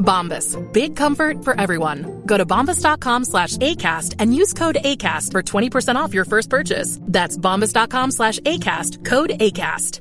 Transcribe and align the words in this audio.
Bombas. 0.00 0.56
Big 0.72 0.96
comfort 0.96 1.44
for 1.44 1.60
everyone. 1.60 2.04
Go 2.26 2.36
to 2.38 2.44
bombas.com 2.46 3.24
slash 3.24 3.56
ACAST 3.58 4.16
and 4.22 4.34
use 4.42 4.52
code 4.58 4.78
ACAST 4.84 5.32
for 5.32 5.42
20% 5.42 5.94
off 6.04 6.14
your 6.14 6.24
first 6.24 6.50
purchase. 6.50 6.98
That's 7.12 7.36
bombas.com 7.42 8.10
slash 8.10 8.38
ACAST. 8.40 9.04
Code 9.10 9.30
ACAST. 9.40 10.00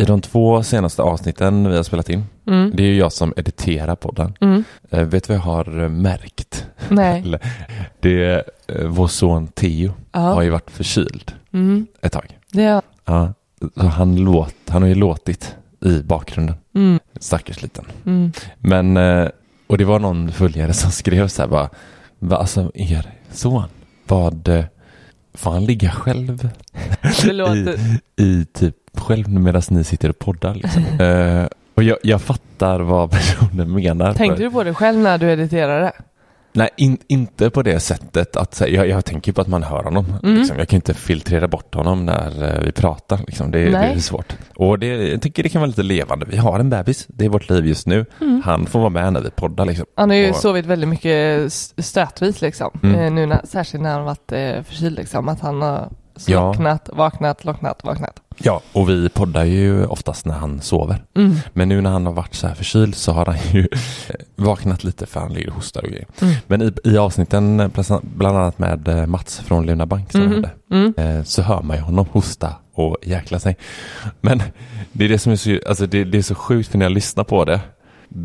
I 0.00 0.04
de 0.04 0.20
två 0.20 0.62
senaste 0.62 1.02
avsnitten 1.02 1.68
vi 1.70 1.76
har 1.76 1.82
spelat 1.82 2.08
in, 2.08 2.24
Mm. 2.46 2.70
det 2.76 2.82
är 2.82 2.86
ju 2.86 2.96
jag 2.96 3.12
som 3.12 3.32
editerar 3.36 3.94
podden. 3.96 4.34
Mm. 4.40 4.64
Eh, 4.90 5.02
vet 5.02 5.24
du 5.28 5.32
vad 5.32 5.36
jag 5.36 5.42
har 5.44 5.82
eh, 5.82 5.88
märkt? 5.88 6.66
Nej. 6.88 7.24
Det 8.00 8.24
är 8.24 8.44
eh, 8.66 8.86
vår 8.86 9.08
son 9.08 9.46
Theo 9.46 9.92
Ja. 10.12 10.18
har 10.20 10.42
ju 10.42 10.50
varit 10.50 10.70
förkyld 10.70 11.32
Mm. 11.52 11.86
ett 12.00 12.12
tag. 12.12 12.38
Ja, 12.52 12.82
så 13.06 13.86
han, 13.86 14.16
låt, 14.16 14.54
han 14.68 14.82
har 14.82 14.88
ju 14.88 14.94
låtit 14.94 15.56
i 15.84 16.02
bakgrunden. 16.02 16.54
Mm. 16.78 17.00
Stackars 17.20 17.62
liten. 17.62 17.84
Mm. 18.06 18.32
Men, 18.58 18.96
eh, 18.96 19.28
och 19.66 19.78
det 19.78 19.84
var 19.84 19.98
någon 19.98 20.32
följare 20.32 20.72
som 20.72 20.90
skrev 20.90 21.28
så 21.28 21.42
här 21.42 21.48
bara, 21.48 21.68
va, 22.18 22.36
alltså 22.36 22.70
er 22.74 23.10
son, 23.30 23.68
vad, 24.06 24.48
eh, 24.48 24.64
får 25.34 25.50
han 25.50 25.64
ligga 25.64 25.90
själv? 25.90 26.48
Låter... 27.24 27.78
I, 28.16 28.22
I 28.22 28.44
typ 28.44 28.76
själv 28.94 29.28
medan 29.28 29.62
ni 29.70 29.84
sitter 29.84 30.08
och 30.08 30.18
poddar 30.18 30.54
liksom. 30.54 30.84
Eh, 31.00 31.46
och 31.74 31.82
jag, 31.82 31.98
jag 32.02 32.22
fattar 32.22 32.80
vad 32.80 33.10
personen 33.10 33.74
menar. 33.74 34.14
Tänkte 34.14 34.42
du 34.42 34.50
på 34.50 34.64
det 34.64 34.74
själv 34.74 34.98
när 34.98 35.18
du 35.18 35.30
editerade? 35.30 35.92
Nej, 36.52 36.68
in, 36.76 36.98
inte 37.08 37.50
på 37.50 37.62
det 37.62 37.80
sättet 37.80 38.36
att 38.36 38.62
jag, 38.66 38.88
jag 38.88 39.04
tänker 39.04 39.32
på 39.32 39.40
att 39.40 39.46
man 39.48 39.62
hör 39.62 39.82
honom. 39.82 40.14
Mm. 40.22 40.36
Liksom. 40.38 40.58
Jag 40.58 40.68
kan 40.68 40.76
inte 40.76 40.94
filtrera 40.94 41.48
bort 41.48 41.74
honom 41.74 42.06
när 42.06 42.54
eh, 42.56 42.60
vi 42.64 42.72
pratar. 42.72 43.20
Liksom. 43.26 43.50
Det, 43.50 43.64
det 43.70 43.76
är 43.78 43.98
svårt. 43.98 44.36
Och 44.56 44.78
det, 44.78 44.86
jag 44.86 45.22
tycker 45.22 45.42
det 45.42 45.48
kan 45.48 45.60
vara 45.60 45.66
lite 45.66 45.82
levande. 45.82 46.26
Vi 46.28 46.36
har 46.36 46.58
en 46.60 46.70
bebis, 46.70 47.06
det 47.08 47.24
är 47.24 47.28
vårt 47.28 47.50
liv 47.50 47.66
just 47.66 47.86
nu. 47.86 48.06
Mm. 48.20 48.42
Han 48.44 48.66
får 48.66 48.78
vara 48.78 48.90
med 48.90 49.12
när 49.12 49.20
vi 49.20 49.30
poddar. 49.30 49.64
Liksom. 49.64 49.86
Han 49.96 50.10
har 50.10 50.16
ju 50.16 50.30
och, 50.30 50.36
sovit 50.36 50.66
väldigt 50.66 50.88
mycket 50.88 51.46
s- 51.46 51.74
stötvis 51.78 52.40
liksom. 52.40 52.70
Mm. 52.82 53.00
Eh, 53.00 53.12
nu 53.12 53.26
när, 53.26 53.40
särskilt 53.44 53.82
när 53.82 53.92
han 53.94 54.04
varit 54.04 54.32
eh, 54.32 54.62
förkyld 54.62 54.96
liksom. 54.96 55.28
Att 55.28 55.40
han 55.40 55.62
har 55.62 55.88
slocknat, 56.16 56.88
vaknat, 56.92 57.44
locknat, 57.44 57.84
vaknat. 57.84 58.20
Ja, 58.42 58.60
och 58.72 58.88
vi 58.88 59.08
poddar 59.08 59.44
ju 59.44 59.86
oftast 59.86 60.26
när 60.26 60.34
han 60.34 60.60
sover. 60.60 61.04
Mm. 61.16 61.34
Men 61.52 61.68
nu 61.68 61.80
när 61.80 61.90
han 61.90 62.06
har 62.06 62.12
varit 62.12 62.34
så 62.34 62.46
här 62.46 62.54
förkyld 62.54 62.94
så 62.94 63.12
har 63.12 63.26
han 63.26 63.36
ju 63.52 63.60
eh, 64.08 64.14
vaknat 64.36 64.84
lite 64.84 65.06
för 65.06 65.20
han 65.20 65.32
ligger 65.32 65.48
och 65.48 65.54
hostar 65.54 65.82
och 65.82 65.88
grejer. 65.90 66.06
Mm. 66.22 66.34
Men 66.46 66.62
i, 66.62 66.72
i 66.84 66.98
avsnitten, 66.98 67.60
eh, 67.60 67.70
bland 68.02 68.36
annat 68.38 68.58
med 68.58 68.88
eh, 68.88 69.06
Mats 69.06 69.38
från 69.38 69.66
Luna 69.66 69.86
Bank 69.86 70.12
som 70.12 70.20
Mhm. 70.20 70.32
hade, 70.34 70.50
Mm. 70.70 70.94
eh, 70.96 71.22
så 71.24 71.42
hör 71.42 71.62
man 71.62 71.76
ju 71.76 71.82
honom 71.82 72.06
hosta 72.12 72.52
och 72.74 72.96
jäkla 73.02 73.38
sig. 73.40 73.56
Men 74.20 74.42
det 74.92 75.04
är 75.04 75.08
det 75.08 75.18
som 75.18 75.32
är 75.32 75.36
så, 75.36 75.58
alltså 75.68 75.86
det, 75.86 76.04
det 76.04 76.18
är 76.18 76.22
så 76.22 76.34
sjukt 76.34 76.68
för 76.68 76.78
när 76.78 76.84
jag 76.84 76.92
lyssnar 76.92 77.24
på 77.24 77.44
det 77.44 77.60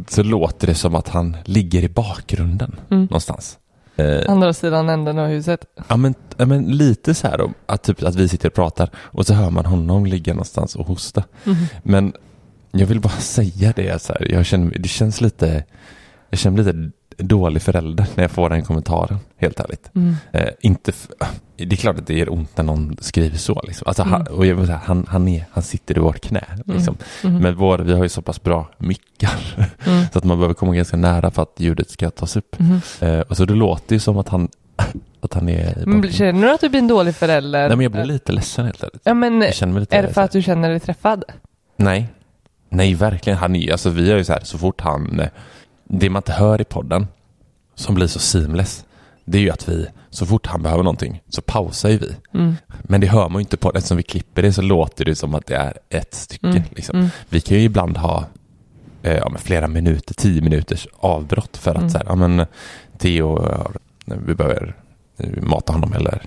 så 0.08 0.24
låter 0.24 0.68
det 0.68 0.76
som 0.76 0.96
att 0.96 1.10
han 1.10 1.38
ligger 1.46 1.82
i 1.84 1.90
bakgrunden 1.90 2.76
Mm. 2.92 3.04
någonstans. 3.04 3.58
Eh, 3.96 4.32
Andra 4.32 4.54
sidan 4.54 4.90
änden 4.90 5.20
av 5.20 5.28
huset. 5.28 5.66
Ja 5.88 5.98
men, 5.98 6.16
ja, 6.38 6.46
men 6.46 6.78
lite 6.78 7.14
så 7.14 7.28
här 7.28 7.38
då, 7.38 7.52
att, 7.66 7.84
typ, 7.84 8.04
att 8.04 8.16
vi 8.16 8.28
sitter 8.30 8.48
och 8.48 8.54
pratar 8.54 8.90
och 8.98 9.26
så 9.26 9.34
hör 9.34 9.50
man 9.50 9.66
honom 9.66 10.06
ligga 10.06 10.34
någonstans 10.34 10.76
och 10.76 10.88
hosta. 10.88 11.24
Mhm. 11.44 11.66
Men 11.84 12.14
jag 12.72 12.88
vill 12.88 13.00
bara 13.00 13.14
säga 13.20 13.74
det 13.76 14.02
så 14.02 14.14
här, 14.14 14.32
jag 14.32 14.46
känner, 14.46 14.78
det 14.80 14.90
känns 14.90 15.22
lite, 15.22 15.64
jag 16.30 16.40
känner 16.40 16.64
lite 16.64 16.92
dålig 17.18 17.62
förälder 17.62 18.06
när 18.16 18.24
jag 18.24 18.32
får 18.32 18.50
den 18.50 18.64
kommentaren, 18.64 19.18
helt 19.38 19.60
ärligt. 19.60 19.92
Mm. 19.96 20.16
Eh, 20.32 20.50
inte 20.62 20.92
det 21.58 21.72
är 21.72 21.76
klart 21.78 21.98
att 22.00 22.08
det 22.08 22.14
gör 22.18 22.34
ont 22.34 22.58
när 22.58 22.64
någon 22.64 22.98
skriver 23.02 23.38
så. 23.38 23.62
Liksom. 23.68 23.88
Alltså, 23.88 24.04
han, 24.04 24.22
Mm. 24.22 24.34
och 24.34 24.46
jag 24.46 24.56
vill 24.56 24.66
säga, 24.66 24.82
han, 24.86 25.06
han, 25.10 25.28
är, 25.28 25.46
han 25.52 25.64
sitter 25.64 25.98
i 25.98 26.00
vårt 26.00 26.20
knä. 26.22 26.44
Liksom. 26.66 26.98
Mhm. 27.24 27.38
Men 27.38 27.56
vår, 27.56 27.80
vi 27.80 27.94
har 27.94 28.04
ju 28.04 28.10
så 28.10 28.22
pass 28.22 28.44
bra 28.44 28.70
mickar 28.78 29.56
Mm. 29.86 30.06
så 30.14 30.18
att 30.20 30.24
man 30.24 30.38
behöver 30.38 30.54
komma 30.54 30.76
ganska 30.76 30.98
nära 30.98 31.32
för 31.32 31.42
att 31.42 31.54
ljudet 31.58 31.90
ska 31.90 32.10
tas 32.10 32.36
upp. 32.36 32.60
Mhm. 32.60 32.82
Eh, 33.02 33.20
och 33.20 33.38
så 33.38 33.46
det 33.46 33.54
låter 33.54 33.96
ju 33.96 34.00
som 34.00 34.18
att 34.18 34.30
han, 34.30 34.48
att 35.22 35.34
han 35.34 35.50
är 35.50 35.84
Men 35.86 36.12
känner 36.12 36.48
du 36.48 36.54
att 36.54 36.62
du 36.62 36.70
blir 36.70 36.80
en 36.80 36.88
dålig 36.88 37.16
förälder? 37.16 37.68
Nej 37.68 37.78
men 37.78 37.84
jag 37.84 37.92
blir 37.92 38.06
lite 38.06 38.32
ledsen 38.32 38.66
helt 38.66 38.84
ärligt. 38.84 39.02
Ja 39.04 39.14
men 39.14 39.42
Jag 39.42 39.54
känner 39.54 39.74
mig 39.74 39.80
lite 39.80 39.96
är 39.98 40.04
det 40.04 40.14
för 40.14 40.22
att 40.22 40.32
du 40.32 40.42
känner 40.42 40.70
dig 40.70 40.80
träffad? 40.80 41.24
Nej. 41.78 42.08
Nej 42.70 42.94
verkligen. 42.96 43.40
Han 43.40 43.56
är, 43.56 43.72
alltså 43.72 43.90
vi 43.90 44.12
är 44.12 44.18
ju 44.18 44.24
så 44.24 44.34
här 44.34 44.42
så 44.44 44.58
fort 44.58 44.82
han, 44.82 45.20
eh, 45.20 45.28
det 46.00 46.10
man 46.10 46.20
inte 46.20 46.34
hör 46.34 46.62
i 46.62 46.64
podden 46.64 47.08
som 47.76 47.96
blir 47.96 48.08
så 48.08 48.20
seamless 48.20 48.86
det 49.26 49.38
är 49.38 49.42
ju 49.42 49.50
att 49.50 49.70
vi, 49.70 49.88
så 50.10 50.26
fort 50.26 50.48
han 50.48 50.62
behöver 50.62 50.84
någonting 50.84 51.22
så 51.30 51.42
pausar 51.42 51.90
ju 51.90 51.98
vi. 51.98 52.16
Mm. 52.34 52.56
Men 52.82 53.02
det 53.02 53.08
hör 53.08 53.30
man 53.30 53.40
ju 53.40 53.40
inte 53.40 53.58
på 53.58 53.72
Eftersom 53.76 53.98
vi 53.98 54.04
klipper 54.04 54.42
det 54.42 54.54
så 54.54 54.62
låter 54.62 55.06
det 55.06 55.16
som 55.16 55.36
att 55.36 55.46
det 55.46 55.56
är 55.56 55.74
ett 55.90 56.14
stycke. 56.14 56.48
Mm. 56.48 56.62
Liksom. 56.72 56.96
Mm. 56.98 57.10
Vi 57.30 57.42
kan 57.42 57.58
ju 57.58 57.64
ibland 57.64 57.98
ha 57.98 58.26
eh, 59.04 59.14
ja, 59.18 59.32
flera 59.38 59.68
minuter, 59.68 60.14
tio 60.14 60.42
minuters 60.42 60.88
avbrott 61.00 61.58
för 61.58 61.72
att 61.72 61.78
Mm. 61.78 61.90
så 61.90 61.98
här, 61.98 62.06
ja 62.10 62.16
men 62.16 62.46
Theo, 62.98 63.40
har- 63.40 63.72
vi 64.06 64.36
behöver 64.36 64.76
eh, 65.18 65.30
mata 65.42 65.74
honom 65.74 65.94
eller 65.94 66.22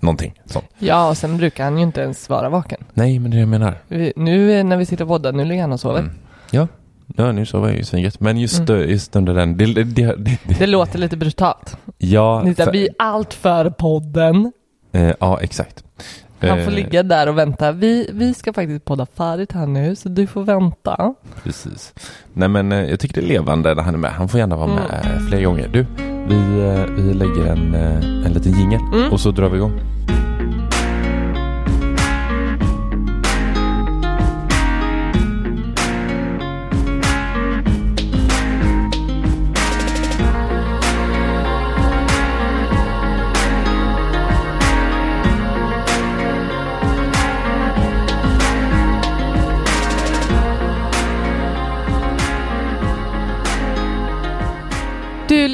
någonting 0.00 0.34
sånt. 0.46 0.64
Ja, 0.78 1.08
och 1.08 1.16
sen 1.16 1.36
brukar 1.36 1.64
han 1.64 1.76
ju 1.78 1.82
inte 1.82 2.00
ens 2.00 2.28
vara 2.28 2.48
vaken. 2.48 2.84
Nej, 2.94 3.18
men 3.18 3.30
det 3.30 3.34
är 3.34 3.38
det 3.38 3.40
jag 3.42 3.48
menar. 3.48 3.78
Vi, 3.88 4.12
nu 4.16 4.52
eh, 4.52 4.64
när 4.64 4.76
vi 4.76 4.86
sitter 4.86 5.04
och 5.04 5.08
poddar, 5.08 5.32
nu 5.32 5.44
ligger 5.44 5.62
han 5.62 5.72
och 5.72 5.80
sover. 5.80 5.98
Mm. 6.00 6.14
Ja. 6.50 6.68
Ja, 7.16 7.32
nu 7.32 7.46
sover 7.46 7.68
jag 7.68 7.76
ju 7.76 7.84
svinget. 7.84 8.20
Men 8.20 8.38
just, 8.38 8.68
Mm. 8.68 8.90
just 8.90 9.16
under 9.16 9.34
den, 9.34 9.56
det, 9.56 9.66
det, 9.66 9.84
det, 9.84 10.38
det, 10.58 10.66
låter 10.66 10.98
lite 10.98 11.16
brutalt. 11.16 11.76
ja, 11.98 12.42
Ni 12.44 12.54
ska 12.54 12.64
för- 12.64 12.70
bli 12.70 12.88
allt 12.98 13.34
för 13.34 13.70
podden. 13.70 14.52
eh, 14.92 15.12
ja, 15.20 15.40
exakt. 15.40 15.84
Han 16.40 16.50
får 16.64 16.70
Eh, 16.70 16.74
ligga 16.76 17.02
där 17.02 17.28
och 17.28 17.38
vänta. 17.38 17.72
Vi, 17.72 18.10
vi 18.12 18.34
ska 18.34 18.52
faktiskt 18.52 18.84
podda 18.84 19.06
färdigt 19.06 19.52
här 19.52 19.66
nu, 19.66 19.96
så 19.96 20.08
du 20.08 20.26
får 20.26 20.42
vänta. 20.42 21.14
Precis. 21.42 21.94
Nej 22.32 22.48
men 22.48 22.72
eh, 22.72 22.90
jag 22.90 23.00
tycker 23.00 23.14
det 23.20 23.26
är 23.26 23.28
levande 23.28 23.74
när 23.74 23.82
han 23.82 23.94
är 23.94 23.98
med. 23.98 24.10
Han 24.10 24.28
får 24.28 24.40
gärna 24.40 24.56
vara 24.56 24.66
med 24.66 24.90
eh, 25.04 25.18
fler 25.28 25.42
gånger. 25.44 25.68
Du, 25.68 25.86
vi, 26.28 26.36
vi 27.02 27.14
lägger 27.14 27.46
en, 27.52 27.74
en 28.24 28.32
liten 28.32 28.52
jingel 28.58 28.80
Mm. 28.94 29.12
och 29.12 29.20
så 29.20 29.30
drar 29.30 29.48
vi 29.48 29.56
igång. 29.56 29.80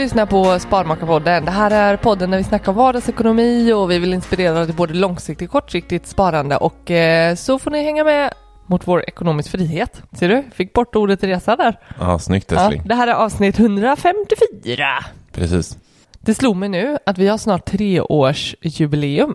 Lyssnar 0.01 0.27
på 0.27 0.59
Sparmakarpodden. 0.59 1.45
Det 1.45 1.51
här 1.51 1.71
är 1.71 1.97
podden 1.97 2.31
där 2.31 2.39
vi 2.39 2.45
snackar 2.45 2.73
vardagsekonomi 2.73 3.73
och 3.73 3.91
vi 3.91 3.99
vill 3.99 4.15
inspirera 4.15 4.67
till 4.67 4.75
både 4.75 4.95
långsiktigt 4.95 5.49
och 5.49 5.53
kortsiktigt 5.53 6.07
sparande 6.07 6.57
och 6.57 6.91
eh, 6.91 7.35
så 7.35 7.59
får 7.59 7.71
ni 7.71 7.83
hänga 7.83 8.05
med 8.05 8.33
mot 8.67 8.89
vår 8.89 9.05
ekonomisk 9.09 9.51
frihet. 9.51 10.03
Ser 10.13 10.29
du? 10.29 10.45
Fick 10.55 10.73
bort 10.73 10.97
ordet 10.97 11.23
resa 11.25 11.57
där. 11.57 11.79
Ja, 11.99 12.19
snyggt 12.19 12.53
Ja, 12.53 12.59
älskling. 12.61 12.83
det 12.89 12.95
här 12.95 13.09
är 13.09 13.13
avsnitt 13.13 13.59
154. 13.59 14.87
Precis. 15.33 15.79
Det 16.21 16.35
slog 16.35 16.57
mig 16.57 16.69
nu 16.69 16.99
att 17.07 17.19
vi 17.19 17.29
har 17.29 17.39
snart 17.39 17.65
treårsjubileum. 17.65 19.35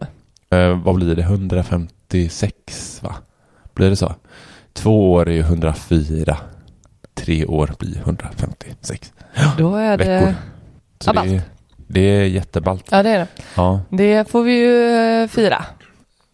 Eh, 0.50 0.80
vad 0.84 0.96
blir 0.96 1.16
det? 1.16 1.22
156 1.22 3.00
va? 3.04 3.16
Blir 3.74 3.90
det 3.90 3.96
så? 3.96 4.14
Två 4.74 5.12
år 5.14 5.30
är 5.30 5.34
ju 5.34 5.40
104. 5.40 6.38
Tre 7.14 7.46
år 7.46 7.72
blir 7.80 7.98
156 7.98 9.14
Då 9.58 9.76
är 9.76 9.98
veckor. 9.98 10.34
Det... 10.98 11.04
Så 11.06 11.12
Ja, 11.16 11.24
det, 11.24 11.36
är, 11.36 11.42
det 11.88 12.00
är 12.02 12.26
jätteballt. 12.26 12.86
Ja, 12.90 13.04
det 13.04 13.10
är 13.10 13.20
det. 13.20 13.28
Ja. 13.56 13.82
Det 13.90 14.30
får 14.32 14.44
vi 14.44 14.54
ju 14.54 14.90
eh, 15.22 15.28
fira. 15.28 15.66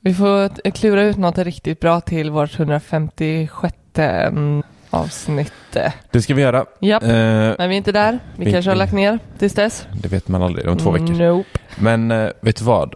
Vi 0.01 0.13
får 0.13 0.71
klura 0.71 1.03
ut 1.03 1.17
något 1.17 1.37
riktigt 1.37 1.79
bra 1.79 2.01
till 2.01 2.29
vårt 2.31 2.59
156 2.59 3.75
mm, 3.95 4.63
avsnitt. 4.89 5.53
Det 6.11 6.21
ska 6.21 6.33
vi 6.33 6.41
göra. 6.41 6.65
Japp, 6.79 7.03
Eh, 7.03 7.09
men 7.09 7.69
vi 7.69 7.75
är 7.75 7.77
inte 7.77 7.91
där. 7.91 8.19
Vi 8.35 8.45
vi- 8.45 8.51
kanske 8.51 8.71
har 8.71 8.75
lagt 8.75 8.93
ner 8.93 9.19
tills 9.39 9.53
dess. 9.53 9.87
det 10.01 10.07
vet 10.09 10.27
man 10.27 10.43
aldrig. 10.43 10.67
Om 10.67 10.77
två 10.77 10.91
veckor. 10.91 11.13
Nope. 11.13 11.59
Men 11.75 12.11
eh, 12.11 12.29
vet 12.41 12.55
du 12.57 12.63
vad? 12.65 12.95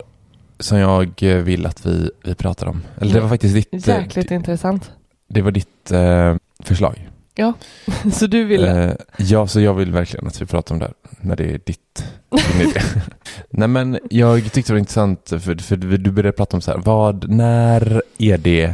Som 0.59 0.77
jag 0.77 1.23
eh, 1.23 1.35
vill 1.37 1.65
att 1.65 1.85
vi, 1.85 2.11
vi 2.23 2.35
pratar 2.35 2.67
om. 2.67 2.83
Eller 3.01 3.13
det 3.13 3.19
var 3.21 3.29
faktiskt 3.29 3.55
ditt, 3.55 3.87
eh, 3.87 3.95
Jäkligt 3.95 4.31
intressant. 4.31 4.91
det 5.27 5.41
var 5.41 5.51
ditt 5.51 5.91
eh, 5.91 6.35
förslag. 6.63 7.04
Ja, 7.35 7.53
så 8.13 8.27
du 8.27 8.43
vill... 8.43 8.63
Eh, 8.65 8.91
ja, 9.17 9.47
så 9.47 9.59
jag 9.61 9.73
vill 9.73 9.91
verkligen 9.91 10.27
att 10.27 10.41
vi 10.41 10.45
pratar 10.45 10.75
om 10.75 10.79
det 10.79 10.85
här. 10.85 10.93
När 11.21 11.35
det 11.35 11.43
är 11.43 11.59
ditt, 11.65 12.05
din 12.31 12.69
idé. 12.69 12.79
Nej 13.49 13.67
men 13.67 13.99
jag 14.09 14.43
tyckte 14.51 14.71
det 14.71 14.73
var 14.73 14.79
intressant 14.79 15.29
för, 15.29 15.61
för 15.61 15.75
du 15.75 16.11
började 16.11 16.37
prata 16.37 16.57
om 16.57 16.61
så 16.61 16.71
här, 16.71 16.77
vad, 16.77 17.29
när 17.29 18.01
är 18.17 18.37
det, 18.37 18.73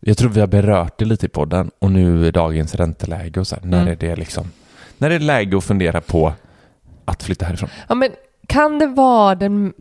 jag 0.00 0.18
tror 0.18 0.30
vi 0.30 0.40
har 0.40 0.46
berört 0.46 0.98
det 0.98 1.04
lite 1.04 1.26
i 1.26 1.28
podden 1.28 1.70
och 1.78 1.90
nu 1.90 2.26
är 2.26 2.32
dagens 2.32 2.74
ränteläge 2.74 3.40
och 3.40 3.46
så 3.46 3.56
här, 3.56 3.62
när 3.64 3.78
Mm. 3.80 3.92
är 3.92 3.96
det 3.96 4.16
liksom, 4.16 4.50
när 4.98 5.10
är 5.10 5.18
det 5.18 5.24
läge 5.24 5.56
att 5.58 5.64
fundera 5.64 6.00
på 6.00 6.32
att 7.04 7.22
flytta 7.22 7.44
härifrån? 7.46 7.68
Ja, 7.88 7.94
men 7.94 8.10
kan 8.46 8.78
det 8.78 8.86
vara 8.86 9.34
den, 9.34 9.72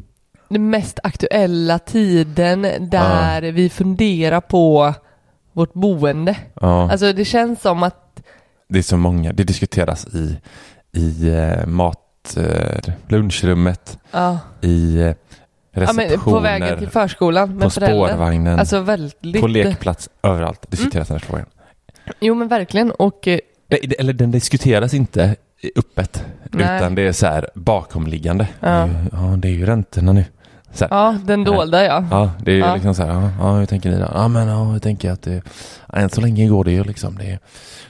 den 0.50 0.70
mest 0.70 1.00
aktuella 1.04 1.80
tiden 1.80 2.62
där 2.80 3.42
vi 3.42 3.70
funderar 3.70 4.42
på 4.42 4.94
vårt 5.54 5.74
boende? 5.74 6.36
Ja, 6.62 6.92
Alltså 6.92 7.14
det 7.14 7.26
känns 7.26 7.62
som 7.62 7.84
att 7.84 8.02
det 8.68 8.78
är 8.78 8.84
så 8.84 8.98
många, 8.98 9.34
det 9.34 9.44
diskuteras 9.44 10.08
i, 10.08 10.38
i 10.92 11.30
eh, 11.30 11.66
mat, 11.68 12.38
eh, 12.38 12.94
lunchrummet, 13.08 13.98
ja, 14.12 14.40
i 14.62 14.96
eh, 14.96 15.06
ja, 15.06 15.14
receptioner, 15.72 16.18
på 16.18 16.40
vägen 16.40 16.80
till 16.80 16.90
förskolan 16.90 17.48
på 17.48 17.54
med 17.56 17.74
föräldrar. 17.74 18.08
spårvagnen, 18.08 18.60
Alltså 18.60 18.80
väldigt... 18.80 19.42
på 19.42 19.48
lekplats, 19.48 20.10
överallt 20.24 20.72
diskuteras 20.72 21.08
den 21.08 21.16
här 21.18 21.26
frågan. 21.26 21.46
Jo 22.20 22.36
men 22.36 22.48
verkligen 22.48 22.92
och 22.92 23.28
Eller 24.00 24.14
den 24.14 24.32
diskuteras 24.32 24.94
inte 24.94 25.36
öppet, 25.76 26.26
Nej. 26.52 26.78
utan 26.78 26.96
det 26.96 27.02
är 27.02 27.12
så 27.12 27.26
här 27.28 27.50
bakomliggande. 27.56 28.48
Ja. 28.60 28.90
Ja, 29.12 29.18
det 29.38 29.48
är 29.48 29.52
ju 29.52 29.66
räntorna 29.66 30.14
nu. 30.14 30.26
Här. 30.82 30.88
ja, 30.92 31.18
den 31.26 31.44
dolda 31.44 31.86
ja. 31.86 32.04
Ja, 32.12 32.32
det 32.40 32.52
är 32.52 32.56
ju 32.56 32.62
Ja. 32.62 32.74
liksom 32.74 32.96
så 32.96 33.04
här, 33.04 33.14
ja, 33.14 33.30
ja, 33.40 33.52
hur 33.54 33.66
tänker 33.66 33.90
ni 33.90 34.00
då? 34.00 34.08
Ja, 34.14 34.28
men 34.28 34.48
ja, 34.48 34.64
hur 34.64 34.80
tänker 34.80 35.12
att 35.12 35.22
det, 35.22 35.42
än 35.94 36.10
så 36.10 36.22
länge 36.22 36.48
går 36.48 36.64
det 36.64 36.72
ju 36.72 36.84
liksom, 36.84 37.18
det, 37.18 37.32
är- 37.32 37.40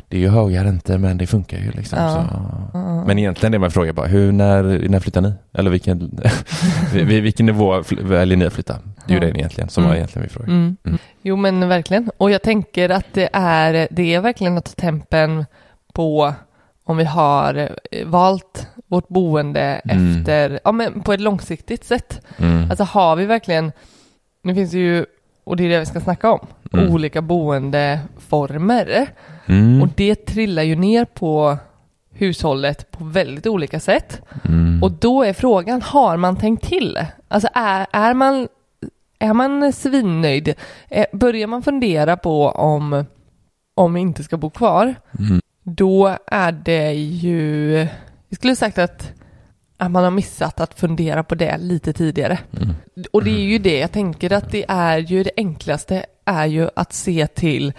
det 0.10 0.18
är 0.18 0.22
ju 0.22 0.30
höga 0.30 0.64
räntor 0.64 0.98
men 0.98 1.18
det 1.18 1.28
funkar 1.28 1.58
ju 1.58 1.72
liksom. 1.72 2.00
Ja. 2.00 2.14
Så, 2.14 2.24
ja. 2.74 3.04
Men 3.08 3.20
egentligen 3.20 3.52
det 3.52 3.60
man 3.60 3.72
frågar 3.72 3.94
bara, 3.94 4.08
hur, 4.08 4.32
när, 4.32 4.90
när 4.90 5.00
flyttar 5.00 5.22
ni? 5.22 5.34
Eller 5.54 5.72
vilken, 5.72 6.20
vilken 6.94 7.46
nivå 7.46 7.84
väljer 8.02 8.38
ni 8.38 8.46
att 8.46 8.54
flytta? 8.54 8.76
Det 9.08 9.14
är 9.14 9.22
ju 9.22 9.32
det 9.32 9.40
egentligen 9.40 9.70
som 9.70 9.84
Mm. 9.84 9.90
var 9.90 9.96
egentligen 9.96 10.22
min 10.22 10.30
fråga. 10.30 10.48
Mm. 10.48 10.78
Mm. 10.86 10.98
Jo 11.22 11.36
men 11.36 11.70
verkligen. 11.70 12.12
Och 12.18 12.32
jag 12.32 12.42
tänker 12.42 12.90
att 12.90 13.06
det 13.14 13.30
är, 13.34 13.88
det 13.92 14.14
är 14.16 14.22
verkligen 14.22 14.58
att 14.58 14.66
ta 14.66 14.72
tempen 14.82 15.46
på 15.94 16.34
om 16.86 16.98
vi 16.98 17.04
har 17.04 17.56
eh, 17.92 18.08
valt 18.08 18.68
vårt 18.96 19.08
boende 19.08 19.62
Mm. 19.62 20.20
efter, 20.20 20.60
ja 20.64 20.72
men 20.72 21.02
på 21.02 21.14
ett 21.14 21.22
långsiktigt 21.22 21.84
sätt. 21.84 22.26
Mm. 22.38 22.70
Alltså 22.70 22.84
har 22.84 23.16
vi 23.16 23.26
verkligen, 23.26 23.72
nu 24.44 24.56
finns 24.56 24.72
det 24.72 24.78
ju, 24.78 25.06
och 25.44 25.58
det 25.58 25.64
är 25.64 25.70
det 25.70 25.80
vi 25.80 25.86
ska 25.86 26.00
snacka 26.00 26.32
om, 26.32 26.48
Mm. 26.74 26.94
olika 26.94 27.22
boendeformer. 27.22 29.08
Mm. 29.46 29.82
Och 29.82 29.88
det 29.96 30.16
trillar 30.16 30.64
ju 30.64 30.76
ner 30.76 31.06
på 31.06 31.58
hushållet 32.14 32.92
på 32.92 33.04
väldigt 33.04 33.48
olika 33.48 33.80
sätt. 33.80 34.22
Mm. 34.46 34.84
Och 34.84 34.92
då 34.92 35.24
är 35.24 35.34
frågan, 35.34 35.82
har 35.82 36.18
man 36.18 36.36
tänkt 36.38 36.64
till? 36.68 37.00
Alltså 37.28 37.48
är, 37.54 37.88
är 37.92 38.14
man 38.14 38.48
är 39.20 39.34
man 39.34 39.74
svinnöjd? 39.74 40.54
Eh, 40.90 41.06
Börjar 41.14 41.48
man 41.48 41.64
fundera 41.64 42.18
på 42.18 42.50
om, 42.50 43.06
om 43.76 43.94
vi 43.94 44.00
inte 44.02 44.24
ska 44.24 44.38
bo 44.38 44.50
kvar, 44.50 44.96
Mm. 45.20 45.42
då 45.64 46.18
är 46.28 46.52
det 46.52 46.94
ju, 46.94 47.88
jag 48.36 48.40
skulle 48.40 48.56
sagt 48.56 48.78
att, 48.78 49.12
att 49.78 49.92
man 49.92 50.04
har 50.04 50.12
missat 50.12 50.60
att 50.60 50.80
fundera 50.80 51.24
på 51.24 51.36
det 51.36 51.58
lite 51.58 51.94
tidigare. 51.94 52.40
Mm. 52.62 52.76
Och 53.14 53.24
det 53.24 53.30
är 53.30 53.44
ju 53.44 53.58
det, 53.60 53.80
jag 53.80 53.92
tänker 53.92 54.34
att 54.34 54.52
det 54.52 54.66
är 54.68 54.98
ju 54.98 55.24
det 55.24 55.32
enklaste 55.38 56.06
är 56.26 56.46
ju 56.46 56.70
att 56.76 56.94
se 56.94 57.28
till 57.28 57.74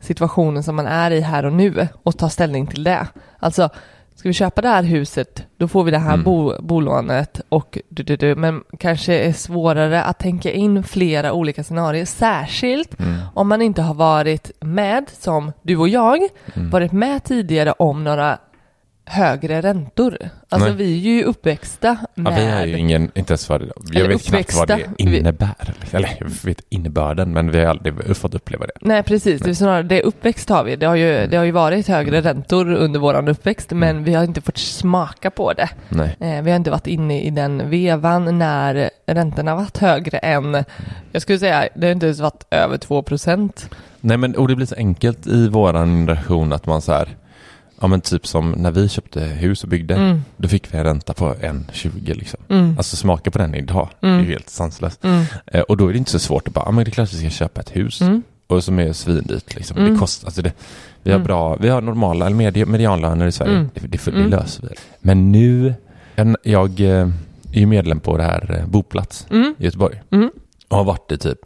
situationen 0.00 0.62
som 0.62 0.76
man 0.76 0.86
är 0.86 1.10
i 1.10 1.20
här 1.20 1.44
och 1.44 1.52
nu 1.52 1.88
och 2.02 2.18
ta 2.18 2.28
ställning 2.28 2.66
till 2.66 2.84
det. 2.84 3.06
Alltså, 3.38 3.68
ska 4.14 4.28
vi 4.28 4.32
köpa 4.32 4.60
det 4.60 4.68
här 4.68 4.82
huset, 4.82 5.46
då 5.56 5.68
får 5.68 5.84
vi 5.84 5.90
det 5.90 5.98
här 5.98 6.14
Mm. 6.14 6.24
bo, 6.24 6.62
bolånet 6.62 7.40
och 7.48 7.78
du, 7.88 8.02
du, 8.02 8.16
du, 8.16 8.34
men 8.34 8.62
kanske 8.78 9.18
är 9.18 9.32
svårare 9.32 10.02
att 10.02 10.18
tänka 10.18 10.52
in 10.52 10.82
flera 10.82 11.32
olika 11.32 11.64
scenarier, 11.64 12.04
särskilt 12.04 13.00
Mm. 13.00 13.14
om 13.34 13.48
man 13.48 13.62
inte 13.62 13.82
har 13.82 13.94
varit 13.94 14.50
med, 14.60 15.04
som 15.12 15.52
du 15.62 15.76
och 15.76 15.88
jag, 15.88 16.18
Mm. 16.54 16.70
varit 16.70 16.92
med 16.92 17.24
tidigare 17.24 17.72
om 17.72 18.04
några 18.04 18.38
högre 19.12 19.60
räntor. 19.62 20.18
Alltså 20.48 20.68
Nej. 20.68 20.76
vi 20.76 20.94
är 20.94 21.14
ju 21.14 21.24
uppväxta 21.24 21.96
Ja, 22.14 22.22
med... 22.22 22.34
vi 22.34 22.42
är 22.42 22.66
ju 22.66 22.78
ingen, 22.78 23.10
inte 23.14 23.32
ens 23.32 23.48
vad 23.48 23.60
det, 23.60 23.66
jag 23.92 24.08
vet 24.08 24.24
knappt 24.24 24.54
vad 24.56 24.68
det 24.68 24.74
uppväxta. 24.74 24.94
Vi- 24.96 25.18
innebär. 25.18 25.74
Eller 25.92 26.16
jag 26.20 26.26
vet 26.44 26.60
innebörden, 26.68 27.32
men 27.32 27.50
vi 27.50 27.58
har 27.58 27.66
aldrig 27.66 28.16
fått 28.16 28.34
uppleva 28.34 28.66
det. 28.66 28.72
Nej 28.80 29.02
precis, 29.02 29.40
det 29.40 29.50
är 29.50 29.54
snarare 29.54 29.82
det 29.82 30.02
uppväxt 30.02 30.48
har 30.48 30.64
vi. 30.64 30.76
Det 30.76 30.86
har 30.86 30.94
ju, 30.94 31.26
det 31.26 31.36
har 31.36 31.44
ju 31.44 31.50
varit 31.50 31.88
högre 31.88 32.20
räntor 32.20 32.72
under 32.72 33.00
våran 33.00 33.28
uppväxt 33.28 33.70
men 33.70 34.04
vi 34.04 34.14
har 34.14 34.24
inte 34.24 34.40
fått 34.40 34.58
smaka 34.58 35.30
på 35.30 35.52
det. 35.52 35.68
Nej. 35.88 36.16
Eh, 36.20 36.42
vi 36.42 36.50
har 36.50 36.56
inte 36.56 36.70
varit 36.70 36.86
inne 36.86 37.22
i 37.22 37.30
den 37.30 37.70
vevan 37.70 38.38
när 38.38 38.90
räntorna 39.06 39.54
varit 39.54 39.78
högre 39.78 40.18
än, 40.18 40.64
jag 41.12 41.22
skulle 41.22 41.38
säga, 41.38 41.68
det 41.74 41.86
har 41.86 41.92
inte 41.92 42.06
ens 42.06 42.20
varit 42.20 42.44
över 42.50 42.78
2 42.78 43.02
procent. 43.02 43.70
Nej, 44.00 44.16
men 44.16 44.36
och 44.36 44.48
det 44.48 44.56
blir 44.56 44.66
så 44.66 44.74
enkelt 44.74 45.26
i 45.26 45.48
våran 45.48 45.88
generation 46.06 46.52
att 46.52 46.66
man 46.66 46.82
så 46.82 46.92
här, 46.92 47.08
ja 47.82 47.88
men 47.88 48.00
typ 48.00 48.26
som 48.26 48.50
när 48.50 48.70
vi 48.70 48.88
köpte 48.88 49.20
hus 49.20 49.62
och 49.62 49.68
byggde, 49.68 49.94
Mm. 49.94 50.22
då 50.36 50.48
fick 50.48 50.74
vi 50.74 50.78
en 50.78 50.84
ränta 50.84 51.14
på 51.14 51.34
1,20 51.34 52.14
liksom. 52.14 52.40
Mm. 52.48 52.74
Alltså 52.78 52.96
smaka 52.96 53.30
på 53.30 53.38
den 53.38 53.54
idag, 53.54 53.88
det 54.00 54.06
är 54.06 54.12
Mm. 54.12 54.24
ju 54.24 54.30
helt 54.32 54.50
sanslöst. 54.50 55.04
Mm. 55.04 55.24
Eh, 55.46 55.60
och 55.60 55.76
då 55.76 55.88
är 55.88 55.92
det 55.92 55.98
inte 55.98 56.10
så 56.10 56.18
svårt 56.18 56.48
att 56.48 56.54
bara, 56.54 56.64
ja 56.64 56.70
men 56.70 56.84
det 56.84 56.90
är 56.90 56.92
klart 56.92 57.08
att 57.08 57.14
vi 57.14 57.18
ska 57.18 57.30
köpa 57.30 57.60
ett 57.60 57.76
hus. 57.76 58.00
Mm. 58.00 58.22
Och 58.46 58.64
som 58.64 58.78
är 58.78 58.92
svindyrt 58.92 59.54
liksom. 59.54 59.76
Mm. 59.76 59.92
Det 59.92 59.98
kostar, 59.98 60.26
alltså 60.26 60.42
det, 60.42 60.52
vi 61.02 61.10
har 61.10 61.16
Mm. 61.16 61.26
bra, 61.26 61.56
vi 61.56 61.68
har 61.68 61.80
normala 61.80 62.26
eller 62.26 62.36
medie, 62.36 62.66
medianlöner 62.66 63.26
i 63.26 63.32
Sverige. 63.32 63.52
Mm. 63.56 63.70
Det, 63.74 63.80
det, 63.86 64.04
det 64.04 64.10
Mm. 64.10 64.30
löser 64.30 64.62
vi. 64.62 64.74
Men 65.00 65.32
nu, 65.32 65.74
en, 66.16 66.36
jag 66.42 66.80
eh, 66.80 67.08
är 67.52 67.60
ju 67.60 67.66
medlem 67.66 68.00
på 68.00 68.16
det 68.16 68.22
här 68.24 68.56
eh, 68.58 68.66
Boplats 68.66 69.26
Mm. 69.30 69.54
i 69.58 69.64
Göteborg. 69.64 70.02
Mm. 70.10 70.30
Och 70.68 70.76
har 70.76 70.84
varit 70.84 71.12
i 71.12 71.18
typ, 71.18 71.38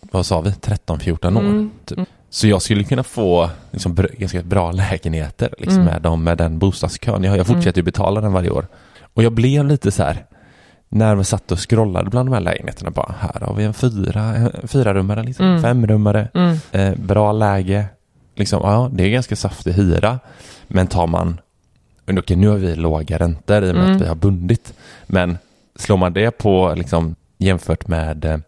vad 0.00 0.26
sa 0.26 0.40
vi, 0.40 0.50
13-14 0.50 1.36
år. 1.36 1.40
Mm. 1.40 1.70
Typ. 1.84 1.98
Så 2.34 2.46
jag 2.48 2.62
skulle 2.62 2.84
kunna 2.84 3.02
få 3.02 3.50
liksom, 3.70 3.94
br- 3.94 4.16
ganska 4.18 4.42
bra 4.42 4.72
lägenheter 4.72 5.54
liksom, 5.58 5.80
Mm. 5.82 5.92
med, 5.92 6.02
dem, 6.02 6.24
med 6.24 6.38
den 6.38 6.58
bostadskön. 6.58 7.24
Jag, 7.24 7.36
jag 7.38 7.46
fortsätter 7.46 7.78
ju 7.78 7.82
betala 7.82 8.20
den 8.20 8.32
varje 8.32 8.50
år. 8.50 8.66
Och 9.14 9.22
jag 9.22 9.32
blev 9.32 9.64
lite 9.66 9.90
så 9.90 10.02
här, 10.02 10.24
när 10.88 11.14
vi 11.14 11.24
satt 11.24 11.52
och 11.52 11.70
scrollade 11.70 12.10
bland 12.10 12.28
de 12.28 12.32
här 12.32 12.40
lägenheterna, 12.40 12.90
bara 12.90 13.14
här 13.20 13.40
har 13.46 13.54
vi 13.54 13.64
en 13.64 13.74
fyra, 13.74 14.22
en 14.22 14.68
fyrarummare, 14.68 15.22
liksom, 15.22 15.46
Mm. 15.46 15.62
femrummare, 15.62 16.28
Mm. 16.34 16.56
eh, 16.72 16.94
bra 16.98 17.32
läge. 17.32 17.84
Liksom, 18.36 18.60
ja, 18.62 18.90
det 18.92 19.04
är 19.04 19.08
ganska 19.10 19.36
saftig 19.36 19.72
hyra. 19.72 20.18
Men 20.68 20.86
tar 20.86 21.06
man, 21.06 21.40
okej 22.18 22.36
nu 22.36 22.48
har 22.48 22.56
vi 22.56 22.74
låga 22.76 23.18
räntor 23.18 23.64
i 23.64 23.70
och 23.70 23.74
med 23.74 23.84
Mm. 23.84 23.96
att 23.96 24.02
vi 24.02 24.06
har 24.08 24.14
bundit. 24.14 24.74
Men 25.06 25.38
slår 25.76 25.96
man 25.96 26.12
det 26.12 26.30
på 26.30 26.74
liksom, 26.76 27.14
jämfört 27.38 27.88
med 27.88 28.24
eh, 28.24 28.38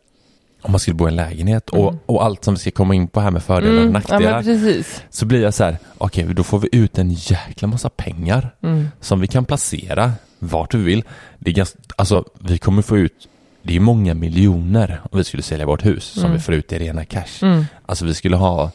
om 0.66 0.72
man 0.72 0.80
skulle 0.80 0.94
bo 0.94 1.06
i 1.06 1.10
en 1.10 1.16
lägenhet 1.16 1.70
och, 1.70 1.88
Mm. 1.88 2.00
och 2.06 2.24
allt 2.24 2.44
som 2.44 2.54
vi 2.54 2.60
ska 2.60 2.70
komma 2.70 2.94
in 2.94 3.08
på 3.08 3.20
här 3.20 3.30
med 3.30 3.42
fördelar 3.42 3.74
och 3.74 3.80
Mm. 3.82 3.92
Ja 3.94 3.98
nackdelar. 3.98 4.42
precis. 4.42 5.02
så 5.10 5.26
blir 5.26 5.42
jag 5.42 5.54
så 5.54 5.64
här, 5.64 5.78
okej 5.98 6.24
då 6.34 6.42
får 6.44 6.58
vi 6.58 6.68
ut 6.72 6.98
en 6.98 7.10
jäkla 7.10 7.68
massa 7.68 7.88
pengar 7.90 8.54
Mm. 8.62 8.88
som 9.00 9.20
vi 9.20 9.26
kan 9.26 9.44
placera 9.44 10.12
vart 10.38 10.74
vi 10.74 10.78
vill. 10.82 11.04
Det 11.38 11.50
är 11.50 11.54
ganska, 11.54 11.78
alltså 11.96 12.24
vi 12.40 12.58
kommer 12.58 12.82
få 12.82 12.98
ut, 12.98 13.28
det 13.62 13.76
är 13.76 13.80
många 13.80 14.14
miljoner 14.14 15.00
om 15.10 15.18
vi 15.18 15.24
skulle 15.24 15.42
sälja 15.42 15.66
vårt 15.66 15.84
hus 15.86 16.04
som 16.04 16.22
Mm. 16.24 16.32
vi 16.36 16.40
får 16.40 16.54
ut 16.54 16.72
i 16.72 16.78
rena 16.78 17.04
cash. 17.04 17.42
Mm. 17.42 17.64
Alltså 17.86 18.04
vi 18.04 18.14
skulle 18.14 18.36
ha 18.36 18.70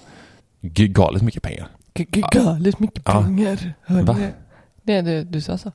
galet 0.62 1.22
mycket 1.22 1.44
pengar. 1.44 1.68
G- 1.94 2.24
Galet 2.32 2.80
mycket 2.80 3.02
Ja. 3.06 3.12
pengar. 3.24 3.74
Va? 3.88 4.14
det? 4.20 4.32
Det 4.84 5.02
du, 5.02 5.24
du 5.24 5.42
sa 5.42 5.58
så. 5.58 5.72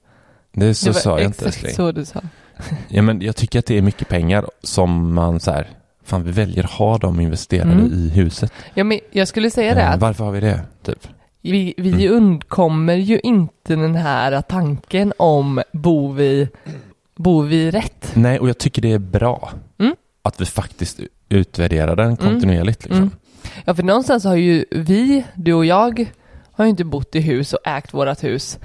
Det 0.52 0.74
så 0.74 0.86
det 0.86 0.92
var 0.92 1.00
sa 1.00 1.18
jag 1.18 1.26
inte 1.26 1.48
exakt 1.48 1.74
så 1.74 1.92
du 1.92 2.04
sa. 2.04 2.20
Ja, 2.88 3.02
men 3.02 3.20
jag 3.22 3.36
tycker 3.36 3.58
att 3.58 3.66
det 3.66 3.78
är 3.78 3.82
mycket 3.82 4.08
pengar 4.08 4.46
som 4.62 5.14
man 5.14 5.40
så 5.40 5.50
här, 5.50 5.68
fan 6.06 6.22
vi 6.24 6.30
väljer 6.32 6.62
ha 6.64 6.98
dem 6.98 7.20
investerade 7.20 7.72
Mm. 7.72 7.92
i 7.92 8.08
huset. 8.08 8.52
Ja, 8.74 8.84
men 8.84 9.00
jag 9.10 9.28
skulle 9.28 9.50
säga 9.50 9.74
det 9.74 9.80
Eh, 9.80 9.90
att 9.90 10.00
Varför 10.00 10.24
har 10.24 10.32
vi 10.32 10.40
det? 10.40 10.60
Typ. 10.82 11.08
vi, 11.42 11.74
vi 11.76 11.88
Mm. 12.06 12.12
undkommer 12.16 12.94
ju 12.94 13.18
inte 13.20 13.76
den 13.76 13.94
här 13.94 14.42
tanken 14.42 15.12
om 15.16 15.62
bor 15.72 16.12
vi, 16.12 16.48
bor 17.16 17.42
vi 17.44 17.70
rätt? 17.70 18.10
Nej, 18.14 18.38
och 18.38 18.48
jag 18.48 18.58
tycker 18.58 18.82
det 18.82 18.92
är 18.92 18.98
bra 18.98 19.50
Mm. 19.78 19.94
att 20.22 20.40
vi 20.40 20.44
faktiskt 20.44 21.00
utvärderar 21.28 21.96
den 21.96 22.16
kontinuerligt. 22.16 22.82
Liksom. 22.84 22.98
Mm. 23.02 23.10
Ja, 23.64 23.74
för 23.74 23.82
någonstans 23.82 24.24
har 24.24 24.34
ju 24.36 24.64
vi, 24.70 25.24
du 25.34 25.52
och 25.54 25.64
jag, 25.66 26.12
har 26.52 26.64
ju 26.64 26.70
inte 26.70 26.84
bott 26.84 27.14
i 27.14 27.20
hus 27.20 27.52
och 27.52 27.66
ägt 27.66 27.94
vårat 27.94 28.24
hus 28.24 28.58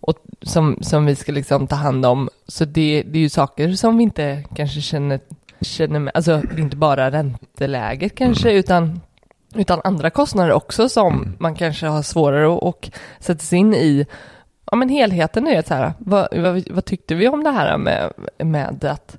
och 0.00 0.14
som, 0.42 0.78
som 0.80 1.06
vi 1.06 1.14
ska 1.14 1.32
liksom 1.32 1.66
ta 1.66 1.76
hand 1.76 2.06
om. 2.06 2.28
Så 2.48 2.64
det, 2.64 3.02
det 3.02 3.18
är 3.18 3.22
ju 3.22 3.28
saker 3.28 3.72
som 3.72 3.96
vi 3.96 4.02
inte 4.02 4.44
kanske 4.56 4.80
känner, 4.80 5.20
känner 5.60 5.98
med, 5.98 6.12
alltså 6.14 6.42
inte 6.58 6.76
bara 6.76 7.10
ränteläget 7.10 8.14
kanske, 8.14 8.52
utan, 8.52 9.00
utan 9.54 9.80
andra 9.84 10.10
kostnader 10.10 10.52
också 10.52 10.88
som 10.88 11.36
man 11.38 11.54
kanske 11.54 11.86
har 11.86 12.02
svårare 12.02 12.56
att, 12.56 12.62
att 12.62 12.90
sätta 13.20 13.40
sig 13.40 13.58
in 13.58 13.74
i. 13.74 14.06
Ja, 14.70 14.76
men 14.76 14.88
helheten 14.88 15.46
är 15.46 15.56
ju 15.56 15.62
så 15.62 15.74
här, 15.74 15.92
vad, 15.98 16.28
vad, 16.36 16.68
vad 16.70 16.84
tyckte 16.84 17.14
vi 17.14 17.28
om 17.28 17.44
det 17.44 17.50
här 17.50 17.78
med, 17.78 18.12
med 18.38 18.84
att 18.84 19.18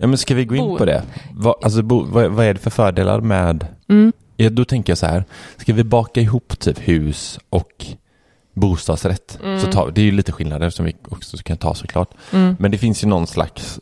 Ja, 0.00 0.06
men 0.06 0.18
ska 0.18 0.34
vi 0.34 0.44
gå 0.44 0.56
in 0.56 0.76
på 0.76 0.84
det? 0.84 1.02
Vad, 1.32 1.54
alltså, 1.64 1.82
bo, 1.82 2.04
vad, 2.04 2.30
vad 2.30 2.46
är 2.46 2.54
det 2.54 2.60
för 2.60 2.70
fördelar 2.70 3.20
med... 3.20 3.66
mm, 3.88 4.12
Ja, 4.36 4.50
då 4.50 4.64
tänker 4.64 4.90
jag 4.90 4.98
så 4.98 5.06
här, 5.06 5.24
ska 5.56 5.72
vi 5.72 5.84
baka 5.84 6.20
ihop 6.20 6.58
typ 6.58 6.88
hus 6.88 7.38
och 7.50 7.86
bostadsrätt? 8.54 9.38
Mm. 9.44 9.60
Så 9.60 9.72
tar, 9.72 9.90
det 9.90 10.00
är 10.00 10.04
ju 10.04 10.10
lite 10.12 10.32
skillnader 10.32 10.70
som 10.70 10.84
vi 10.84 10.96
också 11.08 11.36
kan 11.36 11.56
ta 11.56 11.74
såklart. 11.74 12.10
mm, 12.32 12.56
Men 12.58 12.70
det 12.70 12.78
finns 12.78 13.04
ju 13.04 13.08
någon 13.08 13.26
slags... 13.26 13.80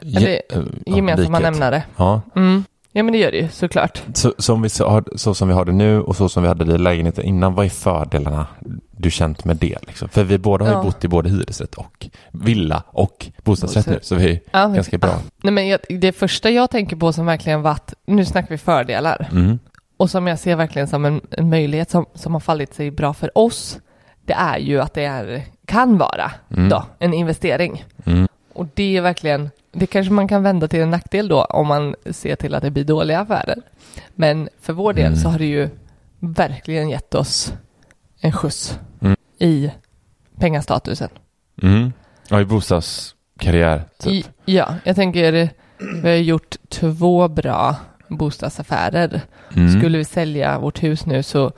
Eller 0.00 0.20
ge- 0.20 0.40
eh, 0.50 0.58
ja, 0.86 0.96
gemensamma 0.96 1.38
likhet. 1.38 1.52
nämnare. 1.52 1.82
Ja, 1.96 2.20
Mm. 2.36 2.64
Ja, 2.92 3.02
men 3.02 3.12
det 3.12 3.18
gör 3.18 3.30
det 3.30 3.36
ju 3.38 3.48
såklart. 3.48 4.02
så, 4.14 4.34
som 4.38 4.62
vi 4.62 4.68
så, 4.68 4.88
har, 4.88 5.04
så 5.16 5.34
som 5.34 5.48
vi 5.48 5.54
har 5.54 5.64
det 5.64 5.72
nu 5.72 6.00
och 6.00 6.16
så 6.16 6.28
som 6.28 6.42
vi 6.42 6.48
hade 6.48 6.64
det 6.64 6.74
i 6.74 6.78
lägenheten 6.78 7.24
innan, 7.24 7.54
vad 7.54 7.64
är 7.66 7.70
fördelarna 7.70 8.46
du 8.90 9.10
känt 9.10 9.44
med 9.44 9.56
det? 9.56 9.78
Liksom? 9.86 10.08
För 10.08 10.24
vi 10.24 10.38
båda 10.38 10.64
har 10.64 10.72
ju 10.72 10.78
Ja. 10.78 10.82
bott 10.82 11.04
i 11.04 11.08
både 11.08 11.28
hyresrätt 11.30 11.74
och 11.74 12.06
villa 12.32 12.82
och 12.86 13.26
bostadsrätt 13.44 13.86
nu, 13.86 13.98
så 14.02 14.14
vi 14.14 14.30
är 14.30 14.40
Ja, 14.50 14.66
ganska 14.66 14.98
bra. 14.98 15.14
Nej, 15.42 15.52
men 15.52 15.68
jag, 15.68 15.80
det 15.88 16.12
första 16.12 16.50
jag 16.50 16.70
tänker 16.70 16.96
på 16.96 17.12
som 17.12 17.26
verkligen 17.26 17.62
varit, 17.62 17.94
nu 18.06 18.24
snackar 18.24 18.48
vi 18.48 18.58
fördelar, 18.58 19.28
Mm. 19.32 19.58
och 19.96 20.10
som 20.10 20.26
jag 20.26 20.38
ser 20.38 20.56
verkligen 20.56 20.88
som 20.88 21.04
en, 21.04 21.20
en 21.30 21.50
möjlighet 21.50 21.90
som, 21.90 22.06
som 22.14 22.32
har 22.32 22.40
fallit 22.40 22.74
sig 22.74 22.90
bra 22.90 23.14
för 23.14 23.38
oss, 23.38 23.78
det 24.26 24.32
är 24.32 24.58
ju 24.58 24.80
att 24.80 24.94
det 24.94 25.04
är, 25.04 25.42
kan 25.66 25.98
vara 25.98 26.30
Mm. 26.50 26.68
då, 26.68 26.84
en 26.98 27.14
investering. 27.14 27.84
Mm. 28.04 28.28
Och 28.52 28.66
det 28.74 28.96
är 28.96 29.00
verkligen, 29.00 29.50
det 29.72 29.86
kanske 29.86 30.12
man 30.12 30.28
kan 30.28 30.42
vända 30.42 30.68
till 30.68 30.80
en 30.80 30.90
nackdel 30.90 31.28
då 31.28 31.44
om 31.44 31.66
man 31.66 31.94
ser 32.10 32.36
till 32.36 32.54
att 32.54 32.62
det 32.62 32.70
blir 32.70 32.84
dåliga 32.84 33.20
affärer. 33.20 33.58
Men 34.14 34.48
för 34.60 34.72
vår 34.72 34.92
del 34.92 35.06
Mm. 35.06 35.18
så 35.18 35.28
har 35.28 35.38
det 35.38 35.46
ju 35.46 35.68
verkligen 36.18 36.88
gett 36.90 37.14
oss 37.14 37.52
en 38.20 38.32
skjuts 38.32 38.78
Mm. 39.00 39.16
i 39.38 39.70
pengastatusen. 40.38 41.08
Mm. 41.62 41.92
Ja, 42.28 42.40
i 42.40 42.44
bostadskarriär. 42.44 43.82
Typ. 43.98 44.26
I, 44.26 44.52
ja, 44.56 44.74
jag 44.84 44.96
tänker 44.96 45.48
vi 46.02 46.08
har 46.08 46.16
gjort 46.16 46.56
två 46.68 47.28
bra 47.28 47.76
bostadsaffärer. 48.08 49.20
Mm. 49.56 49.78
Skulle 49.78 49.98
vi 49.98 50.04
sälja 50.04 50.58
vårt 50.58 50.82
hus 50.82 51.06
nu 51.06 51.22
så 51.22 51.52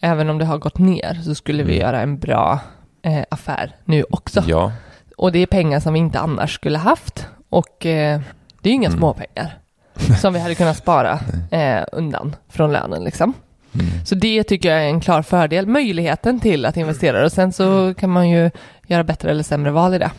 även 0.00 0.30
om 0.30 0.38
det 0.38 0.44
har 0.44 0.58
gått 0.58 0.78
ner 0.78 1.14
så 1.24 1.34
skulle 1.34 1.62
vi 1.62 1.72
Mm. 1.74 1.86
göra 1.86 2.00
en 2.00 2.18
bra 2.18 2.58
eh, 3.02 3.24
affär 3.30 3.76
nu 3.84 4.04
också. 4.10 4.44
Ja, 4.46 4.72
Och 5.16 5.32
det 5.32 5.38
är 5.38 5.46
pengar 5.46 5.80
som 5.80 5.92
vi 5.92 5.98
inte 5.98 6.18
annars 6.20 6.54
skulle 6.54 6.78
haft. 6.78 7.26
Och 7.48 7.86
eh, 7.86 8.20
det 8.62 8.68
är 8.68 8.70
ju 8.70 8.74
inga 8.74 8.88
Mm. 8.88 8.98
småpengar 8.98 9.58
som 10.20 10.32
vi 10.32 10.40
hade 10.40 10.54
kunnat 10.54 10.76
spara 10.76 11.18
eh, 11.50 11.84
undan 11.92 12.36
från 12.48 12.72
lönen 12.72 13.04
liksom. 13.04 13.32
Mm. 13.74 13.86
Så 14.04 14.14
det 14.14 14.44
tycker 14.44 14.68
jag 14.70 14.84
är 14.84 14.88
en 14.88 15.00
klar 15.00 15.22
fördel, 15.22 15.66
möjligheten 15.66 16.40
till 16.40 16.64
att 16.66 16.76
investera 16.76 17.24
och 17.24 17.32
sen 17.32 17.52
så 17.52 17.94
kan 17.98 18.10
man 18.10 18.28
ju 18.30 18.50
göra 18.86 19.04
bättre 19.04 19.30
eller 19.30 19.42
sämre 19.42 19.70
val 19.70 19.94
i 19.94 19.98
det. 19.98 20.10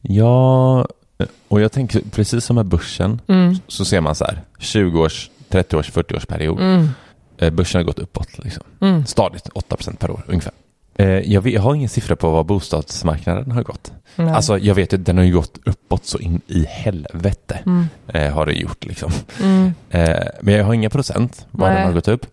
ja, 0.00 0.86
och 1.48 1.60
jag 1.60 1.72
tänker 1.72 2.00
precis 2.10 2.44
som 2.44 2.56
med 2.56 2.66
börsen 2.66 3.20
Mm. 3.28 3.56
så 3.68 3.84
ser 3.84 4.00
man 4.00 4.14
så 4.14 4.24
här 4.24 4.40
20 4.58 5.00
års, 5.00 5.30
30 5.48 5.76
års, 5.76 5.90
40 5.90 6.14
års 6.16 6.26
period. 6.26 6.60
Mm. 6.60 6.88
Eh, 7.38 7.50
Börsen 7.50 7.78
har 7.78 7.84
gått 7.84 7.98
uppåt 7.98 8.38
liksom. 8.44 8.62
Mm. 8.80 9.06
Stadigt, 9.06 9.48
8% 9.54 9.96
per 9.98 10.10
år 10.10 10.24
ungefär. 10.28 10.52
Eh, 10.98 11.08
Jag, 11.32 11.40
vet, 11.42 11.52
jag 11.52 11.62
har 11.62 11.74
ingen 11.74 11.88
siffra 11.88 12.16
på 12.16 12.30
vad 12.30 12.46
bostadsmarknaden 12.46 13.50
har 13.50 13.62
gått. 13.62 13.92
Nej. 14.16 14.30
Alltså 14.34 14.58
jag 14.58 14.74
vet 14.74 14.92
att 14.92 15.04
den 15.04 15.16
har 15.16 15.24
ju 15.24 15.32
gått 15.34 15.58
uppåt 15.66 16.04
så 16.04 16.18
in 16.18 16.40
i 16.46 16.64
helvete. 16.68 17.58
Mm. 17.66 17.86
Eh, 18.08 18.32
har 18.34 18.46
det 18.46 18.52
gjort 18.52 18.84
liksom. 18.84 19.10
Mm. 19.42 19.72
Eh, 19.90 20.16
men 20.40 20.54
jag 20.54 20.64
har 20.64 20.74
inga 20.74 20.90
procent 20.90 21.46
vad 21.50 21.68
Nej. 21.68 21.76
den 21.78 21.86
har 21.86 21.92
gått 21.94 22.08
upp. 22.08 22.26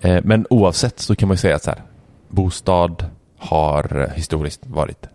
Eh, 0.00 0.18
men 0.24 0.46
oavsett 0.50 1.00
så 1.00 1.16
kan 1.16 1.28
man 1.28 1.34
ju 1.34 1.38
säga 1.38 1.56
att 1.56 1.62
så 1.62 1.70
här, 1.70 1.82
bostad 2.28 3.04
har 3.38 4.12
historiskt 4.14 4.60
varit 4.66 5.06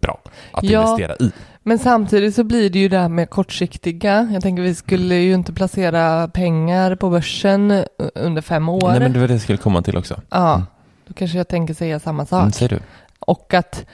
bra 0.00 0.20
att 0.52 0.64
Ja. 0.64 0.80
investera 0.82 1.16
i. 1.20 1.30
Men 1.62 1.78
samtidigt 1.78 2.34
så 2.34 2.44
blir 2.44 2.70
det 2.70 2.78
ju 2.78 2.88
det 2.88 2.98
här 2.98 3.08
med 3.08 3.30
kortsiktiga. 3.30 4.28
Jag 4.32 4.42
tänker 4.42 4.62
vi 4.62 4.74
skulle 4.74 5.14
ju 5.14 5.34
inte 5.34 5.52
placera 5.52 6.28
pengar 6.28 6.94
på 6.94 7.10
börsen 7.10 7.84
under 8.14 8.42
fem 8.42 8.68
år. 8.68 8.88
Nej 8.90 9.00
men 9.00 9.12
det 9.12 9.18
var 9.20 9.28
det 9.28 9.34
jag 9.34 9.40
skulle 9.42 9.58
komma 9.58 9.82
till 9.82 9.96
också. 9.96 10.20
Ja, 10.30 10.62
då 11.10 11.14
kanske 11.14 11.38
jag 11.38 11.48
tänker 11.48 11.74
säga 11.74 12.00
samma 12.00 12.26
sak. 12.26 12.62
Mm. 12.62 12.82
Och 13.18 13.54
att 13.54 13.86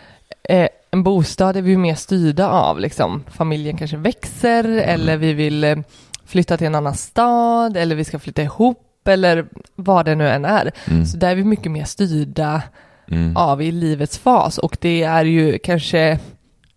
eh, 0.43 0.69
en 0.91 1.03
bostad 1.03 1.57
är 1.57 1.63
vi 1.63 1.77
mer 1.77 1.95
styrda 1.95 2.49
av. 2.49 2.81
Liksom. 2.81 3.25
Familjen 3.29 3.77
kanske 3.77 3.97
växer 3.97 4.65
eller 4.65 5.17
vi 5.17 5.33
vill 5.33 5.65
eh, 5.65 5.77
flytta 6.25 6.57
till 6.57 6.67
en 6.67 6.75
annan 6.75 6.95
stad 6.95 7.77
eller 7.77 7.97
vi 7.97 8.05
ska 8.05 8.19
flytta 8.19 8.43
ihop 8.43 9.09
eller 9.09 9.47
vad 9.75 10.05
det 10.05 10.15
nu 10.15 10.29
än 10.29 10.45
är. 10.45 10.73
Mm. 10.91 11.07
Så 11.07 11.17
där 11.17 11.31
är 11.31 11.35
vi 11.35 11.45
mycket 11.45 11.73
mer 11.73 11.85
styrda 11.85 12.63
Mm. 13.11 13.37
av 13.37 13.63
i 13.63 13.73
livets 13.73 14.19
fas 14.19 14.59
och 14.59 14.77
det 14.81 15.03
är 15.03 15.25
ju 15.25 15.59
kanske 15.59 16.19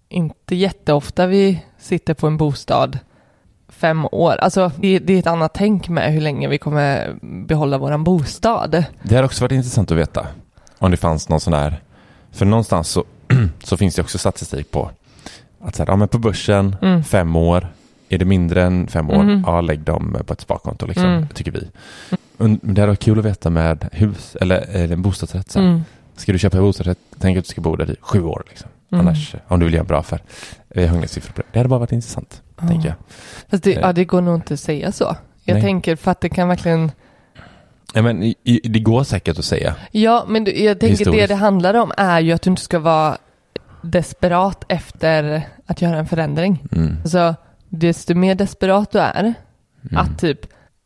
inte 0.09 0.55
jätteofta 0.55 1.27
vi 1.27 1.63
sitter 1.77 2.13
på 2.13 2.27
en 2.27 2.37
bostad 2.37 2.99
fem 3.69 4.05
år. 4.11 4.35
Alltså 4.35 4.71
det, 4.77 4.99
det 4.99 5.13
är 5.13 5.19
ett 5.19 5.27
annat 5.27 5.53
tänk 5.53 5.89
med 5.89 6.13
hur 6.13 6.21
länge 6.21 6.47
vi 6.47 6.57
kommer 6.57 7.15
behålla 7.47 7.77
våran 7.77 8.03
bostad. 8.03 8.83
Det 9.03 9.15
har 9.15 9.23
också 9.23 9.43
varit 9.43 9.51
intressant 9.51 9.91
att 9.91 9.97
veta 9.97 10.27
om 10.77 10.91
det 10.91 10.97
fanns 10.97 11.29
någon 11.29 11.39
sån 11.39 11.53
där, 11.53 11.81
för 12.31 12.45
någonstans 12.45 12.89
så, 12.89 13.03
så 13.63 13.77
finns 13.77 13.95
det 13.95 14.01
också 14.01 14.17
statistik 14.17 14.71
på 14.71 14.91
att 15.61 15.75
så 15.75 15.83
här, 15.83 15.89
ja, 15.91 15.95
men 15.95 16.07
på 16.07 16.17
börsen, 16.17 16.75
Mm. 16.81 17.03
fem 17.03 17.35
år, 17.35 17.67
är 18.09 18.17
det 18.17 18.25
mindre 18.25 18.63
än 18.63 18.87
fem 18.87 19.09
år, 19.09 19.23
Mhm. 19.23 19.43
ja 19.47 19.61
lägg 19.61 19.79
dem 19.79 20.17
på 20.25 20.33
ett 20.33 20.41
sparkonto 20.41 20.85
liksom, 20.85 21.05
Mm. 21.05 21.27
tycker 21.27 21.51
vi. 21.51 21.67
Det 22.61 22.81
hade 22.81 22.85
varit 22.87 22.99
kul 22.99 23.19
att 23.19 23.25
veta 23.25 23.49
med 23.49 23.89
hus 23.91 24.35
eller, 24.41 24.57
eller 24.69 24.93
en 24.93 25.01
bostadsrätt. 25.01 25.51
Så 25.51 25.59
här. 25.59 25.67
Mm. 25.67 25.81
Ska 26.15 26.31
du 26.31 26.39
köpa 26.39 26.57
en 26.57 26.63
bostadsrätt, 26.63 26.97
tänk 27.19 27.37
att 27.37 27.43
du 27.45 27.49
ska 27.49 27.61
bo 27.61 27.75
där 27.75 27.91
i 27.91 27.95
sju 28.01 28.23
år. 28.23 28.43
Liksom. 28.49 28.69
Mm. 28.91 29.07
Annars, 29.07 29.35
om 29.47 29.59
du 29.59 29.65
vill 29.65 29.73
göra 29.73 29.81
en 29.83 29.87
bra 29.87 29.99
affär. 29.99 30.21
Jag 30.67 30.87
har 30.87 30.97
inga 30.97 31.07
siffror 31.07 31.33
på 31.33 31.41
det. 31.41 31.47
Det 31.51 31.59
hade 31.59 31.69
bara 31.69 31.79
varit 31.79 31.91
intressant, 31.91 32.41
Ja. 32.61 32.67
tänker 32.67 32.87
jag. 32.87 32.95
Fast 33.49 33.63
det, 33.63 33.73
Eh. 33.75 33.79
ja, 33.81 33.93
det 33.93 34.05
går 34.05 34.21
nog 34.21 34.35
inte 34.35 34.53
att 34.53 34.59
säga 34.59 34.91
så. 34.91 35.15
Jag 35.43 35.53
Nej. 35.53 35.63
tänker 35.63 35.95
för 35.95 36.11
att 36.11 36.21
det 36.21 36.29
kan 36.29 36.47
verkligen 36.47 36.91
Ja, 37.93 38.01
men, 38.01 38.23
i, 38.23 38.35
i, 38.43 38.67
det 38.69 38.79
går 38.79 39.03
säkert 39.03 39.39
att 39.39 39.45
säga. 39.45 39.75
Ja, 39.91 40.25
men 40.27 40.43
du, 40.43 40.51
jag 40.63 40.79
tänker 40.79 40.95
det 40.95 40.99
Historiskt. 40.99 41.27
det 41.29 41.35
handlar 41.35 41.73
om 41.73 41.91
är 41.97 42.19
ju 42.19 42.31
att 42.31 42.41
du 42.41 42.49
inte 42.49 42.61
ska 42.61 42.79
vara 42.79 43.17
desperat 43.81 44.63
efter 44.67 45.41
att 45.65 45.81
göra 45.81 45.97
en 45.97 46.05
förändring. 46.07 46.63
Mm. 46.71 46.97
Alltså, 47.01 47.35
desto 47.69 48.15
mer 48.15 48.35
desperat 48.35 48.91
du 48.91 48.99
är 48.99 49.33
Mm. 49.91 49.97
att 49.97 50.19
typ 50.19 50.39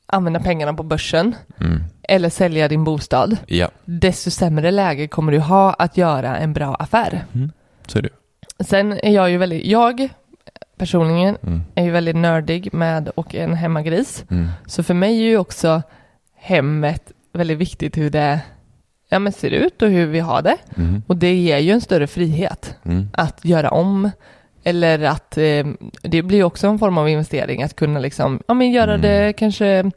använda 0.05 0.39
pengarna 0.39 0.73
på 0.73 0.83
börsen 0.83 1.35
Mm. 1.59 1.83
eller 2.03 2.29
sälja 2.29 2.67
din 2.67 2.83
bostad, 2.83 3.37
Ja, 3.47 3.69
desto 3.85 4.31
sämre 4.31 4.71
läge 4.71 5.07
kommer 5.07 5.31
du 5.31 5.39
ha 5.39 5.73
att 5.73 5.97
göra 5.97 6.37
en 6.37 6.53
bra 6.53 6.75
affär. 6.75 7.25
så 7.87 7.97
är 7.97 8.01
det. 8.01 8.09
Sen 8.63 8.91
är 8.93 9.11
jag 9.11 9.29
ju 9.31 9.37
väldigt, 9.37 9.65
jag 9.65 10.09
personligen 10.77 11.37
Mm. 11.43 11.61
är 11.75 11.83
ju 11.83 11.91
väldigt 11.91 12.15
nördig 12.15 12.73
med 12.73 13.09
och 13.09 13.35
en 13.35 13.53
hemmagris. 13.53 14.25
Mm. 14.31 14.49
Så 14.65 14.83
för 14.83 14.93
mig 14.93 15.19
är 15.19 15.23
ju 15.23 15.37
också 15.37 15.81
hemmet 16.35 17.11
väldigt 17.33 17.57
viktigt 17.57 17.97
hur 17.97 18.09
det 18.09 18.39
ja, 19.09 19.19
men 19.19 19.33
ser 19.33 19.51
ut 19.51 19.81
och 19.81 19.89
hur 19.89 20.05
vi 20.07 20.19
har 20.19 20.41
det. 20.41 20.57
Mm. 20.77 21.03
Och 21.07 21.17
det 21.17 21.33
ger 21.35 21.57
ju 21.57 21.71
en 21.71 21.81
större 21.81 22.07
frihet 22.07 22.75
Mm. 22.85 23.07
att 23.13 23.45
göra 23.45 23.69
om 23.69 24.11
eller 24.63 24.99
att 25.03 25.37
eh, 25.37 25.65
det 26.01 26.21
blir 26.21 26.43
också 26.43 26.67
en 26.67 26.79
form 26.79 26.97
av 26.97 27.09
investering 27.09 27.63
att 27.63 27.75
kunna 27.75 27.99
liksom, 27.99 28.39
ja 28.47 28.53
men 28.53 28.71
göra 28.71 28.93
Mm. 28.93 29.01
det 29.01 29.33
kanske, 29.33 29.91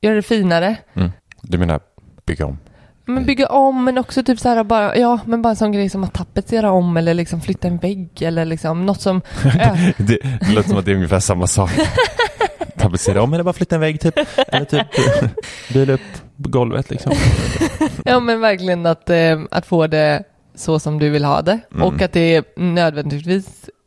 göra 0.00 0.14
det 0.14 0.22
finare. 0.22 0.76
Du 1.42 1.58
menar 1.58 1.80
bygga 2.26 2.46
om? 2.46 2.58
Men 3.14 3.24
bygga 3.26 3.46
om 3.46 3.84
men 3.84 3.98
också 3.98 4.22
typ 4.22 4.38
så 4.40 4.48
här 4.48 4.64
bara, 4.64 4.96
ja 4.96 5.20
men 5.24 5.42
bara 5.42 5.50
en 5.50 5.56
sån 5.56 5.72
grej 5.72 5.88
som 5.88 6.04
att 6.04 6.14
tapetsera 6.14 6.70
om 6.70 6.96
eller 6.96 7.14
liksom 7.14 7.40
flytta 7.40 7.68
en 7.68 7.78
vägg 7.78 8.22
eller 8.22 8.44
liksom 8.44 8.86
något 8.86 9.00
som, 9.00 9.20
ja, 9.44 9.76
Det, 9.96 10.18
det 10.40 10.52
låter 10.54 10.68
som 10.68 10.78
att 10.78 10.84
det 10.84 10.90
är 10.90 10.94
ungefär 10.96 11.20
samma 11.20 11.46
sak. 11.46 11.70
Tapetsera 12.78 13.22
om 13.22 13.34
eller 13.34 13.44
bara 13.44 13.52
flytta 13.52 13.74
en 13.74 13.80
vägg 13.80 14.00
typ. 14.00 14.14
Eller 14.48 14.64
typ 14.64 14.86
bila 15.72 15.92
upp 15.92 16.00
golvet 16.36 16.90
liksom. 16.90 17.12
ja 18.04 18.20
men 18.20 18.40
verkligen 18.40 18.86
att, 18.86 19.10
eh, 19.10 19.40
att 19.50 19.66
få 19.66 19.86
det 19.86 20.22
så 20.54 20.78
som 20.78 20.98
du 20.98 21.10
vill 21.10 21.24
ha 21.24 21.42
det 21.42 21.60
Mm. 21.74 21.82
och 21.82 22.02
att 22.02 22.12
det 22.12 22.56
nödvändigtvis 22.56 23.46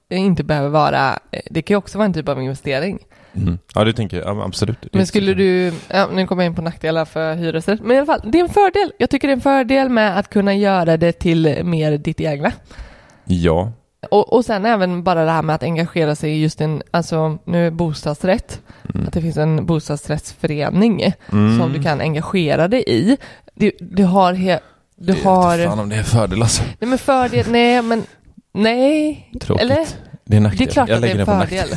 inte 0.10 0.44
behöver 0.44 0.70
vara, 0.70 1.20
det 1.52 1.62
kan 1.62 1.74
ju 1.74 1.78
också 1.78 1.98
vara 1.98 2.06
en 2.06 2.14
typ 2.14 2.30
av 2.30 2.42
investering. 2.42 3.00
Mm. 3.36 3.58
Ja, 3.76 3.84
du 3.84 3.94
tänker, 3.94 4.18
ja, 4.22 4.34
men 4.34 4.44
absolut. 4.44 4.78
Det 4.82 4.90
Men 4.94 5.08
skulle 5.08 5.34
du, 5.34 5.74
ja, 5.88 6.08
nu 6.14 6.28
kommer 6.28 6.44
jag 6.44 6.50
in 6.50 6.56
på 6.56 6.62
nackdelar 6.62 7.06
för 7.06 7.36
hyresrätt, 7.36 7.80
men 7.82 7.92
i 7.92 7.98
alla 7.98 8.06
fall, 8.06 8.22
det 8.32 8.40
är 8.40 8.44
en 8.44 8.50
fördel. 8.50 8.92
Jag 8.98 9.10
tycker 9.10 9.28
det 9.28 9.32
är 9.32 9.36
en 9.36 9.42
fördel 9.42 9.90
med 9.90 10.20
att 10.20 10.30
kunna 10.30 10.54
göra 10.54 10.98
det 10.98 11.12
till 11.12 11.60
mer 11.64 11.98
ditt 11.98 12.22
egna. 12.22 12.52
Ja. 13.26 13.72
Och, 14.12 14.34
och 14.34 14.46
sen 14.46 14.66
även 14.66 15.04
bara 15.04 15.26
det 15.26 15.32
här 15.32 15.42
med 15.42 15.56
att 15.56 15.64
engagera 15.64 16.16
sig 16.16 16.32
i 16.32 16.42
just 16.42 16.62
en, 16.62 16.82
alltså 16.92 17.38
nu 17.46 17.68
är 17.68 17.72
bostadsrätt, 17.72 18.60
Mm. 18.96 19.08
att 19.08 19.14
det 19.14 19.22
finns 19.22 19.38
en 19.38 19.66
bostadsrättsförening 19.66 21.14
Mm. 21.32 21.60
som 21.60 21.74
du 21.74 21.84
kan 21.84 22.02
engagera 22.02 22.68
dig 22.68 22.84
i. 22.88 23.18
Du, 23.54 23.72
du 23.80 24.04
har, 24.04 24.34
he, 24.34 24.60
du 24.96 25.08
Jag 25.08 25.16
vet 25.16 25.24
har, 25.24 25.66
fan 25.68 25.80
om 25.80 25.90
det 25.90 25.96
är 25.96 26.00
en 26.00 26.06
fördel 26.06 26.42
alltså. 26.42 26.64
nej 26.80 26.90
men 26.90 26.98
fördel, 26.98 27.46
nej 27.50 27.82
men, 27.82 28.04
nej, 28.54 29.30
Tråkigt. 29.42 29.64
eller? 29.64 29.86
Det 30.26 30.36
är 30.36 30.38
en 30.38 30.44
nackdel. 30.44 30.66
Det 30.68 30.72
är 30.72 30.74
klart 30.74 30.90
Jag 30.90 30.96
att 30.96 31.02
det 31.02 31.12
är 31.12 31.20
en 31.20 31.26
fördel. 31.26 31.68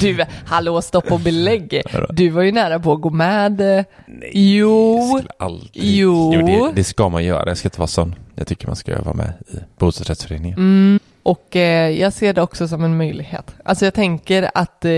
Du, 0.00 0.24
hallå 0.46 0.82
stopp 0.82 1.12
och 1.12 1.20
belägg. 1.20 1.82
Du 2.10 2.28
var 2.28 2.42
ju 2.42 2.52
nära 2.52 2.78
på 2.80 2.92
att 2.92 3.00
gå 3.00 3.10
med. 3.10 3.60
eh, 3.78 3.84
Jo, 4.32 5.20
aldrig... 5.38 5.70
Jo. 5.74 6.30
det, 6.32 6.70
det 6.74 6.84
ska 6.84 7.08
man 7.08 7.24
göra. 7.24 7.48
Jag 7.48 7.56
ska 7.58 7.66
inte 7.66 7.78
vara 7.80 7.86
sån. 7.86 8.14
Jag 8.34 8.46
tycker 8.46 8.66
man 8.66 8.76
ska 8.76 9.02
vara 9.02 9.14
med 9.16 9.32
i 9.48 9.56
bostadsrättsföreningen. 9.78 10.58
mm, 10.58 11.00
och 11.22 11.56
eh, 11.56 11.90
jag 12.00 12.12
ser 12.12 12.32
det 12.34 12.42
också 12.42 12.68
som 12.68 12.84
en 12.84 12.96
möjlighet. 12.96 13.54
Alltså 13.64 13.84
jag 13.84 13.94
tänker 13.94 14.50
att, 14.54 14.84
eh, 14.84 14.92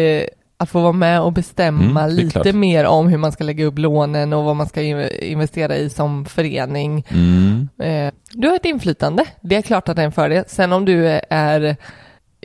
att 0.56 0.70
få 0.70 0.80
vara 0.80 0.92
med 0.92 1.20
och 1.20 1.32
bestämma 1.32 2.00
Mm, 2.02 2.16
lite 2.16 2.30
klart. 2.40 2.54
mer 2.54 2.84
om 2.84 3.08
hur 3.08 3.18
man 3.18 3.32
ska 3.32 3.44
lägga 3.44 3.64
upp 3.64 3.78
lånen 3.78 4.32
och 4.32 4.44
vad 4.44 4.56
man 4.56 4.68
ska 4.68 4.82
in- 4.82 5.08
investera 5.22 5.76
i 5.76 5.90
som 5.90 6.24
förening. 6.24 7.06
Mm. 7.08 7.68
Eh, 7.82 8.12
du 8.32 8.48
har 8.48 8.56
ett 8.56 8.64
inflytande. 8.64 9.24
Det 9.40 9.56
är 9.56 9.62
klart 9.62 9.88
att 9.88 9.96
det 9.96 10.02
är 10.02 10.06
en 10.06 10.12
fördel. 10.12 10.44
Sen 10.48 10.72
om 10.72 10.84
du 10.84 11.08
är 11.30 11.76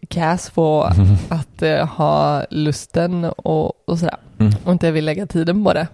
cash 0.09 0.37
på 0.55 0.83
att 1.29 1.61
eh, 1.61 1.87
ha 1.87 2.45
lusten 2.49 3.23
och, 3.25 3.89
och 3.89 3.99
sådär 3.99 4.17
Mm. 4.39 4.53
och 4.65 4.71
inte 4.71 4.91
vill 4.91 5.05
lägga 5.05 5.25
tiden 5.25 5.63
på 5.63 5.73
det. 5.73 5.87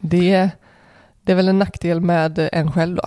Det, 0.00 0.50
det 1.22 1.32
är 1.32 1.36
väl 1.36 1.48
en 1.48 1.58
nackdel 1.58 2.00
med 2.00 2.48
en 2.52 2.72
själv 2.72 2.96
då. 2.96 3.02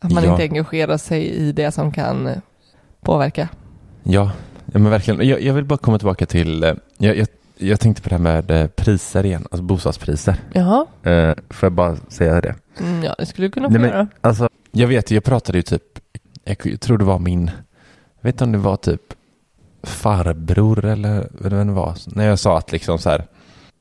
Att 0.00 0.12
man 0.12 0.24
Ja. 0.24 0.30
inte 0.30 0.42
engagerar 0.42 0.96
sig 0.96 1.26
i 1.28 1.52
det 1.52 1.72
som 1.72 1.92
kan 1.92 2.28
påverka. 3.00 3.48
Ja, 4.02 4.30
ja 4.72 4.78
men 4.78 4.90
verkligen. 4.90 5.28
Jag, 5.28 5.40
jag 5.42 5.54
vill 5.54 5.64
bara 5.64 5.76
komma 5.78 5.98
tillbaka 5.98 6.26
till, 6.26 6.64
eh, 6.64 6.74
jag, 6.98 7.16
jag, 7.16 7.26
jag 7.56 7.80
tänkte 7.80 8.02
på 8.02 8.08
det 8.08 8.14
här 8.14 8.22
med 8.22 8.50
eh, 8.50 8.66
priser 8.66 9.26
igen, 9.26 9.46
alltså 9.50 9.62
bostadspriser. 9.62 10.36
Jaha, 10.52 10.86
Eh, 11.02 11.34
får 11.50 11.66
jag 11.66 11.72
bara 11.72 11.96
säga 12.08 12.40
det? 12.40 12.54
mm, 12.80 13.04
ja 13.04 13.14
det 13.18 13.26
skulle 13.26 13.46
du 13.46 13.50
kunna 13.50 13.68
få 13.68 13.72
Nej, 13.72 13.80
men- 13.80 13.90
göra. 13.90 14.08
Alltså, 14.20 14.48
jag 14.72 14.88
vet, 14.88 15.10
jag 15.10 15.24
pratade 15.24 15.58
ju 15.58 15.62
typ, 15.62 15.82
jag 16.44 16.80
tror 16.80 16.98
det 16.98 17.04
var 17.04 17.18
min, 17.18 17.46
jag 18.20 18.22
vet 18.28 18.34
inte 18.34 18.44
om 18.44 18.52
det 18.52 18.58
var 18.58 18.76
typ 18.76 19.02
farbror 19.82 20.84
eller 20.84 21.28
vad 21.30 21.52
det 21.52 21.64
var, 21.72 21.94
när 22.06 22.26
jag 22.26 22.38
sa 22.38 22.58
att 22.58 22.72
liksom 22.72 22.98
så 22.98 23.10
här, 23.10 23.26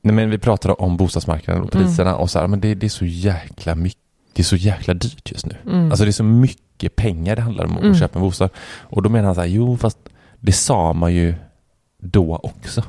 nej 0.02 0.16
men 0.16 0.30
vi 0.30 0.38
pratade 0.38 0.74
om 0.74 0.98
bostadsmarknaden 0.98 1.64
och 1.64 1.76
Mm. 1.76 1.88
priserna 1.88 2.16
och 2.16 2.30
så 2.30 2.40
här, 2.40 2.48
men 2.48 2.60
det, 2.60 2.76
det 2.76 2.88
är 2.88 2.90
så 2.90 3.06
jäkla 3.06 3.76
mycket, 3.76 4.02
det 4.34 4.42
är 4.42 4.44
så 4.46 4.56
jäkla 4.56 4.94
dyrt 4.94 5.32
just 5.32 5.46
nu. 5.46 5.56
Mm. 5.66 5.92
Alltså 5.92 6.04
det 6.06 6.10
är 6.10 6.12
så 6.12 6.24
mycket 6.24 6.96
pengar 6.96 7.36
det 7.36 7.42
handlar 7.42 7.66
om 7.66 7.78
att 7.78 7.84
Mm. 7.84 7.96
köpa 7.96 8.20
en 8.20 8.26
bostad. 8.26 8.50
Och 8.80 9.02
då 9.04 9.10
menar 9.10 9.26
han 9.26 9.36
så 9.36 9.42
här, 9.42 9.48
jo 9.48 9.78
fast 9.78 9.98
det 10.40 10.52
sa 10.52 10.94
man 10.94 11.14
ju 11.14 11.36
då 12.02 12.36
också. 12.44 12.84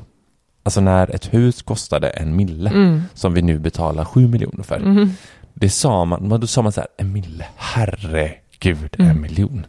Alltså 0.63 0.81
när 0.81 1.15
ett 1.15 1.33
hus 1.33 1.61
kostade 1.61 2.09
en 2.09 2.35
mille, 2.35 2.69
Mm. 2.69 3.01
som 3.13 3.33
vi 3.33 3.41
nu 3.41 3.59
betalar 3.59 4.05
sju 4.05 4.27
miljoner 4.27 4.63
för. 4.63 4.75
Mm. 4.77 5.09
Det 5.53 5.69
sa 5.69 6.05
man, 6.05 6.29
då 6.39 6.47
sa 6.47 6.61
man 6.61 6.71
så 6.71 6.81
här, 6.81 6.87
en 6.97 7.13
mille, 7.13 7.45
herregud, 7.55 8.95
Mm. 8.99 9.11
en 9.11 9.21
miljon. 9.21 9.65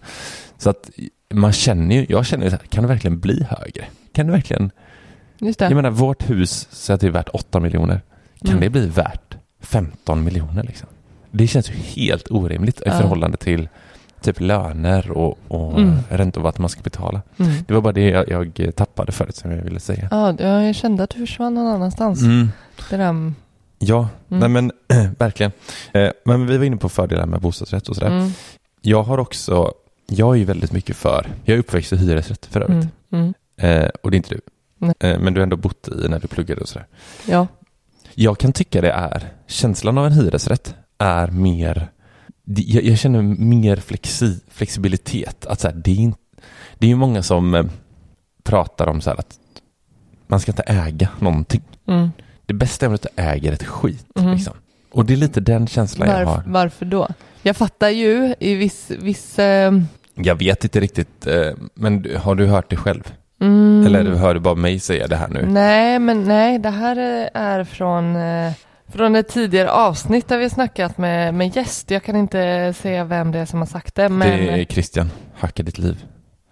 Så 0.58 0.70
att 0.70 0.90
man 1.34 1.52
känner 1.52 1.94
ju, 1.96 2.06
jag 2.08 2.26
känner 2.26 2.44
ju 2.44 2.50
så 2.50 2.56
här, 2.56 2.66
kan 2.66 2.82
det 2.82 2.88
verkligen 2.88 3.20
bli 3.20 3.46
högre? 3.50 3.84
Kan 4.12 4.26
det 4.26 4.32
verkligen, 4.32 4.70
Just 5.38 5.58
det. 5.58 5.64
jag 5.64 5.74
menar 5.74 5.90
vårt 5.90 6.30
hus, 6.30 6.68
så 6.70 6.92
att 6.92 7.00
det 7.00 7.06
är 7.06 7.10
värt 7.10 7.28
8 7.32 7.60
miljoner, 7.60 8.00
kan 8.40 8.50
Mm. 8.50 8.60
det 8.60 8.70
bli 8.70 8.86
värt 8.86 9.36
15 9.60 10.24
miljoner 10.24 10.62
liksom? 10.62 10.88
Det 11.30 11.46
känns 11.46 11.70
ju 11.70 11.74
helt 11.74 12.30
orimligt 12.30 12.80
i 12.80 12.82
Ja. 12.86 12.92
förhållande 12.98 13.36
till 13.36 13.68
typ 14.20 14.40
löner 14.40 15.10
och, 15.10 15.38
och 15.48 15.78
Mm. 15.80 15.96
räntor 16.08 16.40
och 16.40 16.44
vad 16.44 16.60
man 16.60 16.68
ska 16.70 16.82
betala. 16.82 17.22
Mm. 17.38 17.52
Det 17.66 17.74
var 17.74 17.80
bara 17.80 17.92
det 17.92 18.08
jag, 18.08 18.50
jag 18.58 18.76
tappade 18.76 19.12
förut 19.12 19.36
som 19.36 19.50
jag 19.50 19.62
ville 19.62 19.80
säga. 19.80 20.08
Ja, 20.10 20.34
jag 20.42 20.74
kände 20.74 21.02
att 21.02 21.10
du 21.10 21.18
försvann 21.18 21.54
någon 21.54 21.66
annanstans. 21.66 22.22
Mm. 22.22 22.48
Det 22.90 22.96
där, 22.96 23.32
Ja, 23.82 24.08
Mm. 24.30 24.40
nej 24.40 24.48
men 24.48 24.72
verkligen. 25.18 25.52
Eh, 25.92 26.10
men 26.24 26.46
vi 26.46 26.56
var 26.58 26.64
inne 26.64 26.76
på 26.76 26.88
fördelar 26.88 27.26
med 27.26 27.40
bostadsrätt 27.40 27.88
och 27.88 27.94
sådär. 27.94 28.10
mm. 28.10 28.30
Jag 28.82 29.02
har 29.02 29.18
också, 29.18 29.72
jag 30.10 30.34
är 30.34 30.38
ju 30.38 30.44
väldigt 30.44 30.72
mycket 30.72 30.96
för, 30.96 31.26
jag 31.44 31.54
är 31.54 31.58
uppväxt 31.58 31.92
i 31.92 31.96
hyresrätt 31.96 32.46
för 32.46 32.60
övrigt. 32.60 32.88
Mm. 33.12 33.34
Mm. 33.56 33.82
Eh, 33.82 33.90
och 34.02 34.10
det 34.10 34.14
är 34.14 34.16
inte 34.16 34.34
du. 34.34 34.40
Eh, 35.00 35.18
men 35.18 35.34
du 35.34 35.40
har 35.40 35.42
ändå 35.42 35.56
bott 35.56 35.88
i 35.88 36.08
när 36.08 36.20
du 36.20 36.28
pluggade 36.28 36.60
och 36.60 36.68
sådär. 36.68 36.86
Ja. 37.26 37.46
Jag 38.14 38.38
kan 38.38 38.52
tycka 38.52 38.80
det 38.80 38.90
är, 38.90 39.32
känslan 39.46 39.98
av 39.98 40.06
en 40.06 40.12
hyresrätt 40.12 40.74
är 40.98 41.26
mer, 41.26 41.90
jag, 42.44 42.84
jag 42.84 42.98
känner 42.98 43.22
mer 43.22 43.76
flexi, 43.76 44.40
flexibilitet. 44.48 45.46
Att 45.46 45.60
så 45.60 45.68
här, 45.68 45.74
det, 45.74 45.90
är 45.90 45.96
inte, 45.96 46.18
det 46.78 46.86
är 46.86 46.90
ju 46.90 46.96
många 46.96 47.22
som 47.22 47.54
eh, 47.54 47.64
pratar 48.42 48.86
om 48.86 49.00
så 49.00 49.10
här 49.10 49.16
att 49.18 49.38
man 50.26 50.40
ska 50.40 50.52
inte 50.52 50.62
äga 50.62 51.08
någonting. 51.18 51.62
Mm. 51.86 52.10
Det 52.46 52.54
bästa 52.54 52.86
är 52.86 52.94
att 52.94 53.02
du 53.02 53.08
äger 53.16 53.52
ett 53.52 53.64
skit. 53.64 54.06
Mhm. 54.14 54.32
Liksom. 54.32 54.54
Och 54.92 55.04
det 55.04 55.12
är 55.12 55.16
lite 55.16 55.40
den 55.40 55.66
känslan 55.66 56.08
jag 56.08 56.16
Varf, 56.16 56.28
har. 56.28 56.42
varför 56.46 56.86
då? 56.86 57.08
Jag 57.42 57.56
fattar 57.56 57.88
ju 57.88 58.34
i 58.40 58.54
viss, 58.54 58.90
viss 58.90 59.38
eh, 59.38 59.72
Jag 60.14 60.34
vet 60.38 60.64
inte 60.64 60.80
riktigt, 60.80 61.26
eh, 61.26 61.52
men 61.74 62.06
har 62.22 62.34
du 62.34 62.46
hört 62.46 62.70
det 62.70 62.76
själv? 62.76 63.12
mm, 63.40 63.86
Eller 63.86 64.04
hör 64.14 64.34
du 64.34 64.40
bara 64.40 64.54
mig 64.54 64.78
säga 64.80 65.06
det 65.06 65.16
här 65.16 65.28
nu? 65.28 65.46
Nej, 65.46 65.98
men 65.98 66.24
nej, 66.24 66.58
det 66.58 66.70
här 66.70 66.96
är 67.34 67.64
från, 67.64 68.16
eh, 68.16 68.52
från 68.88 69.16
ett 69.16 69.28
tidigare 69.28 69.70
avsnitt 69.70 70.28
där 70.28 70.38
vi 70.38 70.50
snackat 70.50 70.98
med, 70.98 71.34
med 71.34 71.56
gäst. 71.56 71.90
Jag 71.90 72.02
kan 72.02 72.16
inte 72.16 72.72
säga 72.76 73.04
vem 73.04 73.32
det 73.32 73.38
är 73.38 73.46
som 73.46 73.58
har 73.58 73.66
sagt 73.66 73.94
det, 73.94 74.08
men 74.08 74.28
Det 74.30 74.60
är 74.60 74.64
Christian, 74.64 75.10
Hacka 75.38 75.62
ditt 75.62 75.78
liv. 75.78 76.04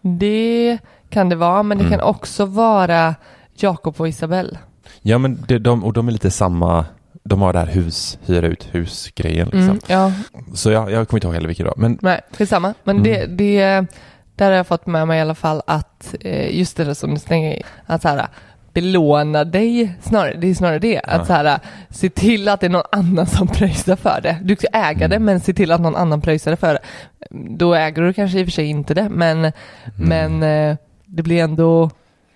det 0.03 0.79
kan 1.11 1.29
det 1.29 1.37
vara. 1.37 1.62
Men 1.62 1.79
det 1.79 1.85
Mm. 1.85 1.99
kan 1.99 2.09
också 2.09 2.44
vara 2.44 3.14
Jakob 3.57 3.94
och 3.99 4.09
Isabelle. 4.09 4.59
Ja 5.03 5.18
men 5.18 5.44
det, 5.49 5.59
de, 5.59 5.85
och 5.85 5.92
de 5.92 6.09
är 6.09 6.12
lite 6.12 6.31
samma, 6.31 6.85
de 7.29 7.43
har 7.43 7.53
det 7.53 7.59
här 7.59 7.67
hus, 7.67 8.19
hyra 8.27 8.47
ut 8.47 8.69
hus-grejen 8.73 9.47
liksom. 9.53 9.62
Mm, 9.71 9.81
ja, 9.87 10.12
Så 10.55 10.71
jag, 10.71 10.91
jag 10.91 11.09
kommer 11.09 11.19
inte 11.19 11.27
ihåg 11.27 11.35
heller 11.35 11.49
vilket 11.49 11.64
det 11.67 11.71
var. 11.71 11.77
Men 11.77 11.99
nej, 12.03 12.21
skitsamma. 12.38 12.75
Men 12.85 12.97
Mm. 12.97 13.03
det, 13.12 13.27
det, 13.27 13.87
där 14.37 14.47
har 14.51 14.57
jag 14.57 14.67
fått 14.67 14.87
med 14.87 15.09
mig 15.09 15.19
i 15.19 15.21
alla 15.21 15.35
fall 15.35 15.62
att 15.67 16.14
eh, 16.21 16.59
just 16.59 16.77
det 16.77 16.85
där 16.85 16.95
som 16.95 17.14
du 17.14 17.21
slänger 17.21 17.62
att 17.87 18.03
så 18.03 18.09
här, 18.09 18.27
belåna 18.73 19.45
dig 19.45 19.93
snarare, 20.03 20.35
det 20.37 20.47
är 20.51 20.55
snarare 20.55 20.79
det, 20.79 20.93
Ja. 20.95 21.01
att 21.12 21.27
så 21.27 21.33
här, 21.33 21.59
se 21.91 22.11
till 22.11 22.49
att 22.49 22.61
det 22.61 22.67
är 22.67 22.71
någon 22.71 22.83
annan 22.93 23.27
som 23.27 23.49
pröjsar 23.49 23.97
för 23.97 24.21
det. 24.23 24.37
Du 24.43 24.57
ska 24.57 24.67
äga 24.73 25.09
det, 25.09 25.17
Mm. 25.17 25.25
men 25.25 25.41
se 25.41 25.53
till 25.55 25.73
att 25.73 25.81
någon 25.81 25.97
annan 25.97 26.21
pröjsar 26.21 26.51
det 26.51 26.57
för 26.57 26.73
det. 26.75 26.81
Då 27.59 27.75
äger 27.75 28.03
du 28.03 28.12
kanske 28.12 28.38
i 28.38 28.43
och 28.43 28.47
för 28.47 28.53
sig 28.53 28.67
inte 28.67 28.95
det, 28.95 29.09
men, 29.09 29.38
Mm. 29.38 29.53
men 29.95 30.43
eh, 30.43 30.77
det 31.07 31.23
blir 31.23 31.43
ändå 31.43 31.91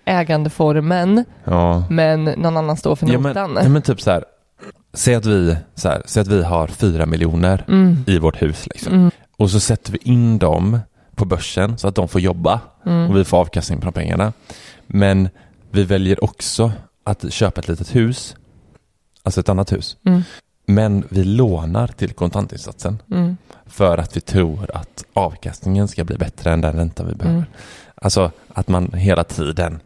ägandeformen, 0.05 1.25
ja. 1.43 1.83
men 1.89 2.23
någon 2.23 2.57
annan 2.57 2.77
står 2.77 2.95
för 2.95 3.07
Ja 3.07 3.19
men, 3.19 3.29
notan. 3.29 3.57
ja 3.63 3.69
men 3.69 3.81
typ 3.81 4.01
så 4.01 4.11
här, 4.11 4.23
säg 4.93 5.15
att 5.15 5.25
vi, 5.25 5.55
så 5.75 5.87
här, 5.89 6.01
säg 6.05 6.21
att 6.21 6.27
vi 6.27 6.43
har 6.43 6.67
fyra 6.67 7.05
miljoner 7.05 7.65
Mm. 7.67 7.97
i 8.07 8.17
vårt 8.19 8.41
hus 8.41 8.67
liksom. 8.67 8.93
Mm. 8.93 9.11
Och 9.37 9.49
så 9.51 9.59
sätter 9.59 9.91
vi 9.91 9.97
in 10.03 10.37
dem 10.37 10.79
på 11.15 11.25
börsen 11.25 11.77
så 11.77 11.87
att 11.87 11.95
de 11.95 12.07
får 12.07 12.21
jobba 12.21 12.61
Mm. 12.85 13.09
och 13.09 13.17
vi 13.17 13.25
får 13.25 13.37
avkastning 13.37 13.79
på 13.79 13.85
de 13.85 13.91
pengarna. 13.93 14.33
Men 14.87 15.29
vi 15.71 15.83
väljer 15.83 16.23
också 16.23 16.71
att 17.03 17.33
köpa 17.33 17.61
ett 17.61 17.67
litet 17.67 17.95
hus, 17.95 18.35
alltså 19.23 19.39
ett 19.39 19.49
annat 19.49 19.71
hus. 19.71 19.97
Mm. 20.05 20.21
Men 20.65 21.03
vi 21.09 21.23
lånar 21.23 21.87
till 21.87 22.13
kontantinsatsen 22.13 23.01
Mm. 23.11 23.37
för 23.65 23.97
att 23.97 24.17
vi 24.17 24.21
tror 24.21 24.71
att 24.75 25.03
avkastningen 25.13 25.87
ska 25.87 26.03
bli 26.03 26.17
bättre 26.17 26.51
än 26.53 26.61
den 26.61 26.73
ränta 26.75 27.03
vi 27.03 27.15
behöver. 27.15 27.37
Mm. 27.37 27.49
Alltså 27.95 28.31
att 28.53 28.67
man 28.67 28.93
hela 28.93 29.23
tiden, 29.23 29.79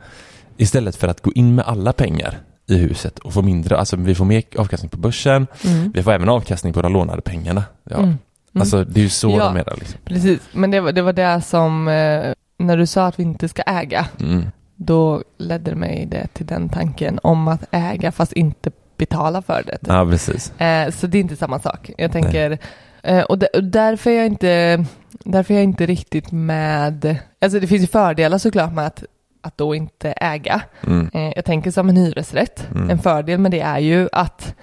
istället 0.57 0.95
för 0.95 1.07
att 1.07 1.21
gå 1.21 1.31
in 1.35 1.55
med 1.55 1.65
alla 1.65 1.93
pengar 1.93 2.39
i 2.67 2.75
huset 2.77 3.19
och 3.19 3.33
få 3.33 3.41
mindre, 3.41 3.77
alltså 3.77 3.95
vi 3.95 4.15
får 4.15 4.25
mer 4.25 4.43
avkastning 4.57 4.89
på 4.89 4.97
börsen, 4.97 5.47
Mm. 5.65 5.91
vi 5.91 6.03
får 6.03 6.11
även 6.11 6.29
avkastning 6.29 6.73
på 6.73 6.81
de 6.81 6.93
lånade 6.93 7.21
pengarna. 7.21 7.63
Ja. 7.83 7.95
Mm. 7.95 8.05
Mm. 8.07 8.17
Alltså 8.61 8.83
det 8.83 8.99
är 8.99 9.03
ju 9.03 9.09
så 9.09 9.29
Ja. 9.29 9.37
de 9.45 9.53
menar. 9.53 9.75
Liksom. 9.79 9.99
Precis, 10.05 10.39
men 10.51 10.71
det 10.71 10.79
var 10.79 10.91
det, 10.91 11.01
var 11.01 11.13
det 11.13 11.41
som, 11.41 11.87
eh, 11.87 12.33
när 12.57 12.77
du 12.77 12.85
sa 12.85 13.05
att 13.07 13.19
vi 13.19 13.23
inte 13.23 13.47
ska 13.49 13.61
äga, 13.61 14.07
Mm. 14.19 14.45
då 14.75 15.23
ledde 15.37 15.71
det 15.71 15.75
mig 15.77 16.05
det 16.11 16.27
till 16.33 16.45
den 16.45 16.69
tanken 16.69 17.19
om 17.23 17.47
att 17.47 17.63
äga 17.71 18.11
fast 18.11 18.33
inte 18.33 18.71
betala 18.97 19.41
för 19.41 19.63
det. 19.65 19.77
Ja, 19.87 20.05
precis. 20.11 20.59
Eh, 20.61 20.91
så 20.91 21.07
det 21.07 21.17
är 21.17 21.19
inte 21.19 21.35
samma 21.35 21.59
sak. 21.59 21.91
Jag 21.97 22.11
tänker, 22.11 22.57
eh, 23.03 23.21
och, 23.23 23.43
och 23.53 23.63
därför 23.63 24.09
är 24.11 24.17
jag 24.17 24.25
inte, 24.25 24.85
därför 25.11 25.53
är 25.53 25.57
jag 25.57 25.63
inte 25.63 25.85
riktigt 25.85 26.31
med, 26.31 27.17
alltså 27.41 27.59
det 27.59 27.67
finns 27.67 27.83
ju 27.83 27.87
fördelar 27.87 28.37
såklart 28.37 28.73
med 28.73 28.87
att, 28.87 29.03
att 29.41 29.57
då 29.57 29.75
inte 29.75 30.11
äga. 30.11 30.61
Mm. 30.87 31.09
Eh, 31.13 31.31
jag 31.35 31.45
tänker 31.45 31.71
som 31.71 31.89
en 31.89 31.97
hyresrätt. 31.97 32.67
Mm. 32.75 32.89
En 32.89 32.99
fördel 32.99 33.39
med 33.39 33.51
det 33.51 33.59
är 33.61 33.79
ju 33.79 34.09
att, 34.11 34.55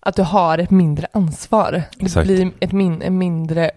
att 0.00 0.16
du 0.16 0.22
har 0.22 0.58
ett 0.58 0.70
mindre 0.70 1.06
ansvar. 1.12 1.72
Det 1.72 2.04
Exakt. 2.04 2.26
blir 2.26 2.50
ett 2.60 2.72
min, 2.72 3.02
en 3.02 3.18
mindre 3.18 3.70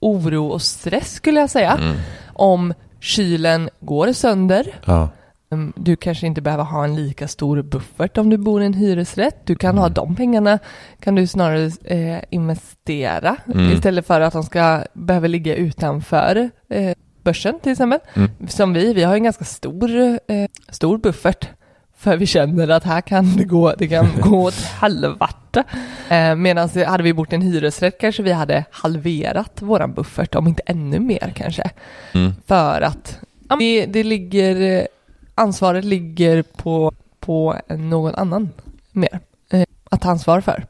oro 0.00 0.46
och 0.46 0.62
stress 0.62 1.12
skulle 1.14 1.40
jag 1.40 1.50
säga. 1.50 1.72
Mm. 1.72 1.96
Om 2.32 2.74
kylen 3.00 3.70
går 3.80 4.12
sönder. 4.12 4.74
Ja. 4.84 5.08
Mm, 5.52 5.72
Du 5.76 5.96
kanske 5.96 6.26
inte 6.26 6.40
behöver 6.42 6.64
ha 6.64 6.84
en 6.84 6.94
lika 6.96 7.28
stor 7.28 7.62
buffert 7.62 8.18
om 8.18 8.30
du 8.30 8.36
bor 8.38 8.62
i 8.62 8.66
en 8.66 8.74
hyresrätt. 8.74 9.36
Du 9.46 9.54
kan 9.54 9.78
ha 9.78 9.84
Mm. 9.86 9.94
de 9.94 10.16
pengarna 10.16 10.58
kan 11.00 11.14
du 11.14 11.26
snarare 11.26 11.70
eh, 11.84 12.22
investera 12.30 13.36
Mm. 13.54 13.72
istället 13.72 14.06
för 14.06 14.20
att 14.20 14.32
de 14.32 14.42
ska 14.42 14.84
behöva 14.92 15.26
ligga 15.26 15.54
utanför 15.54 16.50
eh, 16.70 16.94
börsen 17.22 17.60
till 17.60 17.72
exempel. 17.72 17.98
Mm. 18.14 18.30
Som 18.48 18.72
vi, 18.72 18.94
vi 18.94 19.02
har 19.02 19.14
en 19.14 19.22
ganska 19.24 19.44
stor, 19.44 19.90
eh, 20.28 20.48
stor 20.68 20.98
buffert 20.98 21.48
för 21.96 22.16
vi 22.16 22.26
känner 22.26 22.68
att 22.68 22.84
här 22.84 23.00
kan 23.00 23.36
det 23.36 23.44
gå, 23.44 23.74
det 23.78 23.88
kan 23.88 24.08
gå 24.20 24.42
åt 24.42 24.54
helvete. 24.54 25.64
Eh, 26.08 26.34
Medan 26.34 26.68
hade 26.86 27.02
vi 27.02 27.12
bott 27.12 27.32
i 27.32 27.34
en 27.34 27.42
hyresrätt 27.42 28.00
kanske 28.00 28.22
vi 28.22 28.32
hade 28.32 28.64
halverat 28.70 29.62
våran 29.62 29.92
buffert, 29.94 30.34
om 30.34 30.48
inte 30.48 30.62
ännu 30.66 31.00
mer 31.00 31.32
kanske. 31.36 31.70
Mm. 32.14 32.32
För 32.46 32.80
att 32.80 33.18
det, 33.58 33.86
det 33.86 34.02
ligger, 34.04 34.86
ansvaret 35.34 35.84
ligger 35.84 36.42
på, 36.42 36.92
på 37.20 37.56
någon 37.68 38.14
annan 38.14 38.50
mer 38.92 39.20
eh, 39.50 39.62
att 39.90 40.00
ta 40.00 40.10
ansvar 40.10 40.40
för. 40.40 40.66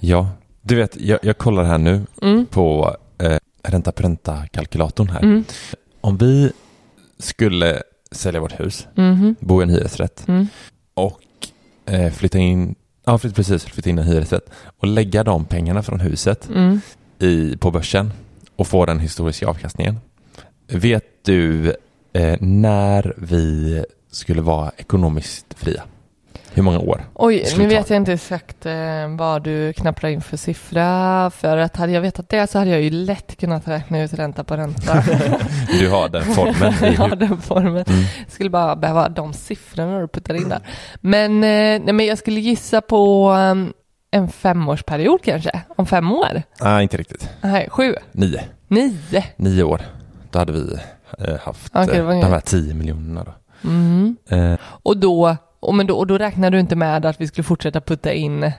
ja. 0.00 0.28
Du 0.62 0.74
vet, 0.74 0.96
jag, 1.00 1.18
jag 1.22 1.38
kollar 1.38 1.64
här 1.64 1.78
nu 1.78 2.06
Mm. 2.22 2.46
på 2.46 2.96
ränta 3.70 3.92
på 3.92 4.02
ränta-kalkylatorn 4.02 5.08
här. 5.08 5.22
Mm. 5.22 5.44
Om 6.00 6.16
vi 6.16 6.52
skulle 7.18 7.82
sälja 8.12 8.40
vårt 8.40 8.60
hus, 8.60 8.86
Mhm. 8.94 9.36
bo 9.40 9.60
i 9.60 9.62
en 9.62 9.70
hyresrätt 9.70 10.24
Mm. 10.28 10.46
och 10.94 11.20
eh, 11.86 12.12
flytta 12.12 12.38
in, 12.38 12.74
ja 13.04 13.18
precis, 13.18 13.64
flytta 13.64 13.90
in 13.90 13.98
en 13.98 14.04
hyresrätt 14.06 14.50
och 14.78 14.86
lägga 14.88 15.24
de 15.24 15.44
pengarna 15.44 15.82
från 15.82 16.00
huset 16.00 16.48
Mm. 16.54 16.80
i, 17.18 17.56
på 17.56 17.70
börsen 17.70 18.12
och 18.56 18.66
få 18.66 18.86
den 18.86 19.00
historiska 19.00 19.46
avkastningen. 19.48 19.96
Vet 20.66 21.04
du 21.24 21.74
eh, 22.12 22.36
när 22.40 23.14
vi 23.16 23.84
skulle 24.10 24.42
vara 24.42 24.70
ekonomiskt 24.76 25.54
fria? 25.54 25.82
Hur 26.54 26.62
många 26.62 26.78
år? 26.78 27.04
Oj, 27.14 27.44
nu 27.58 27.66
vet 27.66 27.90
jag 27.90 27.96
inte 27.96 28.12
exakt 28.12 28.66
eh, 28.66 28.72
vad 29.18 29.42
du 29.42 29.72
knappar 29.72 30.08
in 30.08 30.20
för 30.22 30.36
siffra. 30.36 31.30
För 31.30 31.56
att 31.56 31.76
hade 31.76 31.92
jag 31.92 32.00
vetat 32.00 32.28
det 32.28 32.46
så 32.50 32.58
hade 32.58 32.70
jag 32.70 32.80
ju 32.80 32.90
lätt 32.90 33.36
kunnat 33.40 33.68
räkna 33.68 34.02
ut 34.02 34.12
ränta 34.14 34.44
på 34.44 34.56
ränta. 34.56 35.02
Du 35.80 35.88
har 35.90 36.08
den 36.08 36.22
formen 36.24 36.72
i 36.72 36.76
ja, 36.98 37.04
huvudet. 37.04 37.28
den 37.28 37.38
formen. 37.40 37.84
Mm. 37.88 38.04
Skulle 38.28 38.50
bara 38.50 38.76
behöva 38.76 39.08
de 39.08 39.32
siffrorna 39.32 40.00
du 40.00 40.08
puttar 40.08 40.34
in 40.34 40.48
där. 40.48 40.60
Men, 41.00 41.32
eh, 41.34 41.82
nej, 41.84 41.92
men 41.92 42.06
jag 42.06 42.18
skulle 42.18 42.40
gissa 42.40 42.80
på 42.80 43.30
um, 43.32 43.72
en 44.10 44.28
femårsperiod 44.28 45.22
kanske. 45.22 45.60
Om 45.76 45.86
fem 45.86 46.12
år. 46.12 46.42
Nej, 46.60 46.82
inte 46.82 46.96
riktigt. 46.96 47.28
Nej, 47.40 47.68
sju, 47.70 47.94
Nio. 48.12 48.40
nio. 48.68 49.24
Nio 49.36 49.62
år. 49.62 49.80
Då 50.30 50.38
hade 50.38 50.52
vi 50.52 50.78
eh, 51.18 51.36
haft 51.42 51.74
var 51.74 51.86
de 52.20 52.22
här 52.32 52.40
tio 52.40 52.74
miljonerna 52.74 53.24
då. 53.24 53.32
Mm. 53.68 54.16
Eh, 54.30 54.58
Och 54.82 54.96
då, 54.96 55.36
och, 55.60 55.74
men 55.74 55.86
då, 55.86 55.98
och 55.98 56.06
då 56.06 56.18
räknar 56.18 56.50
du 56.50 56.60
inte 56.60 56.76
med 56.76 57.06
att 57.06 57.20
vi 57.20 57.26
skulle 57.26 57.44
fortsätta 57.44 57.80
putta 57.80 58.12
in 58.12 58.52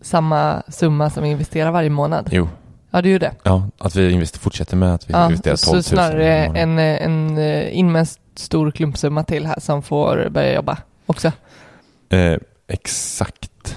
samma 0.00 0.62
summa 0.68 1.10
som 1.10 1.22
vi 1.22 1.28
investerar 1.28 1.70
varje 1.70 1.90
månad? 1.90 2.28
jo, 2.32 2.48
Ja, 2.90 3.02
ju 3.02 3.18
det. 3.18 3.32
ja, 3.42 3.68
att 3.78 3.96
vi 3.96 4.26
fortsätter 4.26 4.76
med 4.76 4.94
att 4.94 5.08
vi 5.10 5.12
Ja, 5.12 5.24
investerar 5.26 5.56
12 5.56 5.56
så 5.56 5.72
000 5.74 5.82
snarare 5.82 6.44
i 6.44 6.48
månaden. 6.48 6.78
en, 6.78 6.78
en, 6.78 7.38
eh, 7.38 7.78
in 7.78 7.92
med 7.92 8.00
en 8.00 8.06
stor 8.34 8.70
klumpsumma 8.70 9.24
till 9.24 9.46
här 9.46 9.60
som 9.60 9.82
får 9.82 10.28
börja 10.30 10.54
jobba 10.54 10.78
också. 11.06 11.32
Eh, 12.08 12.36
exakt. 12.68 13.76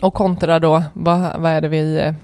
Och 0.00 0.14
kontra 0.14 0.58
då, 0.58 0.82
vad, 0.92 1.40
vad 1.40 1.52
är 1.52 1.60
det 1.60 1.68
vi, 1.68 1.98
eh, 2.00 2.14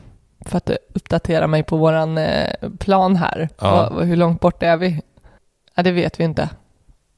för 0.46 0.56
att 0.56 0.70
uppdatera 0.94 1.46
mig 1.46 1.62
på 1.62 1.76
våran 1.76 2.18
eh, 2.18 2.52
plan 2.78 3.16
här, 3.16 3.48
Ja. 3.60 3.90
vad, 3.94 4.06
hur 4.06 4.16
långt 4.16 4.40
bort 4.40 4.62
är 4.62 4.76
vi? 4.76 5.00
Ja, 5.74 5.82
det 5.82 5.92
vet 5.92 6.20
vi 6.20 6.24
inte. 6.24 6.48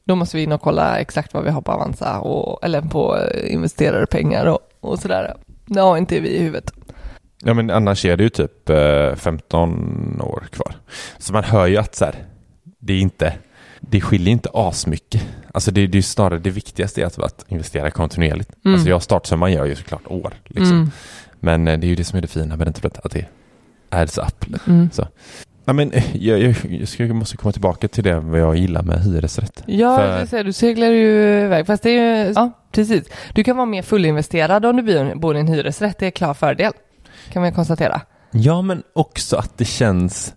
Då 0.06 0.14
måste 0.14 0.36
vi 0.36 0.42
in 0.42 0.52
och 0.52 0.60
kolla 0.60 0.98
exakt 0.98 1.34
vad 1.34 1.44
vi 1.44 1.50
har 1.50 1.60
på 1.60 1.72
Avanza, 1.72 2.20
och, 2.20 2.64
eller 2.64 2.80
på 2.80 3.16
eh, 3.16 3.52
investerade 3.54 4.06
pengar 4.06 4.46
och, 4.46 4.58
och 4.80 4.98
sådär. 4.98 5.34
Det 5.66 5.80
har 5.80 5.96
inte 5.96 6.20
vi 6.20 6.28
i 6.28 6.42
huvudet. 6.42 6.72
Ja 7.46 7.54
men 7.54 7.70
annars 7.70 8.04
är 8.04 8.16
det 8.16 8.22
ju 8.22 8.28
typ 8.28 8.70
eh, 8.70 9.14
15 9.14 10.20
år 10.20 10.46
kvar. 10.50 10.76
Så 11.18 11.32
man 11.32 11.44
hör 11.44 11.66
ju 11.66 11.76
att 11.76 11.94
så 11.94 12.04
här, 12.04 12.14
det 12.78 12.92
är 12.92 13.00
inte, 13.00 13.34
det 13.80 14.00
skiljer 14.00 14.32
inte 14.32 14.48
asmycket. 14.54 15.22
Alltså 15.52 15.70
det, 15.70 15.86
det 15.86 15.98
är 15.98 16.02
snarare 16.02 16.38
det 16.38 16.50
viktigaste 16.50 17.02
är 17.02 17.06
att, 17.06 17.18
att 17.18 17.44
investera 17.48 17.90
kontinuerligt. 17.90 18.50
Mm. 18.64 18.74
Alltså 18.74 18.88
jag 18.88 19.02
startsumman 19.02 19.52
gör 19.52 19.64
ju 19.64 19.74
såklart 19.74 20.06
år 20.06 20.34
liksom. 20.44 20.76
Mm. 20.76 20.90
Men 21.40 21.68
eh, 21.68 21.78
det 21.78 21.86
är 21.86 21.88
ju 21.88 21.94
det 21.94 22.04
som 22.04 22.16
är 22.16 22.22
det 22.22 22.28
fina 22.28 22.56
med 22.56 22.66
räntebidraget, 22.66 23.06
att 23.06 23.12
det 23.12 23.26
adds 23.88 24.18
up. 24.18 24.66
Mm. 24.66 24.90
Ja, 25.64 25.72
men 25.72 25.92
eh, 25.92 26.16
jag, 26.16 26.38
jag, 26.40 26.54
jag, 26.98 27.10
måste 27.16 27.36
komma 27.36 27.52
tillbaka 27.52 27.88
till 27.88 28.04
det 28.04 28.20
vad 28.20 28.40
jag 28.40 28.56
gillar 28.56 28.82
med 28.82 29.00
hyresrätt. 29.02 29.62
Ja, 29.66 29.96
För- 29.96 30.26
säger, 30.26 30.44
du 30.44 30.52
seglar 30.52 30.86
ju 30.86 31.40
iväg. 31.44 31.66
Fast 31.66 31.82
det 31.82 31.90
är 31.90 32.26
ju, 32.26 32.32
ja, 32.36 32.50
precis. 32.72 33.04
Du 33.34 33.44
kan 33.44 33.56
vara 33.56 33.66
mer 33.66 33.82
fullinvesterad 33.82 34.64
om 34.66 34.76
du 34.76 34.82
bor- 35.14 35.36
i 35.36 35.40
en 35.40 35.48
hyresrätt. 35.48 35.98
Det 35.98 36.06
är 36.06 36.10
klar 36.10 36.34
fördel. 36.34 36.72
Kan 37.32 37.42
vi 37.42 37.52
konstatera. 37.52 38.00
Ja, 38.30 38.62
men 38.62 38.82
också 38.92 39.36
att 39.36 39.58
det 39.58 39.64
känns... 39.64 40.34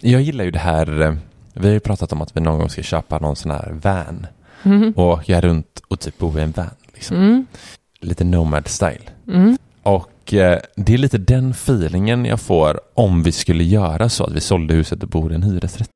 Jag 0.00 0.20
gillar 0.20 0.44
ju 0.44 0.50
det 0.50 0.58
här... 0.58 1.00
eh, 1.02 1.14
Vi 1.52 1.66
har 1.66 1.74
ju 1.74 1.80
pratat 1.80 2.12
om 2.12 2.22
att 2.22 2.36
vi 2.36 2.40
någon 2.40 2.58
gång 2.58 2.68
ska 2.70 2.82
köpa 2.82 3.18
någon 3.18 3.36
sån 3.36 3.50
här 3.50 3.74
van 3.82 4.26
Mhm. 4.62 4.92
och 4.96 5.04
åka 5.08 5.40
runt 5.40 5.82
och 5.88 6.00
typ 6.00 6.18
bo 6.18 6.38
i 6.38 6.42
en 6.42 6.50
van. 6.56 6.66
Liksom. 6.94 7.16
Mm. 7.16 7.46
Lite 8.00 8.24
nomad 8.24 8.68
style. 8.68 9.00
Mm. 9.28 9.58
Och 9.82 10.10
eh, 10.34 10.60
det 10.76 10.94
är 10.94 10.98
lite 10.98 11.18
den 11.18 11.50
feelingen 11.50 12.24
jag 12.24 12.40
får 12.40 12.80
om 12.94 13.22
vi 13.22 13.32
skulle 13.32 13.64
göra 13.64 14.08
så 14.08 14.24
att 14.24 14.32
vi 14.32 14.40
sålde 14.40 14.74
huset 14.74 15.02
och 15.02 15.08
bor 15.08 15.32
i 15.32 15.34
en 15.34 15.42
hyresrätt. 15.42 15.90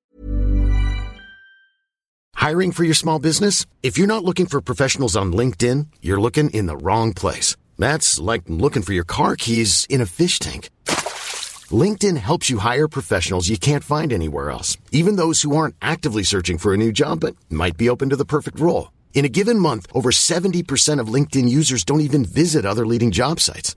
Hiring 2.48 2.72
for 2.72 2.84
your 2.84 2.94
small 2.94 3.20
business? 3.20 3.66
If 3.82 3.98
you're 3.98 4.06
not 4.06 4.24
looking 4.24 4.46
for 4.46 4.60
professionals 4.60 5.16
on 5.16 5.36
LinkedIn, 5.36 5.86
you're 6.00 6.20
looking 6.20 6.50
in 6.50 6.66
the 6.66 6.76
wrong 6.76 7.14
place. 7.14 7.56
That's 7.78 8.32
like 8.32 8.44
looking 8.46 8.82
for 8.82 8.94
your 8.94 9.06
car 9.06 9.36
keys 9.36 9.86
in 9.88 10.00
a 10.00 10.06
fish 10.06 10.38
tank. 10.38 10.70
LinkedIn 11.70 12.16
helps 12.16 12.50
you 12.50 12.58
hire 12.58 12.88
professionals 12.88 13.48
you 13.48 13.58
can't 13.58 13.84
find 13.84 14.12
anywhere 14.12 14.50
else, 14.50 14.78
even 14.90 15.16
those 15.16 15.42
who 15.42 15.54
aren't 15.54 15.74
actively 15.80 16.22
searching 16.22 16.58
for 16.58 16.72
a 16.72 16.76
new 16.76 16.92
job 16.92 17.20
but 17.20 17.36
might 17.50 17.76
be 17.76 17.90
open 17.90 18.08
to 18.08 18.16
the 18.16 18.24
perfect 18.24 18.58
role. 18.58 18.90
In 19.12 19.24
a 19.24 19.28
given 19.28 19.58
month, 19.58 19.86
over 19.92 20.10
70% 20.10 21.00
of 21.00 21.14
LinkedIn 21.14 21.48
users 21.48 21.84
don't 21.84 22.00
even 22.00 22.24
visit 22.24 22.64
other 22.64 22.86
leading 22.86 23.10
job 23.10 23.38
sites. 23.38 23.76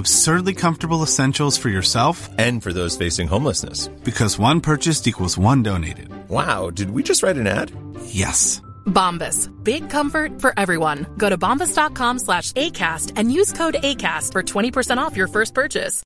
Absurdly 0.00 0.54
comfortable 0.54 1.02
essentials 1.02 1.58
for 1.58 1.68
yourself 1.68 2.28
And 2.38 2.62
for 2.62 2.72
those 2.72 2.96
facing 3.04 3.28
homelessness. 3.28 3.88
because 4.04 4.38
one 4.42 4.60
purchased 4.60 5.06
equals 5.06 5.38
one 5.38 5.62
donated. 5.62 6.08
Wow, 6.28 6.70
did 6.70 6.90
we 6.90 7.02
just 7.02 7.22
write 7.22 7.36
an 7.40 7.46
ad? 7.46 7.70
Yes. 8.06 8.62
Bombas. 8.86 9.50
Big 9.64 9.90
comfort 9.90 10.40
for 10.40 10.52
everyone. 10.56 11.06
Go 11.18 11.28
to 11.28 11.36
bombas.com 11.36 12.18
slash 12.18 12.52
ACAST 12.52 13.12
and 13.16 13.30
use 13.40 13.52
code 13.52 13.76
ACAST 13.82 14.32
for 14.32 14.42
20% 14.42 14.98
off 15.06 15.16
your 15.16 15.28
first 15.28 15.54
purchase. 15.54 16.02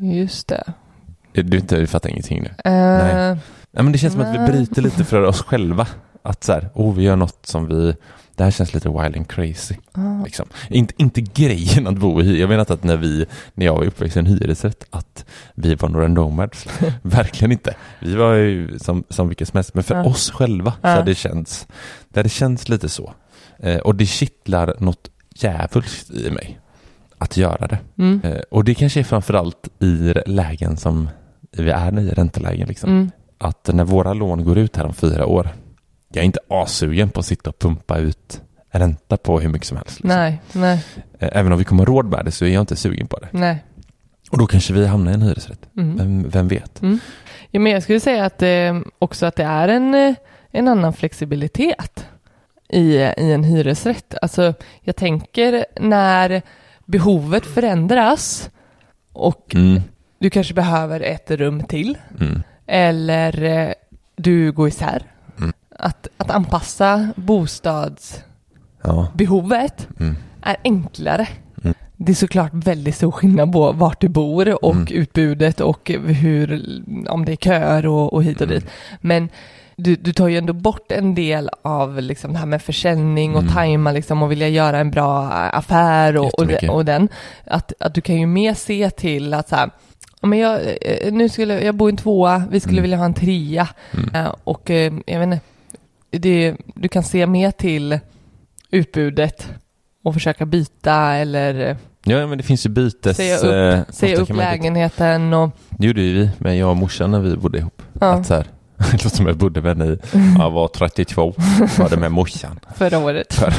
Just 0.00 0.48
det. 0.48 0.72
Du, 1.32 1.42
du, 1.42 1.60
du 1.60 1.86
fattar 1.86 2.10
ingenting 2.10 2.42
nu? 2.42 2.48
Eh, 2.64 2.72
Nej. 2.72 3.36
Ja, 3.72 3.82
men 3.82 3.92
det 3.92 3.98
känns 3.98 4.12
som 4.12 4.22
att 4.22 4.34
vi 4.34 4.38
Nej. 4.38 4.50
bryter 4.50 4.82
lite 4.82 5.04
för 5.04 5.22
oss 5.22 5.42
själva. 5.42 5.86
Att 6.22 6.44
så 6.44 6.52
här, 6.52 6.68
oh, 6.74 6.94
vi 6.94 7.02
gör 7.02 7.16
något 7.16 7.46
som 7.46 7.66
vi... 7.68 7.96
Det 8.36 8.44
här 8.44 8.50
känns 8.50 8.74
lite 8.74 8.88
wild 8.88 9.16
and 9.16 9.28
crazy. 9.28 9.74
ah. 9.92 10.24
Liksom. 10.24 10.46
Inte, 10.70 10.94
inte 10.96 11.20
grejen 11.20 11.86
att 11.86 11.98
bo 11.98 12.20
i. 12.22 12.40
Jag 12.40 12.48
menar 12.48 12.60
inte 12.60 12.72
att 12.74 12.84
när, 12.84 12.96
vi, 12.96 13.26
när 13.54 13.66
jag 13.66 13.74
var 13.74 13.84
uppväxt 13.84 14.16
i 14.16 14.18
en 14.18 14.26
hyresrätt 14.26 14.84
att 14.90 15.24
vi 15.54 15.74
var 15.74 15.88
några 15.88 16.08
nomads. 16.08 16.66
Verkligen 17.02 17.52
inte. 17.52 17.74
Vi 18.00 18.14
var 18.14 18.34
ju 18.34 18.78
som, 18.78 19.04
som 19.08 19.28
vilka 19.28 19.46
som 19.46 19.56
helst. 19.56 19.74
Men 19.74 19.84
för 19.84 19.94
Ja. 19.94 20.04
oss 20.04 20.30
själva 20.30 20.72
så 20.80 20.88
hade 20.88 21.02
det 21.02 21.14
känts, 21.14 21.66
det 22.08 22.18
hade 22.20 22.28
känts 22.28 22.68
lite 22.68 22.88
så. 22.88 23.12
Eh, 23.58 23.76
och 23.78 23.94
det 23.94 24.06
kittlar 24.06 24.74
något 24.78 25.10
djävulskt 25.36 26.10
i 26.10 26.30
mig 26.30 26.60
att 27.18 27.36
göra 27.36 27.66
det. 27.66 27.78
Mm. 27.98 28.20
Eh, 28.24 28.40
och 28.50 28.64
det 28.64 28.74
kanske 28.74 29.00
är 29.00 29.04
framförallt 29.04 29.68
i 29.82 30.14
lägen 30.26 30.76
som 30.76 31.08
vi 31.56 31.70
är 31.70 31.98
i, 32.00 32.10
räntelägen. 32.10 32.68
Liksom 32.68 32.90
Mm. 32.90 33.10
att 33.38 33.70
när 33.72 33.84
våra 33.84 34.12
lån 34.12 34.44
går 34.44 34.58
ut 34.58 34.76
här 34.76 34.84
om 34.86 34.94
fyra 34.94 35.26
år, 35.26 35.48
jag 36.14 36.22
är 36.22 36.26
inte 36.26 36.40
assugen 36.48 37.10
på 37.10 37.20
att 37.20 37.26
sitta 37.26 37.50
och 37.50 37.58
pumpa 37.58 37.98
ut 37.98 38.40
ränta 38.70 39.16
på 39.16 39.40
hur 39.40 39.48
mycket 39.48 39.68
som 39.68 39.76
helst. 39.76 39.90
Liksom. 40.00 40.08
Nej, 40.08 40.40
nej, 40.52 40.84
Eh, 41.18 41.28
Även 41.32 41.52
om 41.52 41.58
vi 41.58 41.64
kommer 41.64 41.84
råd 41.86 42.06
med 42.06 42.24
det 42.24 42.30
så 42.30 42.44
är 42.44 42.48
jag 42.48 42.62
inte 42.62 42.76
sugen 42.76 43.06
på 43.06 43.18
det. 43.18 43.28
nej. 43.30 43.64
Och 44.30 44.38
då 44.38 44.46
kanske 44.46 44.72
vi 44.72 44.86
hamnar 44.86 45.10
i 45.10 45.14
en 45.14 45.22
hyresrätt. 45.22 45.60
Mm. 45.76 45.96
Vem, 45.96 46.30
vem 46.30 46.48
vet? 46.48 46.82
Mm. 46.82 46.98
Ja, 47.50 47.60
men 47.60 47.72
jag 47.72 47.82
skulle 47.82 48.00
säga 48.00 48.24
att 48.24 48.42
eh, 48.42 48.80
också 48.98 49.26
att 49.26 49.36
det 49.36 49.44
är 49.44 49.68
en, 49.68 49.94
eh, 49.94 50.14
en 50.50 50.68
annan 50.68 50.92
flexibilitet 50.92 52.06
i, 52.68 52.80
i 52.96 53.32
en 53.32 53.44
hyresrätt. 53.44 54.14
Alltså 54.22 54.54
jag 54.80 54.96
tänker 54.96 55.66
när 55.80 56.42
behovet 56.84 57.46
förändras 57.46 58.50
och 59.12 59.54
Mm. 59.54 59.82
du 60.18 60.30
kanske 60.30 60.54
behöver 60.54 61.00
ett 61.00 61.30
rum 61.30 61.62
till 61.64 61.98
Mm. 62.20 62.42
eller 62.66 63.42
eh, 63.42 63.72
du 64.16 64.52
går 64.52 64.68
isär. 64.68 65.02
Att, 65.78 66.08
att 66.16 66.30
anpassa 66.30 67.08
bostadsbehovet 67.16 68.24
Ja. 69.98 70.04
Mm. 70.04 70.16
är 70.42 70.56
enklare. 70.64 71.28
Mm. 71.64 71.74
Det 71.96 72.12
är 72.12 72.16
såklart 72.16 72.50
väldigt 72.54 72.96
stor 72.96 73.10
skillnad 73.10 73.52
på 73.52 73.72
vart 73.72 74.00
du 74.00 74.08
bor 74.08 74.64
och 74.64 74.74
Mm. 74.74 74.86
utbudet 74.90 75.60
och 75.60 75.90
hur, 76.06 76.62
om 77.08 77.24
det 77.24 77.32
är 77.32 77.36
köer 77.36 77.86
och, 77.86 78.12
och 78.12 78.24
hit 78.24 78.36
och 78.40 78.46
Mm. 78.46 78.54
dit. 78.58 78.66
Men 79.00 79.28
du, 79.76 79.96
du 79.96 80.12
tar 80.12 80.28
ju 80.28 80.38
ändå 80.38 80.52
bort 80.52 80.92
en 80.92 81.14
del 81.14 81.50
av 81.62 82.00
liksom 82.02 82.32
det 82.32 82.38
här 82.38 82.46
med 82.46 82.62
försäljning 82.62 83.34
och 83.34 83.42
Mm. 83.42 83.52
tajma 83.54 83.92
liksom 83.92 84.22
och 84.22 84.30
vilja 84.30 84.48
göra 84.48 84.78
en 84.78 84.90
bra 84.90 85.28
affär 85.32 86.16
och, 86.16 86.38
och, 86.38 86.46
de- 86.46 86.68
och 86.68 86.84
den. 86.84 87.08
Att, 87.46 87.72
att 87.80 87.94
du 87.94 88.00
kan 88.00 88.16
ju 88.20 88.26
mer 88.26 88.54
se 88.54 88.90
till 88.90 89.34
att 89.34 89.48
så 89.48 89.56
här, 89.56 89.70
men 90.22 90.38
jag, 90.38 90.60
eh, 90.80 91.12
nu 91.12 91.28
skulle 91.28 91.60
jag 91.64 91.74
bo 91.74 91.88
i 91.88 91.90
en 91.92 91.96
tvåa, 91.96 92.42
vi 92.50 92.60
skulle 92.60 92.72
Mm. 92.78 92.82
vilja 92.82 92.96
ha 92.96 93.04
en 93.04 93.14
trea. 93.14 93.68
Mm. 93.94 94.14
Eh, 94.14 94.34
Och 94.44 94.70
eh, 94.70 94.92
jag 95.06 95.18
vet 95.18 95.26
inte, 95.26 95.40
det, 96.18 96.56
du 96.74 96.88
kan 96.88 97.02
se 97.02 97.26
mer 97.26 97.50
till 97.50 97.98
utbudet 98.70 99.48
och 100.04 100.14
försöka 100.14 100.46
byta 100.46 101.14
eller 101.14 101.70
eh, 101.70 101.76
Ja, 102.06 102.26
men 102.26 102.38
det 102.38 102.44
finns 102.44 102.66
ju 102.66 102.70
bytes... 102.70 103.20
eh, 103.20 103.80
upp, 103.80 103.94
säga 103.94 104.22
ofta 104.22 104.32
upp 104.32 104.38
lägenheten 104.38 105.32
och 105.34 105.50
Det 105.70 105.86
gjorde 105.86 106.00
ju 106.02 106.12
vi, 106.14 106.30
men 106.38 106.56
jag 106.56 106.70
och 106.70 106.76
morsan 106.76 107.10
när 107.10 107.20
vi 107.20 107.36
bodde 107.36 107.58
ihop. 107.58 107.82
Ja. 108.00 108.12
Att 108.12 108.26
så 108.26 108.34
här, 108.34 108.46
det 108.76 108.92
låter 108.92 109.08
som 109.08 109.26
jag 109.26 109.36
bodde 109.36 109.62
med 109.62 109.78
henne 109.78 109.92
i, 109.92 109.98
jag 110.38 110.50
var 110.50 110.68
32, 110.68 111.34
var 111.78 111.88
det 111.90 111.96
med 111.96 112.12
morsan. 112.12 112.60
förra 112.76 112.98
året. 112.98 113.34
För, 113.34 113.52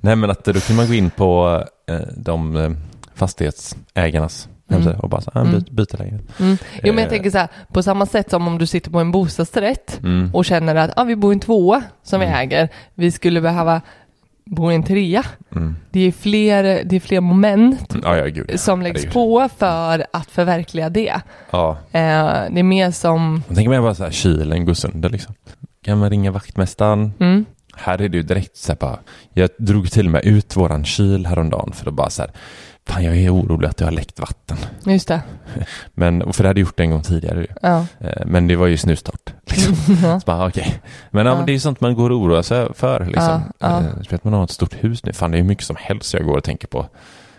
nej 0.00 0.16
men 0.16 0.30
att 0.30 0.44
då 0.44 0.52
kan 0.52 0.76
man 0.76 0.86
gå 0.86 0.94
in 0.94 1.10
på 1.10 1.64
eh, 1.86 2.00
de 2.16 2.56
eh, 2.56 2.70
fastighetsägarnas 3.14 4.48
hemsida 4.70 4.98
och 4.98 5.08
bara 5.08 5.20
så, 5.20 5.30
här, 5.34 5.40
Mm. 5.40 5.52
byt, 5.54 5.70
byta 5.70 5.96
lägenhet. 5.96 6.40
Mm. 6.40 6.56
Jo 6.74 6.92
men 6.92 6.94
jag 6.98 7.04
Eh. 7.04 7.08
tänker 7.08 7.30
så 7.30 7.38
här, 7.38 7.48
på 7.72 7.82
samma 7.82 8.06
sätt 8.06 8.30
som 8.30 8.48
om 8.48 8.58
du 8.58 8.66
sitter 8.66 8.90
på 8.90 8.98
en 9.00 9.10
bostadsrätt 9.10 10.00
Mm. 10.02 10.30
och 10.34 10.44
känner 10.44 10.74
att 10.74 10.90
ah, 10.96 11.04
vi 11.04 11.16
bor 11.16 11.32
i 11.32 11.34
en 11.34 11.40
tvåa 11.40 11.82
som 12.02 12.20
vi 12.20 12.26
Mm. 12.26 12.38
äger, 12.38 12.68
vi 12.94 13.10
skulle 13.10 13.40
behöva 13.40 13.80
bo 14.46 14.72
i 14.72 14.74
en 14.74 14.82
trea. 14.82 15.24
Mm. 15.56 15.76
Det 15.90 16.00
är 16.00 16.12
fler, 16.12 16.62
det 16.84 16.96
är 16.96 17.00
fler 17.00 17.20
moment 17.20 17.94
Ja, 18.02 18.16
ja, 18.16 18.26
gud. 18.26 18.46
ja. 18.52 18.58
som 18.58 18.82
läggs 18.82 19.06
på 19.06 19.48
för 19.56 20.06
att 20.12 20.30
förverkliga 20.30 20.88
det. 20.88 21.08
Eh, 21.52 21.76
det 21.92 22.58
är 22.58 22.62
mer 22.62 22.90
som, 22.90 23.42
jag 23.48 23.56
tänker 23.56 23.70
mig 23.70 23.80
bara 23.80 23.94
så 23.94 24.04
här, 24.04 24.10
kylen 24.10 24.64
går 24.64 24.74
sönder 24.74 25.08
liksom. 25.08 25.34
Kan 25.84 25.98
man 25.98 26.10
ringa 26.10 26.30
vaktmästaren? 26.30 27.12
mm, 27.20 27.44
Här 27.76 28.00
är 28.00 28.08
det 28.08 28.16
ju 28.16 28.22
direkt 28.22 28.56
så 28.56 28.72
här 28.72 28.78
bara, 28.78 28.98
jag 29.32 29.50
drog 29.58 29.90
till 29.90 30.06
och 30.06 30.12
med 30.12 30.24
ut 30.24 30.56
våran 30.56 30.84
kyl 30.84 31.26
häromdagen 31.26 31.72
för 31.72 31.88
att 31.88 31.94
bara 31.94 32.10
så 32.10 32.22
här, 32.22 32.30
fan 32.86 33.04
jag 33.04 33.16
är 33.16 33.34
orolig 33.34 33.68
att 33.68 33.76
det 33.76 33.84
har 33.84 33.92
läckt 33.92 34.20
vatten. 34.20 34.56
just 34.86 35.08
det. 35.08 35.20
Men, 35.94 36.32
för 36.32 36.42
det 36.42 36.48
hade 36.48 36.60
jag 36.60 36.66
gjort 36.66 36.76
det 36.76 36.82
en 36.82 36.90
gång 36.90 37.02
tidigare. 37.02 37.46
Ja. 37.62 37.86
Eh, 38.00 38.22
Men 38.26 38.46
det 38.48 38.56
var 38.56 38.66
ju 38.66 38.76
snustart. 38.76 39.32
Liksom. 39.46 39.74
Så 40.20 40.24
bara, 40.26 40.46
okej. 40.48 40.74
Men, 41.10 41.26
ja. 41.26 41.36
Men 41.36 41.46
det 41.46 41.52
är 41.52 41.58
sånt 41.58 41.80
man 41.80 41.94
går 41.94 42.10
och 42.10 42.18
oroar 42.18 42.42
sig 42.42 42.74
för. 42.74 43.04
Liksom. 43.04 43.42
Ja, 43.58 43.82
ja. 44.08 44.12
Eh, 44.12 44.18
man 44.22 44.32
har 44.32 44.44
ett 44.44 44.50
stort 44.50 44.74
hus 44.84 45.04
nu. 45.04 45.12
Fan, 45.12 45.30
det 45.30 45.36
är 45.36 45.38
ju 45.38 45.44
mycket 45.44 45.64
som 45.64 45.76
helst 45.80 46.14
jag 46.14 46.24
går 46.24 46.36
och 46.36 46.44
tänker 46.44 46.66
på. 46.68 46.86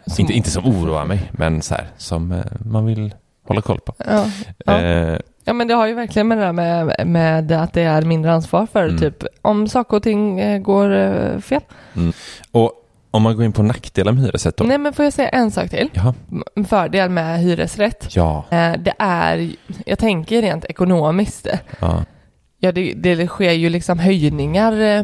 Som- 0.08 0.22
Inte, 0.22 0.34
inte 0.34 0.50
som 0.52 0.66
oroar 0.66 1.06
mig, 1.06 1.32
men 1.32 1.62
så 1.62 1.76
här, 1.76 1.88
som 1.98 2.32
eh, 2.32 2.40
man 2.60 2.86
vill 2.86 3.14
hålla 3.48 3.62
koll 3.62 3.80
på. 3.80 3.94
Ja. 3.98 4.26
Ja. 4.66 4.82
Eh, 4.82 5.20
ja 5.44 5.54
men 5.54 5.68
det 5.68 5.74
har 5.74 5.88
ju 5.88 5.94
verkligen 5.94 6.28
med 6.28 6.38
det 6.38 6.44
där 6.44 6.52
med, 6.54 7.08
med 7.08 7.52
att 7.52 7.74
det 7.74 7.82
är 7.84 8.02
mindre 8.02 8.34
ansvar 8.34 8.68
för 8.72 8.84
Mm. 8.86 8.98
typ 8.98 9.24
om 9.42 9.68
saker 9.68 9.98
och 9.98 10.04
ting 10.04 10.64
går 10.64 11.40
fel. 11.42 11.62
och 12.52 12.72
om 13.16 13.22
man 13.22 13.36
går 13.36 13.46
in 13.46 13.52
på 13.54 13.64
nackdelar 13.64 14.12
med 14.12 14.24
hyresrätt 14.24 14.58
då? 14.58 14.64
Nej 14.64 14.78
men 14.78 14.94
får 14.94 15.06
jag 15.06 15.14
säga 15.14 15.30
en 15.30 15.52
sak 15.52 15.70
till? 15.70 15.90
Jaha. 15.94 16.14
En 16.56 16.66
fördel 16.66 17.10
med 17.10 17.40
hyresrätt. 17.40 18.16
Ja. 18.16 18.46
Eh, 18.52 18.74
det 18.80 18.94
är, 19.00 19.52
jag 19.86 20.00
tänker 20.00 20.42
rent 20.42 20.66
ekonomiskt. 20.66 21.48
ja. 21.80 22.04
Ja 22.60 22.72
det, 22.72 22.94
det 22.94 23.28
sker 23.28 23.52
ju 23.52 23.70
liksom 23.70 24.00
höjningar 24.00 24.82
eh, 24.82 25.04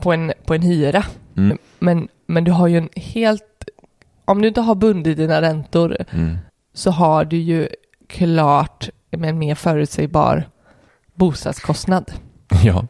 på 0.00 0.12
en, 0.12 0.32
på 0.46 0.54
en 0.54 0.62
hyra. 0.62 1.04
Mm. 1.36 1.58
Men, 1.78 2.08
men 2.26 2.44
du 2.44 2.50
har 2.50 2.66
ju 2.68 2.78
en 2.78 2.88
helt, 2.96 3.64
om 4.24 4.42
du 4.42 4.48
inte 4.48 4.60
har 4.60 4.74
bundit 4.74 5.16
dina 5.16 5.42
räntor 5.42 5.96
Mm. 6.12 6.38
så 6.74 6.90
har 6.90 7.24
du 7.24 7.36
ju 7.36 7.68
klart 8.08 8.88
med 9.10 9.30
en 9.30 9.38
mer 9.38 9.54
förutsägbar 9.54 10.44
bostadskostnad. 11.14 12.12
Ja. 12.64 12.86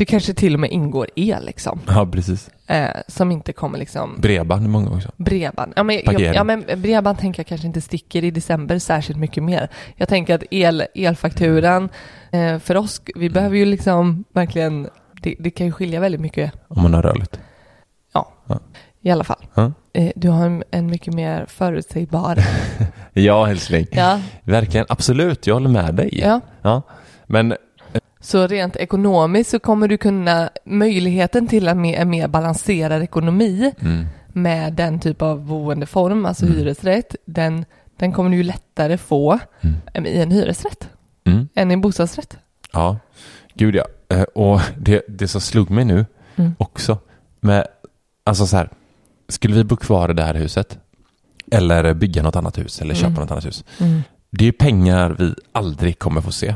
Det 0.00 0.04
kanske 0.06 0.34
till 0.34 0.54
och 0.54 0.60
med 0.60 0.70
ingår 0.70 1.06
el 1.16 1.44
liksom. 1.44 1.80
ja, 1.86 2.06
precis. 2.12 2.50
Eh, 2.66 2.90
som 3.08 3.30
inte 3.32 3.52
kommer 3.52 3.78
liksom 3.78 4.16
Bredband 4.20 4.64
är 4.64 4.68
många 4.68 4.90
också. 4.90 5.10
bredband. 5.16 5.72
Ja 5.76 5.82
men, 5.82 6.00
jag, 6.04 6.20
ja 6.20 6.44
men 6.44 6.64
bredband 6.76 7.18
tänker 7.18 7.40
jag 7.40 7.46
kanske 7.46 7.66
inte 7.66 7.80
sticker 7.80 8.24
i 8.24 8.30
december 8.30 8.78
särskilt 8.78 9.18
mycket 9.18 9.42
mer. 9.42 9.68
Jag 9.96 10.08
tänker 10.08 10.34
att 10.34 10.42
el, 10.50 10.84
elfakturan 10.94 11.88
eh, 12.32 12.58
för 12.58 12.76
oss, 12.76 13.02
vi 13.14 13.30
behöver 13.30 13.56
ju 13.56 13.64
liksom 13.64 14.24
verkligen, 14.32 14.88
det, 15.22 15.34
det 15.38 15.50
kan 15.50 15.66
ju 15.66 15.72
skilja 15.72 16.00
väldigt 16.00 16.20
mycket 16.20 16.52
Om 16.68 16.82
man 16.82 16.94
har 16.94 17.02
rörligt. 17.02 17.40
i 19.02 19.10
alla 19.10 19.24
fall. 19.24 19.46
Ja. 19.54 19.72
Eh, 19.92 20.12
du 20.16 20.28
har 20.28 20.46
en, 20.46 20.62
en 20.70 20.86
mycket 20.86 21.14
mer 21.14 21.46
förutsägbar. 21.48 22.38
Ja, 23.12 23.50
älskling. 23.50 23.86
ja, 23.90 24.20
Verkligen. 24.44 24.86
Absolut, 24.88 25.46
jag 25.46 25.54
håller 25.54 25.68
med 25.70 25.94
dig. 25.94 26.18
ja. 26.22 26.40
Ja. 26.62 26.82
Men 27.26 27.54
Så 28.20 28.46
rent 28.46 28.76
ekonomiskt 28.76 29.50
så 29.50 29.58
kommer 29.58 29.88
du 29.88 29.96
kunna, 29.98 30.50
möjligheten 30.64 31.46
till 31.48 31.68
en 31.68 31.80
mer, 31.80 31.98
en 31.98 32.10
mer 32.10 32.28
balanserad 32.28 33.02
ekonomi 33.02 33.72
mm. 33.80 34.06
med 34.32 34.72
den 34.72 35.00
typ 35.00 35.22
av 35.22 35.46
boendeform, 35.46 36.26
alltså 36.26 36.46
Mm. 36.46 36.58
hyresrätt, 36.58 37.14
den, 37.24 37.64
den 37.96 38.12
kommer 38.12 38.30
du 38.30 38.36
ju 38.36 38.42
lättare 38.42 38.96
få 38.98 39.38
Mm. 39.60 40.06
i 40.06 40.20
en 40.20 40.30
hyresrätt 40.30 40.88
Mm. 41.24 41.48
än 41.54 41.70
i 41.70 41.74
en 41.74 41.80
bostadsrätt. 41.80 42.36
Ja, 42.72 42.98
gud 43.54 43.74
ja. 43.74 43.84
Eh, 44.08 44.22
Och 44.22 44.60
det, 44.78 45.02
det 45.08 45.28
som 45.28 45.40
slog 45.40 45.70
mig 45.70 45.84
nu 45.84 46.06
Mm. 46.36 46.54
också 46.58 46.98
med, 47.40 47.66
alltså 48.24 48.46
så 48.46 48.56
här, 48.56 48.68
skulle 49.28 49.54
vi 49.54 49.64
bo 49.64 49.76
kvar 49.76 50.10
i 50.10 50.14
det 50.14 50.22
här 50.22 50.34
huset 50.34 50.78
eller 51.52 51.94
bygga 51.94 52.22
något 52.22 52.36
annat 52.36 52.58
hus 52.58 52.80
eller 52.80 52.94
köpa 52.94 53.06
Mm. 53.06 53.20
något 53.20 53.30
annat 53.30 53.46
hus. 53.46 53.64
Det 54.30 54.48
är 54.48 54.52
pengar 54.52 55.16
vi 55.18 55.34
aldrig 55.52 55.98
kommer 55.98 56.20
få 56.20 56.32
se. 56.32 56.54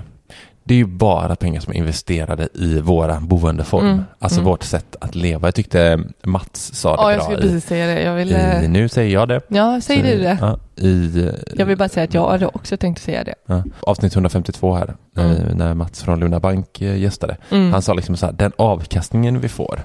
Det 0.67 0.75
är 0.75 0.79
ju 0.79 0.85
bara 0.87 1.37
pengar 1.37 1.61
som 1.61 1.73
är 1.73 1.77
investerade 1.77 2.49
i 2.55 2.81
våra 2.81 3.21
boendeform, 3.21 3.87
Mm. 3.87 4.05
alltså 4.19 4.41
Mm. 4.41 4.51
vårt 4.51 4.63
sätt 4.63 4.97
att 5.01 5.15
leva. 5.15 5.47
Jag 5.49 5.55
tyckte 5.55 6.01
Mats 6.23 6.75
sa 6.75 6.97
det 6.97 7.03
Ja, 7.03 7.11
jag 7.11 7.19
bra 7.19 7.25
skulle 7.25 7.39
i, 7.39 7.43
precis 7.43 7.65
säga 7.65 7.87
det. 7.87 8.03
Jag 8.03 8.15
vill, 8.15 8.33
i, 8.33 8.69
nu 8.69 8.89
säger 8.89 9.13
jag 9.15 9.29
det. 9.29 9.41
ja, 9.49 9.81
säg 9.81 10.03
du 10.03 10.19
det. 10.19 10.39
Ja, 10.41 10.59
i, 10.77 11.19
eh, 11.27 11.35
Jag 11.57 11.67
vill 11.67 11.77
bara 11.79 11.89
säga 11.89 12.05
att 12.05 12.15
jag 12.15 12.31
hade 12.31 12.47
också 12.47 12.77
tänkt 12.77 13.03
säga 13.03 13.25
det. 13.25 13.35
Ja, 13.47 13.63
avsnitt 13.81 14.15
152 14.15 14.75
här, 14.75 14.95
när, 15.13 15.37
Mm. 15.37 15.59
när 15.59 15.75
Mats 15.75 16.03
från 16.03 16.21
Luna 16.21 16.41
Bank 16.41 16.81
eh, 16.83 16.97
gästade. 16.97 17.37
Mm. 17.51 17.73
Han 17.73 17.83
sa 17.83 17.95
liksom 17.95 18.17
så 18.17 18.27
här, 18.27 18.33
den 18.33 18.53
avkastningen 18.57 19.41
vi 19.41 19.49
får, 19.49 19.81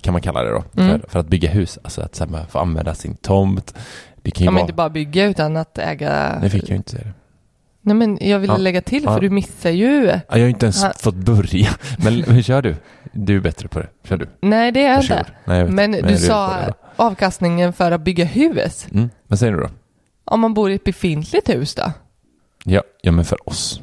kan 0.00 0.12
man 0.12 0.22
kalla 0.22 0.42
det 0.42 0.50
då, 0.50 0.64
Mm. 0.82 1.00
för, 1.00 1.08
för 1.08 1.18
att 1.18 1.26
bygga 1.28 1.50
hus, 1.50 1.78
alltså 1.82 2.00
att 2.02 2.14
så 2.14 2.24
här, 2.24 2.30
man 2.30 2.46
får 2.46 2.60
använda 2.60 2.94
sin 2.94 3.14
tomt. 3.16 3.74
Det 4.22 4.30
kan 4.30 4.40
ju 4.40 4.44
man 4.46 4.54
vara... 4.54 4.60
inte 4.62 4.72
bara 4.74 4.90
bygga 4.90 5.24
utan 5.24 5.56
att 5.56 5.78
äga... 5.78 6.38
Det 6.42 6.50
fick 6.50 6.70
jag 6.70 6.76
inte 6.76 6.90
säga 6.90 7.04
det. 7.04 7.12
Nej 7.84 7.96
men 7.96 8.18
jag 8.20 8.38
ville 8.38 8.52
Ja. 8.52 8.56
lägga 8.58 8.80
till 8.82 9.04
Ja. 9.04 9.14
för 9.14 9.20
du 9.20 9.30
missar 9.30 9.70
ju. 9.70 10.04
Ja, 10.06 10.20
Jag 10.28 10.38
har 10.40 10.48
inte 10.48 10.66
ens 10.66 10.82
Han- 10.82 10.92
fått 10.98 11.14
börja. 11.14 11.68
Men 11.98 12.22
hur 12.24 12.42
kör 12.42 12.62
du? 12.62 12.76
Du 13.12 13.36
är 13.36 13.40
bättre 13.40 13.68
på 13.68 13.78
det. 13.78 13.88
Kör 14.04 14.16
du. 14.16 14.26
Nej 14.40 14.72
det 14.72 14.84
är 14.84 14.92
jag 14.92 15.02
inte. 15.02 15.26
Nej. 15.44 15.64
Men 15.68 15.94
jag 15.94 16.08
du 16.08 16.16
sa 16.16 16.48
det 16.56 16.72
avkastningen 16.96 17.72
för 17.72 17.92
att 17.92 18.00
bygga 18.00 18.24
hus. 18.24 18.86
Mm. 18.94 19.10
Vad 19.26 19.38
säger 19.38 19.52
du 19.52 19.58
då? 19.60 19.68
Om 20.24 20.40
man 20.40 20.54
bor 20.54 20.70
i 20.70 20.74
ett 20.74 20.84
befintligt 20.84 21.48
hus 21.48 21.74
då? 21.74 21.92
Ja, 22.64 22.82
ja 23.02 23.12
men 23.12 23.24
för 23.24 23.48
oss. 23.48 23.80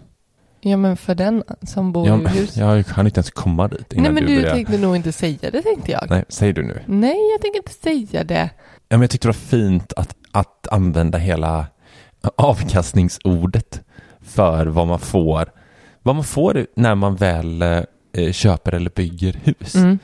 Ja 0.61 0.77
men 0.77 0.97
för 0.97 1.15
den 1.15 1.43
som 1.61 1.91
bor 1.91 2.07
Ja, 2.07 2.19
i 2.21 2.27
hus. 2.27 2.57
jag 2.57 2.85
kan 2.85 3.05
inte 3.05 3.17
ens 3.17 3.31
komma 3.31 3.67
dit 3.67 3.93
innan 3.93 4.03
Nej 4.03 4.11
men 4.23 4.25
du 4.25 4.41
börjar. 4.41 4.55
tänkte 4.55 4.77
nog 4.77 4.95
inte 4.95 5.11
säga 5.11 5.37
det 5.51 5.61
tänkte 5.61 5.91
jag. 5.91 6.09
Nej, 6.09 6.23
säg 6.29 6.53
du 6.53 6.63
nu. 6.63 6.81
Nej 6.85 7.31
jag 7.31 7.41
tänker 7.41 7.57
inte 7.59 7.71
säga 7.71 8.23
det. 8.23 8.49
Ja, 8.89 8.97
men 8.97 9.01
jag 9.01 9.09
tyckte 9.09 9.27
det 9.27 9.29
var 9.29 9.33
fint 9.33 9.93
att, 9.93 10.15
att 10.31 10.67
använda 10.71 11.17
hela 11.17 11.67
avkastningsordet 12.59 13.81
för 14.29 14.65
vad 14.65 14.87
man 14.87 14.99
får. 14.99 15.49
Vad 16.03 16.15
man 16.15 16.23
får 16.23 16.65
när 16.75 16.95
man 16.95 17.15
väl 17.15 17.61
eh, 17.61 18.31
köper 18.31 18.71
eller 18.75 18.89
bygger 18.89 19.35
hus. 19.43 19.75
Mm. 19.75 19.99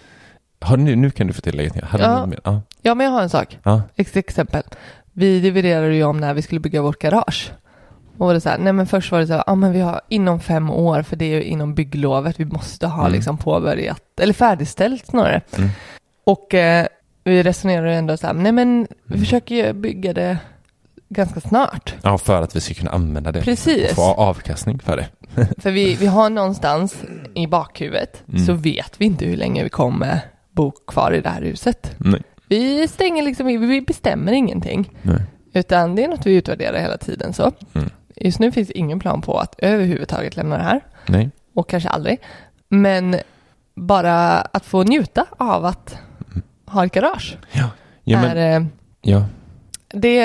Har, 0.61 0.77
nu, 0.77 0.95
nu 0.95 1.11
kan 1.11 1.27
du 1.27 1.33
få 1.33 1.41
tillägga 1.41 1.87
Ja. 1.99 2.27
Ja. 2.43 2.61
Ja 2.81 2.95
men 2.95 3.05
jag 3.05 3.11
har 3.11 3.21
en 3.21 3.29
sak. 3.29 3.59
Ja. 3.63 3.81
Ett 3.95 4.15
exempel. 4.17 4.63
Vi 5.13 5.39
dividerade 5.39 5.95
ju 5.95 6.03
om 6.03 6.17
när 6.19 6.33
vi 6.33 6.41
skulle 6.41 6.59
bygga 6.59 6.81
vårt 6.81 6.99
garage. 7.01 7.51
Och 8.17 8.25
var 8.27 8.33
det 8.33 8.41
så 8.41 8.49
här, 8.49 8.57
nej 8.57 8.73
men 8.73 8.87
först 8.87 9.11
var 9.11 9.19
det 9.19 9.27
så 9.27 9.33
här, 9.33 9.43
ja 9.47 9.55
men 9.55 9.71
vi 9.71 9.79
har 9.79 10.01
inom 10.09 10.39
fem 10.39 10.69
år 10.69 11.01
för 11.01 11.15
det 11.15 11.25
är 11.25 11.29
ju 11.29 11.43
inom 11.43 11.75
bygglovet 11.75 12.39
vi 12.39 12.45
måste 12.45 12.87
ha 12.87 13.01
Mm. 13.01 13.11
liksom 13.13 13.37
påbörjat, 13.37 14.01
eller 14.21 14.33
färdigställt 14.33 15.05
snarare. 15.05 15.41
Mm. 15.57 15.69
Och 16.23 16.53
eh, 16.53 16.87
vi 17.23 17.43
resonerade 17.43 17.93
ändå 17.93 18.17
så 18.17 18.27
här, 18.27 18.33
nej 18.33 18.51
men 18.51 18.87
vi 19.03 19.13
Mm. 19.13 19.19
försöker 19.19 19.55
ju 19.55 19.73
bygga 19.73 20.13
det 20.13 20.37
ganska 21.09 21.39
snart. 21.41 21.93
ja, 22.01 22.17
för 22.17 22.41
att 22.41 22.55
vi 22.55 22.61
ska 22.61 22.73
kunna 22.73 22.91
använda 22.91 23.31
det. 23.31 23.41
Precis. 23.41 23.89
Och 23.89 23.95
få 23.95 24.01
avkastning 24.03 24.79
för 24.79 24.97
det. 24.97 25.07
För 25.61 25.71
vi, 25.71 25.95
vi 25.95 26.05
har 26.07 26.29
någonstans 26.29 26.95
i 27.33 27.47
bakhuvudet 27.47 28.23
Mm. 28.29 28.45
så 28.45 28.53
vet 28.53 28.93
vi 28.97 29.05
inte 29.05 29.25
hur 29.25 29.37
länge 29.37 29.63
vi 29.63 29.69
kommer 29.69 30.19
bo 30.51 30.71
kvar 30.71 31.11
i 31.11 31.21
det 31.21 31.29
här 31.29 31.41
huset. 31.41 31.95
Nej. 31.97 32.21
Vi 32.47 32.87
stänger 32.87 33.23
liksom, 33.23 33.45
vi 33.45 33.81
bestämmer 33.81 34.31
ingenting. 34.31 34.91
Nej. 35.01 35.21
Utan 35.53 35.95
det 35.95 36.03
är 36.03 36.07
något 36.07 36.25
vi 36.25 36.35
utvärderar 36.35 36.79
hela 36.79 36.97
tiden 36.97 37.33
så. 37.33 37.51
Mm. 37.73 37.89
Just 38.15 38.39
nu 38.39 38.51
finns 38.51 38.69
ingen 38.71 38.99
plan 38.99 39.21
på 39.21 39.37
att 39.39 39.55
överhuvudtaget 39.57 40.35
lämna 40.35 40.57
det 40.57 40.63
här. 40.63 40.81
Nej. 41.07 41.29
Och 41.53 41.69
kanske 41.69 41.89
aldrig. 41.89 42.19
Men 42.69 43.15
bara 43.75 44.41
att 44.41 44.65
få 44.65 44.83
njuta 44.83 45.25
av 45.37 45.65
att 45.65 45.97
ha 46.65 46.85
ett 46.85 46.91
garage. 46.93 47.37
Ja. 47.51 47.69
Ja, 48.03 48.21
men, 48.21 48.37
är, 48.37 48.59
eh, 48.59 48.65
ja. 49.01 49.25
Det, 49.95 50.15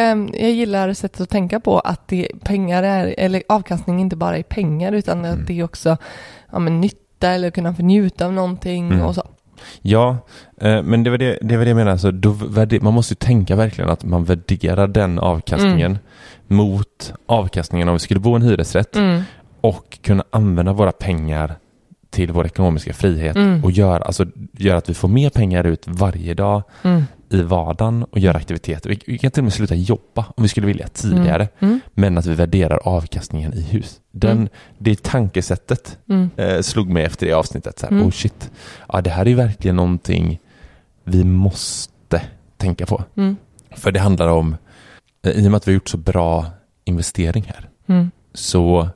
jag 0.41 0.51
gillar 0.51 0.93
sättet 0.93 1.21
att 1.21 1.31
tänka 1.31 1.61
på 1.61 1.79
att 1.81 2.09
det, 2.09 2.29
pengar 2.45 2.83
är, 2.83 3.15
eller 3.19 3.43
avkastning 3.49 4.01
inte 4.01 4.17
bara 4.17 4.39
är 4.39 4.43
pengar 4.43 4.93
utan 4.93 5.25
att 5.25 5.47
det 5.47 5.59
är 5.61 5.65
också 5.65 5.97
ja, 6.53 6.59
men 6.59 6.81
nytta 6.81 7.29
eller 7.31 7.51
kunna 7.51 7.75
få 7.75 7.83
njuta 7.83 8.27
av 8.27 8.33
någonting 8.33 8.87
Mm. 8.93 9.07
och 9.07 9.15
så. 9.15 9.23
Ja, 9.83 10.17
eh, 10.61 10.83
men 10.83 11.03
det 11.05 11.11
var 11.11 11.19
det, 11.19 11.39
det 11.43 11.57
var 11.57 11.65
det 11.65 11.71
jag 11.71 11.77
menade. 11.77 11.93
Alltså, 11.93 12.11
då, 12.11 12.37
man 12.81 12.95
måste 12.95 13.13
ju 13.13 13.17
tänka 13.17 13.57
verkligen 13.57 13.91
att 13.91 14.05
man 14.05 14.25
värderar 14.25 14.87
den 14.89 15.19
avkastningen 15.19 15.99
mot 16.47 17.13
avkastningen 17.27 17.89
om 17.89 17.95
vi 17.95 17.99
skulle 17.99 18.21
bo 18.21 18.33
i 18.33 18.37
en 18.37 18.43
hyresrätt 18.43 18.97
Mm. 18.97 19.23
och 19.61 19.99
kunna 20.03 20.25
använda 20.31 20.73
våra 20.73 20.93
pengar 20.93 21.55
till 22.11 22.33
vår 22.33 22.47
ekonomiska 22.47 22.93
frihet 22.93 23.37
Mm. 23.37 23.65
och 23.65 23.71
göra, 23.71 24.03
alltså, 24.05 24.27
göra 24.53 24.79
att 24.79 24.89
vi 24.91 24.95
får 24.95 25.09
mer 25.09 25.31
pengar 25.31 25.65
ut 25.65 25.85
varje 25.87 26.35
dag 26.35 26.63
Mm. 26.83 27.03
I 27.31 27.43
vardagen 27.43 28.05
och 28.05 28.19
göra 28.19 28.37
aktiviteter. 28.37 28.99
Vi, 29.07 29.19
kan 29.19 29.31
till 29.31 29.41
och 29.41 29.45
med 29.45 29.53
sluta 29.53 29.75
jobba 29.75 30.27
om 30.37 30.43
vi 30.43 30.49
skulle 30.49 30.67
vilja 30.67 30.89
tidigare, 30.89 31.49
Mm. 31.59 31.81
men 31.95 32.19
att 32.19 32.27
vi 32.27 32.35
värderar 32.35 32.77
avkastningen 32.85 33.55
i 33.55 33.61
hus. 33.63 34.01
Den, 34.11 34.31
Mm. 34.37 34.49
Det 34.79 35.03
tankesättet 35.03 35.99
Mm. 36.09 36.31
eh, 36.37 36.61
slog 36.61 36.89
mig 36.89 37.05
efter 37.05 37.27
det 37.27 37.33
avsnittet. 37.33 37.79
Så 37.79 37.87
här, 37.87 37.93
Mm. 37.93 38.07
Oh 38.07 38.11
shit, 38.11 38.51
ja, 38.89 39.01
det 39.01 39.11
här 39.11 39.29
är 39.29 39.35
verkligen 39.35 39.77
någonting 39.77 40.39
vi 41.05 41.25
måste 41.25 42.23
tänka 42.57 42.87
på. 42.87 43.05
Mm. 43.17 43.37
För 43.71 43.93
det 43.93 44.01
handlar 44.01 44.29
om, 44.29 44.57
eh, 45.23 45.31
i 45.33 45.47
och 45.47 45.51
med 45.51 45.57
att 45.57 45.69
vi 45.69 45.73
har 45.73 45.75
gjort 45.75 45.89
så 45.89 45.97
bra 45.97 46.47
investering 46.85 47.45
här, 47.49 47.69
Mm. 47.87 48.11
så 48.35 48.89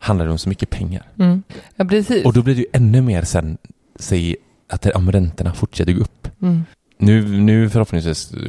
handlar 0.00 0.26
det 0.26 0.32
om 0.32 0.38
så 0.38 0.48
mycket 0.48 0.70
pengar. 0.70 1.02
Mm. 1.18 1.42
Ja, 1.76 1.84
precis. 1.84 2.24
Och 2.24 2.32
då 2.32 2.42
blir 2.42 2.54
det 2.54 2.60
ju 2.60 2.66
ännu 2.72 3.00
mer 3.00 3.22
sen, 3.22 3.58
säg 3.96 4.36
att 4.70 4.86
om 4.86 5.12
räntorna 5.12 5.52
fortsätter 5.54 5.92
gå 5.92 6.00
upp. 6.00 6.28
Mm. 6.42 6.64
Nu, 6.98 7.28
nu 7.38 7.70
förhoppningsvis 7.70 8.32
eh, 8.32 8.40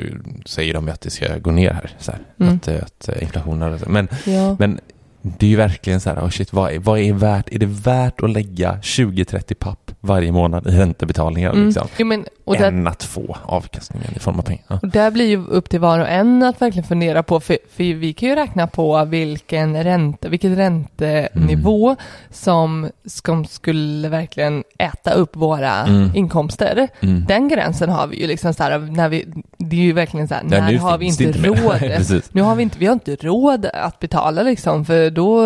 säger 0.46 0.74
de 0.74 0.90
att 0.90 1.02
det 1.02 1.10
ska 1.10 1.38
gå 1.38 1.52
ner 1.52 1.72
här, 1.74 1.92
så 2.00 2.12
här 2.12 2.22
Mm. 2.40 2.56
att, 2.56 2.68
eh, 2.68 2.84
att 2.84 3.10
eh, 3.10 3.24
inflationen, 3.24 3.80
men, 3.88 4.08
Ja. 4.26 4.56
men 4.60 4.80
det 5.22 5.46
är 5.46 5.50
ju 5.50 5.56
verkligen 5.56 6.02
så 6.02 6.10
här, 6.10 6.20
oh 6.22 6.30
shit, 6.30 6.54
vad 6.54 6.72
är, 6.72 6.80
vad 6.80 7.00
är 7.00 7.14
värt, 7.14 7.50
är 7.50 7.60
det 7.60 7.66
värt 7.66 8.24
att 8.24 8.30
lägga 8.30 8.80
20-30 8.82 9.54
papp 9.54 9.89
varje 10.02 10.32
månad 10.32 10.68
i 10.68 10.72
räntebetalningar 10.72 11.52
Mm. 11.54 11.66
liksom? 11.66 11.88
Jo, 11.98 12.06
men, 12.06 12.26
och 12.44 12.58
där, 12.58 12.68
Än 12.68 12.88
att 12.88 13.04
få 13.04 13.38
avkastningen 13.44 14.08
i 14.16 14.20
form 14.20 14.40
av 14.40 14.44
pengar. 14.44 14.64
Ja. 14.68 14.80
Och 14.82 14.88
där 14.88 15.12
blir 15.12 15.26
ju 15.26 15.46
upp 15.48 15.70
till 15.70 15.80
var 15.80 16.00
och 16.00 16.08
en 16.10 16.44
att 16.44 16.62
verkligen 16.62 16.88
fundera 16.88 17.24
på, 17.24 17.40
för, 17.40 17.58
för 17.72 17.84
vi 17.94 18.14
kan 18.14 18.30
ju 18.30 18.36
räkna 18.36 18.68
på 18.68 19.06
vilken 19.06 19.84
ränte, 19.84 20.30
vilket 20.30 20.58
räntenivå 20.58 21.86
Mm. 21.90 21.98
som, 22.32 22.90
som 23.06 23.46
skulle 23.46 24.10
verkligen 24.10 24.64
äta 24.80 25.12
upp 25.12 25.36
våra 25.36 25.72
Mm. 25.86 26.12
inkomster. 26.16 26.88
Mm. 27.00 27.26
Den 27.28 27.48
gränsen 27.48 27.90
har 27.90 28.08
vi 28.08 28.22
ju 28.22 28.28
liksom 28.28 28.54
så 28.54 28.64
här, 28.64 28.80
när 28.80 29.10
vi, 29.10 29.26
det 29.58 29.76
är 29.76 29.82
ju 29.82 29.94
verkligen 29.94 30.28
så 30.28 30.34
här, 30.34 30.44
Ja, 30.44 30.50
när 30.50 30.78
har 30.78 30.98
vi 30.98 31.06
inte, 31.06 31.24
inte 31.24 31.40
råd? 31.48 32.22
Nu 32.32 32.42
har 32.42 32.56
vi 32.56 32.64
inte, 32.64 32.80
vi 32.80 32.86
har 32.86 32.94
inte 32.94 33.16
råd 33.16 33.66
att 33.74 34.00
betala 34.00 34.44
liksom, 34.44 34.86
för 34.86 35.10
då, 35.10 35.44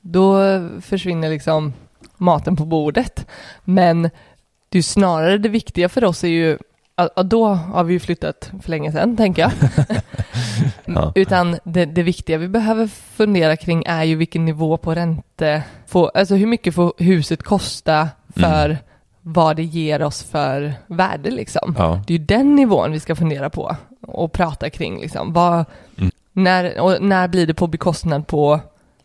då 0.00 0.38
försvinner 0.80 1.30
liksom 1.30 1.72
maten 2.16 2.56
på 2.56 2.64
bordet. 2.64 3.26
Men 3.64 4.10
det 4.68 4.78
är 4.78 4.82
snarare 4.82 5.38
det 5.38 5.48
viktiga 5.48 5.88
för 5.88 6.04
oss 6.04 6.24
är 6.24 6.28
ju 6.28 6.58
Ja, 6.98 7.22
då 7.22 7.46
har 7.46 7.84
vi 7.84 7.92
ju 7.92 8.00
flyttat 8.00 8.50
för 8.62 8.70
länge 8.70 8.92
sedan, 8.92 9.16
tänker 9.16 9.42
jag. 9.42 9.52
Ja. 10.84 11.12
Utan 11.14 11.58
det, 11.64 11.84
det 11.84 12.02
viktiga 12.02 12.38
vi 12.38 12.48
behöver 12.48 12.86
fundera 12.86 13.56
kring 13.56 13.84
är 13.86 14.04
ju 14.04 14.14
vilken 14.16 14.44
nivå 14.44 14.76
på 14.76 14.94
ränte, 14.94 15.62
får, 15.86 16.10
alltså 16.14 16.34
hur 16.34 16.46
mycket 16.46 16.74
får 16.74 16.92
huset 16.98 17.42
kosta 17.42 18.08
för 18.36 18.64
Mm. 18.66 18.76
vad 19.22 19.56
det 19.56 19.62
ger 19.64 20.02
oss 20.02 20.22
för 20.22 20.74
värde 20.86 21.30
liksom. 21.30 21.74
Ja. 21.78 22.02
Det 22.06 22.14
är 22.14 22.18
ju 22.18 22.24
den 22.24 22.54
nivån 22.56 22.92
vi 22.92 23.00
ska 23.00 23.16
fundera 23.16 23.50
på 23.50 23.76
och 24.02 24.32
prata 24.32 24.70
kring 24.70 25.00
liksom. 25.00 25.32
Vad, 25.32 25.64
Mm. 25.98 26.10
när, 26.32 26.80
och 26.80 27.02
när 27.02 27.28
blir 27.28 27.46
det 27.46 27.54
på 27.54 27.66
bekostnad 27.66 28.26
på, 28.26 28.60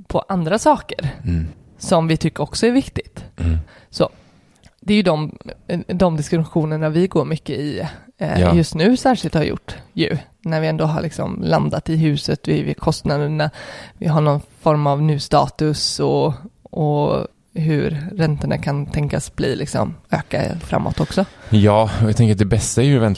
på 0.08 0.24
andra 0.28 0.60
saker 0.60 1.10
Mm. 1.24 1.48
Som 1.82 2.08
vi 2.08 2.18
tycker 2.18 2.44
också 2.44 2.68
är 2.68 2.72
viktigt? 2.72 3.26
Mm. 3.38 3.58
Så 3.90 4.10
det 4.80 4.94
är 4.94 4.98
ju 4.98 5.04
de, 5.04 5.38
de 5.88 6.18
diskussionerna 6.18 6.90
vi 6.90 7.08
går 7.08 7.26
mycket 7.26 7.60
i 7.60 7.80
eh, 8.18 8.42
Ja. 8.42 8.56
just 8.56 8.76
nu 8.76 8.98
särskilt 8.98 9.34
har 9.34 9.44
gjort 9.44 9.76
ju. 9.94 10.18
När 10.40 10.62
vi 10.62 10.68
ändå 10.68 10.86
har 10.86 11.02
liksom 11.02 11.42
landat 11.44 11.90
i 11.90 11.96
huset, 11.96 12.48
vi, 12.48 12.64
vi 12.64 12.74
kostnaderna, 12.74 13.50
vi 13.98 14.08
har 14.08 14.22
någon 14.22 14.42
form 14.62 14.88
av 14.88 15.02
nu 15.02 15.20
status 15.20 16.00
och, 16.00 16.34
och 16.64 17.28
hur 17.54 18.08
räntorna 18.16 18.58
kan 18.58 18.86
tänkas 18.86 19.36
bli 19.36 19.56
liksom 19.56 19.96
öka 20.10 20.42
framåt 20.60 21.00
också. 21.00 21.26
Ja, 21.50 21.90
och 22.04 22.10
jag 22.10 22.18
tänker 22.18 22.32
att 22.34 22.40
det 22.40 22.46
bästa 22.46 22.82
är 22.82 22.86
ju 22.86 23.16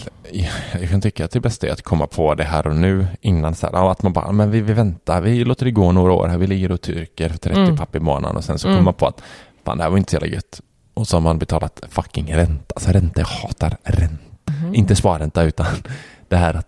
jag 0.81 0.89
kan 0.89 1.01
tycka 1.01 1.25
att 1.25 1.31
det 1.31 1.39
bästa 1.39 1.67
är 1.67 1.71
att 1.71 1.81
komma 1.81 2.07
på 2.07 2.35
det 2.35 2.43
här 2.43 2.67
och 2.67 2.75
nu 2.75 3.07
innan 3.21 3.55
så 3.55 3.67
här, 3.67 3.91
att 3.91 4.03
man 4.03 4.13
bara, 4.13 4.31
men 4.31 4.51
vi, 4.51 4.61
vi 4.61 4.73
väntar, 4.73 5.21
vi 5.21 5.45
låter 5.45 5.65
det 5.65 5.71
gå 5.71 5.91
några 5.91 6.11
år 6.13 6.27
här, 6.27 6.37
vi 6.37 6.47
ligger 6.47 6.71
och 6.71 6.81
tyrker 6.81 7.29
för 7.29 7.37
30 7.37 7.59
Mm. 7.59 7.77
papp 7.77 7.95
i 7.95 7.99
månaden 7.99 8.37
och 8.37 8.43
sen 8.43 8.59
så 8.59 8.67
Mm. 8.67 8.75
kommer 8.77 8.85
man 8.85 8.93
på 8.93 9.07
att, 9.07 9.21
fan 9.65 9.77
det 9.77 9.83
här 9.83 9.89
var 9.91 9.97
inte 9.97 10.09
så 10.11 10.15
jävla 10.15 10.27
gött. 10.27 10.61
Och 10.93 11.07
så 11.07 11.15
har 11.15 11.21
man 11.21 11.39
betalat 11.39 11.81
fucking 11.89 12.33
ränta, 12.35 12.73
alltså 12.75 12.91
ränta, 12.91 13.19
jag 13.21 13.27
hatar 13.27 13.77
ränta. 13.83 14.23
Mhm. 14.63 14.75
Inte 14.75 14.95
sparränta 14.95 15.43
utan 15.43 15.65
det 16.27 16.35
här 16.37 16.53
att, 16.53 16.67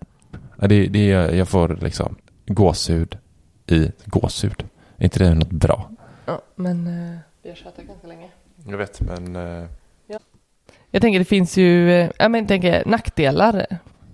det, 0.70 0.88
det, 0.88 1.06
jag 1.08 1.48
får 1.48 1.78
liksom 1.82 2.16
gåshud 2.48 3.18
i 3.68 3.92
gåshud. 4.06 4.64
Är 4.98 5.04
inte 5.04 5.20
det 5.20 5.34
något 5.34 5.52
bra? 5.52 5.90
Ja, 6.26 6.42
men 6.56 6.88
eh, 6.88 7.18
vi 7.46 7.52
har 7.52 7.56
tjatat 7.56 7.86
ganska 7.86 8.08
länge. 8.08 8.28
Jag 8.68 8.78
vet, 8.78 9.02
men... 9.02 9.36
eh, 9.36 9.68
Jag 10.92 11.02
tänker 11.02 11.20
det 11.20 11.26
finns 11.26 11.58
ju, 11.58 11.92
eh, 11.92 12.10
jag 12.20 12.32
men, 12.32 12.48
tänker 12.48 12.84
nackdelar, 12.86 13.66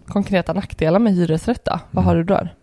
konkreta 0.08 0.54
nackdelar 0.54 1.00
med 1.00 1.14
hyresrätt 1.14 1.66
då. 1.66 1.80
Vad 1.92 2.04
Mm. 2.04 2.06
har 2.06 2.16
du 2.16 2.24
där? 2.24 2.56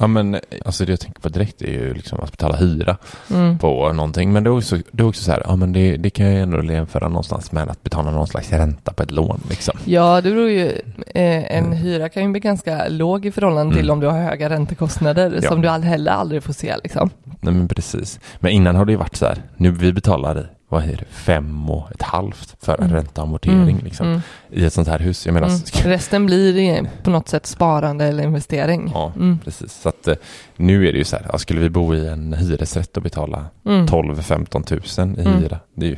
Ja 0.00 0.06
men 0.06 0.36
alltså 0.64 0.84
det 0.84 0.92
jag 0.92 1.00
tänker 1.00 1.20
på 1.20 1.28
direkt 1.28 1.62
är 1.62 1.66
ju 1.72 1.94
liksom 1.94 2.20
att 2.20 2.30
betala 2.30 2.56
hyra 2.56 2.96
Mm. 3.30 3.58
på 3.58 3.92
någonting. 3.92 4.32
Men 4.32 4.44
det 4.44 4.50
är 4.50 4.56
också, 4.56 4.76
det 4.92 5.02
är 5.02 5.06
också 5.06 5.22
så 5.22 5.30
här, 5.32 5.42
ja 5.46 5.56
men 5.56 5.72
det, 5.72 5.96
det 5.96 6.10
kan 6.10 6.26
jag 6.26 6.42
ändå 6.42 6.72
jämföra 6.72 7.08
någonstans 7.08 7.52
med 7.52 7.68
att 7.70 7.82
betala 7.82 8.10
någon 8.10 8.26
slags 8.26 8.52
ränta 8.52 8.92
på 8.92 9.02
ett 9.02 9.10
lån 9.10 9.40
liksom. 9.50 9.78
Ja, 9.84 10.20
det 10.20 10.30
beror 10.30 10.50
ju, 10.50 10.66
eh, 11.14 11.56
en 11.56 11.72
hyra 11.72 12.08
kan 12.08 12.22
ju 12.22 12.28
bli 12.28 12.40
ganska 12.40 12.88
låg 12.88 13.26
i 13.26 13.30
förhållande 13.32 13.74
till 13.74 13.84
Mm. 13.84 13.92
om 13.92 14.00
du 14.00 14.06
har 14.06 14.18
höga 14.18 14.48
räntekostnader 14.50 15.38
Ja. 15.42 15.48
som 15.48 15.60
du 15.62 15.68
all- 15.68 15.82
heller 15.82 16.12
aldrig 16.12 16.42
får 16.42 16.52
se 16.52 16.74
liksom. 16.82 17.10
Nej 17.40 17.54
men 17.54 17.68
precis. 17.68 18.20
Men 18.38 18.52
innan 18.52 18.76
har 18.76 18.84
det 18.84 18.92
ju 18.92 18.98
varit 18.98 19.16
så 19.16 19.26
här, 19.26 19.42
nu 19.56 19.70
vi 19.70 19.92
betalar 19.92 20.50
vad 20.72 20.82
är 20.84 20.96
det, 20.96 21.04
fem 21.10 21.70
och 21.70 21.90
ett 21.92 22.02
halvt 22.02 22.56
för 22.60 22.72
en 22.74 22.80
Mm. 22.84 22.92
ränta 22.96 23.20
och 23.20 23.26
amortering 23.28 23.60
Mm, 23.60 23.78
liksom. 23.84 24.06
mm, 24.06 24.20
I 24.50 24.64
ett 24.64 24.72
sånt 24.72 24.88
här 24.88 24.98
hus. 24.98 25.26
Jag 25.26 25.32
menar, 25.32 25.48
mm. 25.48 25.60
Resten 25.84 26.26
blir 26.26 26.86
på 27.02 27.10
något 27.10 27.28
sätt 27.28 27.46
sparande 27.46 28.04
eller 28.04 28.22
investering. 28.24 28.90
ja 28.94 29.12
Mm. 29.16 29.38
precis. 29.44 29.72
Så 29.72 29.88
att 29.88 30.08
eh, 30.08 30.14
nu 30.56 30.88
är 30.88 30.92
det 30.92 30.98
ju 30.98 31.04
så 31.04 31.16
här, 31.16 31.38
skulle 31.38 31.60
vi 31.60 31.70
bo 31.70 31.94
i 31.94 32.08
en 32.08 32.32
hyresrätt 32.32 32.96
och 32.96 33.02
betala 33.02 33.44
Mm. 33.66 33.86
12-15 33.86 34.62
tusen 34.64 35.18
i 35.18 35.20
Mm. 35.20 35.38
hyra, 35.42 35.58
det 35.74 35.86
är 35.86 35.90
ju, 35.90 35.96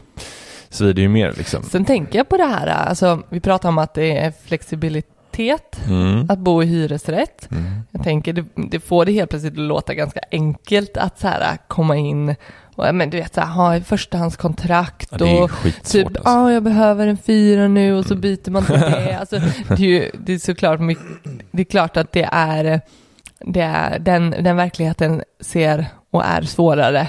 svider 0.69 1.03
ju 1.03 1.09
mer 1.09 1.33
liksom. 1.37 1.63
Sen 1.63 1.85
tänker 1.85 2.19
jag 2.19 2.29
på 2.29 2.37
det 2.37 2.45
här, 2.45 2.67
alltså 2.67 3.23
vi 3.29 3.41
pratar 3.41 3.69
om 3.69 3.79
att 3.79 3.95
det 3.95 4.19
är 4.19 4.33
flexibilitet 4.47 5.81
Mm. 5.89 6.27
att 6.31 6.39
bo 6.39 6.63
i 6.63 6.67
hyresrätt. 6.67 7.49
Mm. 7.51 7.65
Jag 7.91 8.03
tänker 8.05 8.33
det, 8.33 8.45
det 8.71 8.81
får 8.81 9.05
det 9.05 9.13
helt 9.13 9.31
plötsligt 9.31 9.53
att 9.53 9.59
låta 9.59 9.95
ganska 9.95 10.21
enkelt 10.31 10.97
att 10.97 11.21
så 11.21 11.29
här 11.29 11.59
komma 11.69 11.97
in 11.97 12.35
och 12.77 12.95
men 12.95 13.11
du 13.11 13.17
vet 13.17 13.35
så 13.35 13.41
här, 13.41 13.49
ha 13.49 13.81
förstahandskontrakt 13.81 15.09
Ja, 15.19 15.43
och 15.45 15.51
typ, 15.85 16.07
alltså. 16.07 16.21
ja 16.25 16.53
jag 16.53 16.63
behöver 16.63 17.07
en 17.07 17.17
fyra 17.17 17.69
nu 17.69 17.95
och 17.95 18.05
så 18.05 18.13
Mm. 18.15 18.21
byter 18.21 18.51
man 18.51 18.65
till 18.65 18.75
det. 18.81 19.17
Alltså, 19.21 19.37
det, 19.69 19.75
är 19.75 19.79
ju, 19.89 20.11
det 20.19 20.33
är 20.35 20.39
såklart 20.39 20.81
mycket, 20.81 21.05
det 21.51 21.63
är 21.63 21.65
klart 21.65 21.97
att 21.97 22.13
det 22.13 22.29
är, 22.33 22.81
det 23.41 23.61
är 23.61 23.99
den, 23.99 24.31
den 24.31 24.57
verkligheten 24.57 25.23
ser 25.41 25.87
och 26.11 26.25
är 26.25 26.43
svårare. 26.43 27.09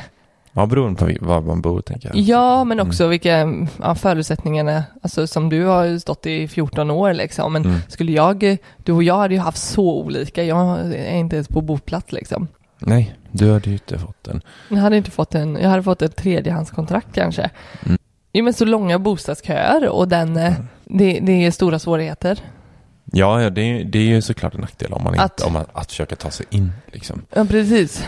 Ja, 0.56 0.66
beroende 0.66 1.00
på 1.18 1.26
var 1.26 1.42
man 1.42 1.62
bor 1.62 1.82
tänker 1.82 2.08
jag. 2.08 2.18
Ja, 2.18 2.64
men 2.64 2.80
också 2.80 3.08
vilka 3.08 3.54
ja, 3.82 3.96
förutsättningarna, 3.96 4.84
alltså 5.02 5.28
som 5.28 5.50
du 5.50 5.66
har 5.66 5.84
ju 5.84 6.00
stått 6.00 6.26
i 6.26 6.48
14 6.48 6.92
år 6.92 7.14
liksom, 7.14 7.54
men 7.54 7.66
Mm. 7.66 7.78
skulle 7.88 8.12
jag, 8.12 8.58
du 8.78 8.92
och 8.92 9.04
jag 9.04 9.18
hade 9.18 9.34
ju 9.34 9.40
haft 9.40 9.58
så 9.58 9.94
olika, 10.00 10.44
jag 10.44 10.80
är 10.96 11.16
inte 11.16 11.36
ens 11.36 11.48
på 11.48 11.62
boplats 11.62 12.12
liksom. 12.12 12.48
Nej, 12.86 13.16
du 13.32 13.52
hade 13.52 13.68
ju 13.70 13.74
inte 13.74 14.00
fått 14.00 14.24
den. 14.24 14.42
Jag 14.70 14.78
hade 14.78 14.98
inte 14.98 15.12
fått 15.12 15.36
en, 15.36 15.56
jag 15.62 15.70
hade 15.70 15.84
fått 15.84 16.02
ett 16.02 16.16
tredjehandskontrakt 16.16 17.08
kanske. 17.14 17.50
Mm. 17.86 17.98
Jo 18.34 18.44
men 18.44 18.54
så 18.54 18.66
långa 18.66 19.00
bostadsköer 19.00 19.90
och 19.90 20.08
den, 20.08 20.38
eh, 20.38 20.54
det, 20.86 21.20
det 21.20 21.46
är 21.46 21.52
stora 21.52 21.80
svårigheter. 21.80 22.40
Ja, 23.06 23.42
ja 23.42 23.50
det, 23.50 23.62
är, 23.62 23.84
det 23.84 24.00
är 24.00 24.04
ju 24.04 24.22
såklart 24.22 24.56
en 24.56 24.62
nackdel 24.62 24.94
om 24.94 25.04
man 25.04 25.20
Att- 25.20 25.32
inte, 25.40 25.44
om 25.48 25.54
man, 25.54 25.66
att 25.74 25.90
försöka 25.90 26.16
ta 26.16 26.32
sig 26.32 26.46
in 26.50 26.72
liksom. 26.92 27.22
Ja 27.34 27.46
precis. 27.46 28.06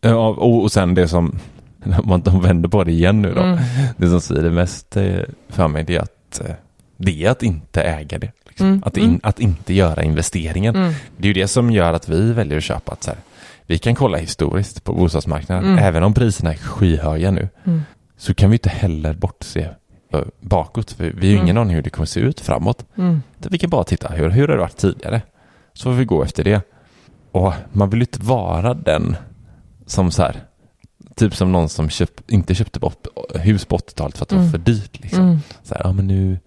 Ja, 0.00 0.28
och, 0.28 0.62
och 0.62 0.72
sen 0.72 0.94
det 0.94 1.08
som, 1.08 1.38
om 1.84 1.94
man 2.08 2.20
de 2.20 2.40
vänder 2.40 2.68
på 2.68 2.84
det 2.84 2.92
igen 2.92 3.22
nu 3.22 3.32
då. 3.34 3.40
Mm. 3.42 3.58
Det 3.96 4.08
som 4.08 4.20
svider 4.20 4.50
mest 4.50 4.96
eh, 4.96 5.18
för 5.48 5.68
mig 5.68 5.84
det 5.84 5.96
är 5.96 6.00
att 6.00 6.40
eh, 6.48 6.54
det 6.96 7.24
är 7.24 7.30
att 7.30 7.42
inte 7.42 7.82
äga 7.82 8.18
det. 8.18 8.32
Liksom. 8.48 8.66
Mm, 8.66 8.82
Att, 8.86 8.96
in, 8.96 9.20
att 9.22 9.40
inte 9.40 9.74
göra 9.74 10.02
investeringen. 10.02 10.76
Mm. 10.76 10.92
Det 11.16 11.24
är 11.28 11.34
ju 11.34 11.40
det 11.42 11.48
som 11.48 11.70
gör 11.70 11.92
att 11.92 12.08
vi 12.08 12.32
väljer 12.32 12.58
att 12.58 12.64
köpa. 12.64 12.92
Att 12.92 13.02
så 13.02 13.10
här, 13.10 13.18
vi 13.66 13.78
kan 13.78 13.94
kolla 13.94 14.18
historiskt 14.18 14.84
på 14.84 14.92
bostadsmarknaden, 14.94 15.64
Mm. 15.64 15.78
även 15.84 16.02
om 16.02 16.14
priserna 16.14 16.52
är 16.52 16.56
skyhöga 16.56 17.30
nu, 17.30 17.48
Mm. 17.64 17.82
så 18.16 18.34
kan 18.34 18.50
vi 18.50 18.54
inte 18.54 18.68
heller 18.68 19.14
bortse 19.14 19.68
eh, 20.12 20.20
bakåt. 20.40 20.92
För 20.92 21.04
vi 21.04 21.10
har 21.26 21.32
ju 21.32 21.32
ingen 21.32 21.48
Mm. 21.56 21.60
aning 21.62 21.74
hur 21.76 21.82
det 21.82 21.90
kommer 21.90 22.06
se 22.06 22.20
ut 22.20 22.40
framåt. 22.40 22.84
Mm. 22.98 23.22
Vi 23.36 23.58
kan 23.58 23.70
bara 23.70 23.84
titta, 23.84 24.08
hur, 24.08 24.30
hur 24.30 24.48
har 24.48 24.54
det 24.54 24.60
varit 24.60 24.76
tidigare? 24.76 25.22
Så 25.72 25.82
får 25.82 25.92
vi 25.92 26.04
gå 26.04 26.22
efter 26.24 26.44
det. 26.44 26.60
Och 27.30 27.52
man 27.72 27.90
vill 27.90 28.00
ju 28.00 28.04
inte 28.04 28.22
vara 28.22 28.74
den 28.74 29.16
som 29.86 30.10
så 30.10 30.22
här, 30.22 30.36
typ 31.16 31.36
som 31.36 31.52
någon 31.52 31.68
som 31.68 31.90
köp, 31.90 32.30
inte 32.30 32.54
köpte 32.54 32.80
bort 32.80 33.06
hus 33.34 33.64
på 33.64 33.76
80-talet 33.76 34.16
för 34.18 34.22
att 34.24 34.28
det 34.28 34.34
Mm. 34.36 34.46
var 34.46 34.50
för 34.52 34.58
dyrt. 34.58 35.00
Liksom. 35.02 35.24
Mm. 35.24 35.38
Så 35.62 35.74
här, 35.74 35.82
ja 35.84 35.92
men 35.92 36.06
nu, 36.06 36.38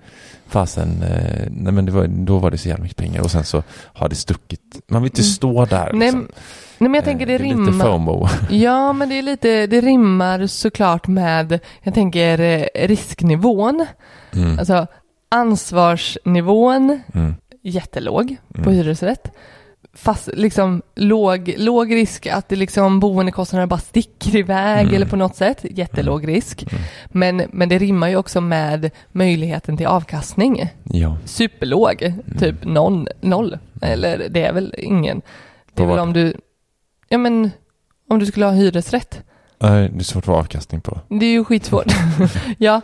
fasen, 0.47 1.03
eh, 1.03 1.47
nej 1.51 1.74
men 1.74 1.93
var, 1.93 2.07
då 2.07 2.38
var 2.38 2.51
det 2.51 2.57
så 2.57 2.70
jävla 2.70 2.84
mycket 2.84 2.97
pengar 2.97 3.22
och 3.22 3.32
sen 3.32 3.43
så 3.43 3.63
har 3.72 4.09
det 4.09 4.15
stuckit. 4.15 4.80
Man 4.88 5.01
vill 5.01 5.11
inte 5.11 5.22
Mm. 5.22 5.32
stå 5.32 5.65
där. 5.65 5.93
Liksom. 5.93 6.20
nej 6.20 6.28
men 6.80 6.93
jag 6.93 7.03
tänker 7.03 7.25
det 7.25 7.34
Eh, 7.34 7.41
är 7.41 7.43
lite 7.43 7.55
rimmar. 7.71 7.86
FOMO. 7.86 8.28
Ja, 8.49 8.93
men 8.93 9.09
det 9.09 9.15
är 9.17 9.21
lite, 9.21 9.67
det 9.67 9.82
rimmar 9.82 10.47
såklart 10.47 11.07
med, 11.07 11.59
jag 11.84 11.93
tänker 11.93 12.39
eh, 12.39 12.88
risknivån. 12.88 13.86
Mm. 14.34 14.59
Alltså 14.59 14.88
ansvarsnivån, 15.30 16.99
Mm. 17.13 17.36
jättelåg 17.63 18.36
på 18.53 18.61
Mm. 18.69 18.73
hyresrätt. 18.73 19.32
Fast 19.93 20.30
liksom 20.34 20.82
låg, 20.95 21.53
låg 21.57 21.93
risk 21.95 22.28
att 22.28 22.49
det 22.49 22.55
liksom 22.55 22.99
boendekostnaderna 22.99 23.67
bara 23.67 23.80
sticker 23.80 24.36
iväg 24.36 24.82
Mm. 24.84 24.95
eller 24.95 25.05
på 25.05 25.15
något 25.15 25.36
sätt. 25.36 25.65
Jättelåg 25.69 26.28
risk. 26.28 26.63
Mm. 26.71 26.84
Men, 27.07 27.49
men 27.51 27.69
det 27.69 27.78
rimmar 27.78 28.07
ju 28.09 28.15
också 28.15 28.41
med 28.41 28.89
möjligheten 29.11 29.78
till 29.78 29.88
avkastning. 29.88 30.69
Ja. 30.84 31.17
Superlåg, 31.25 32.13
typ 32.39 32.55
någon, 32.65 33.07
noll. 33.21 33.57
Eller 33.82 34.28
det 34.30 34.43
är 34.45 34.53
väl 34.53 34.75
ingen. 34.78 35.21
Det 35.73 35.84
är 35.84 35.88
väl 35.88 35.99
om 35.99 36.13
du, 36.13 36.34
ja 37.10 37.18
men 37.18 37.51
om 38.10 38.20
du 38.20 38.26
skulle 38.26 38.45
ha 38.45 38.53
hyresrätt. 38.53 39.24
Nej, 39.60 39.89
det 39.93 39.99
är 39.99 40.03
svårt 40.03 40.22
att 40.22 40.26
få 40.26 40.34
avkastning 40.34 40.82
på. 40.82 40.99
Det 41.10 41.26
är 41.26 41.32
ju 41.32 41.45
skitsvårt. 41.45 41.93
ja, 42.58 42.82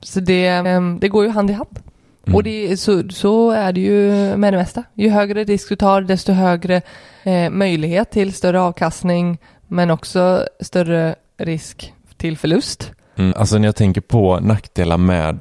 så 0.00 0.20
det, 0.20 0.46
ehm, 0.46 0.98
det 1.00 1.08
går 1.08 1.24
ju 1.24 1.30
hand 1.30 1.50
i 1.50 1.52
hand. 1.52 1.78
Mm. 2.26 2.36
Och 2.36 2.42
det, 2.42 2.76
så, 2.76 3.08
så 3.08 3.50
är 3.50 3.72
det 3.72 3.80
ju 3.80 4.36
med 4.36 4.52
det 4.52 4.56
mesta. 4.56 4.84
Ju 4.94 5.08
högre 5.08 5.44
risk 5.44 5.68
du 5.68 5.76
tar, 5.76 6.00
desto 6.00 6.32
högre 6.32 6.82
eh, 7.22 7.50
möjlighet 7.50 8.10
till 8.10 8.32
större 8.32 8.60
avkastning, 8.60 9.38
men 9.66 9.90
också 9.90 10.46
större 10.60 11.14
risk 11.38 11.92
till 12.16 12.38
förlust. 12.38 12.92
Mm, 13.16 13.34
alltså 13.36 13.58
när 13.58 13.68
jag 13.68 13.76
tänker 13.76 14.00
på 14.00 14.40
nackdelar 14.40 14.98
med 14.98 15.40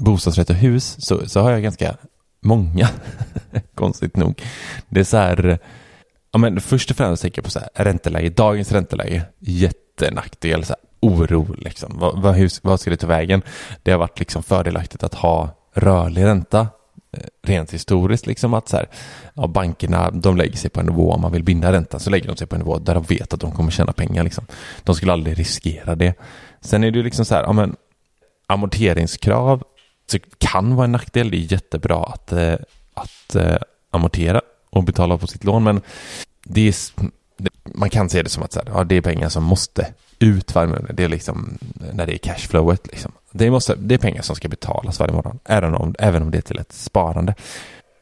bostadsrätt 0.00 0.50
och 0.50 0.56
hus 0.56 0.96
så, 0.98 1.28
så 1.28 1.40
har 1.40 1.50
jag 1.50 1.62
ganska 1.62 1.96
många, 2.40 2.88
konstigt 3.74 4.16
nog. 4.16 4.42
Det 4.88 5.00
är 5.00 5.04
så 5.04 5.16
här, 5.16 5.58
ja 6.34 6.38
men 6.38 6.60
först 6.60 6.90
och 6.90 6.96
främst 6.96 7.22
tänker 7.22 7.38
jag 7.38 7.44
på 7.44 7.50
så 7.50 7.58
här, 7.58 7.84
ränteläge, 7.84 8.30
dagens 8.30 8.72
ränteläge, 8.72 9.22
jättenackdel, 9.38 10.64
så 10.64 10.72
här, 10.72 10.80
oro 11.00 11.54
liksom. 11.58 11.98
Vad, 11.98 12.22
vad, 12.22 12.34
hur, 12.34 12.50
vad 12.62 12.80
ska 12.80 12.90
det 12.90 12.96
ta 12.96 13.06
vägen? 13.06 13.42
Det 13.82 13.90
har 13.90 13.98
varit 13.98 14.18
liksom 14.18 14.42
fördelaktigt 14.42 15.02
att 15.02 15.14
ha 15.14 15.48
rörlig 15.74 16.24
ränta, 16.24 16.60
eh, 17.12 17.20
rent 17.42 17.74
historiskt 17.74 18.26
liksom 18.26 18.54
att 18.54 18.68
så 18.68 18.76
här, 18.76 18.88
ja, 19.34 19.46
bankerna 19.46 20.10
de 20.10 20.36
lägger 20.36 20.56
sig 20.56 20.70
på 20.70 20.80
en 20.80 20.86
nivå, 20.86 21.12
om 21.12 21.20
man 21.20 21.32
vill 21.32 21.42
binda 21.42 21.72
räntan 21.72 22.00
så 22.00 22.10
lägger 22.10 22.26
de 22.26 22.36
sig 22.36 22.46
på 22.46 22.54
en 22.54 22.60
nivå 22.60 22.78
där 22.78 22.94
de 22.94 23.02
vet 23.02 23.34
att 23.34 23.40
de 23.40 23.52
kommer 23.52 23.70
tjäna 23.70 23.92
pengar 23.92 24.24
liksom. 24.24 24.46
De 24.82 24.94
skulle 24.94 25.12
aldrig 25.12 25.38
riskera 25.38 25.94
det. 25.94 26.14
Sen 26.60 26.84
är 26.84 26.90
det 26.90 26.98
ju 26.98 27.04
liksom 27.04 27.24
så 27.24 27.34
här, 27.34 27.42
ja 27.42 27.52
men 27.52 27.76
amorteringskrav 28.46 29.62
så 30.10 30.18
kan 30.38 30.76
vara 30.76 30.84
en 30.84 30.92
nackdel. 30.92 31.30
Det 31.30 31.36
är 31.36 31.52
jättebra 31.52 32.04
att, 32.04 32.32
eh, 32.32 32.56
att 32.94 33.34
eh, 33.34 33.56
amortera 33.90 34.40
och 34.74 34.84
betala 34.84 35.18
på 35.18 35.26
sitt 35.26 35.44
lån, 35.44 35.62
men 35.64 35.80
det 36.44 36.68
är, 36.68 36.74
man 37.64 37.90
kan 37.90 38.08
se 38.08 38.22
det 38.22 38.28
som 38.30 38.42
att 38.42 38.52
så 38.52 38.60
här, 38.60 38.68
ja, 38.74 38.84
det 38.84 38.94
är 38.96 39.00
pengar 39.00 39.28
som 39.28 39.44
måste 39.44 39.86
ut 40.18 40.54
varje 40.54 40.68
månad. 40.68 40.90
Det 40.94 41.04
är 41.04 41.08
liksom 41.08 41.58
när 41.92 42.06
det 42.06 42.14
är 42.14 42.18
cashflowet. 42.18 42.86
Liksom. 42.86 43.12
Det, 43.32 43.50
måste, 43.50 43.74
det 43.74 43.94
är 43.94 43.98
pengar 43.98 44.22
som 44.22 44.36
ska 44.36 44.48
betalas 44.48 45.00
varje 45.00 45.12
månad, 45.12 45.38
även 45.44 45.74
om, 45.74 45.94
även 45.98 46.22
om 46.22 46.30
det 46.30 46.38
är 46.38 46.42
till 46.42 46.58
ett 46.58 46.72
sparande. 46.72 47.34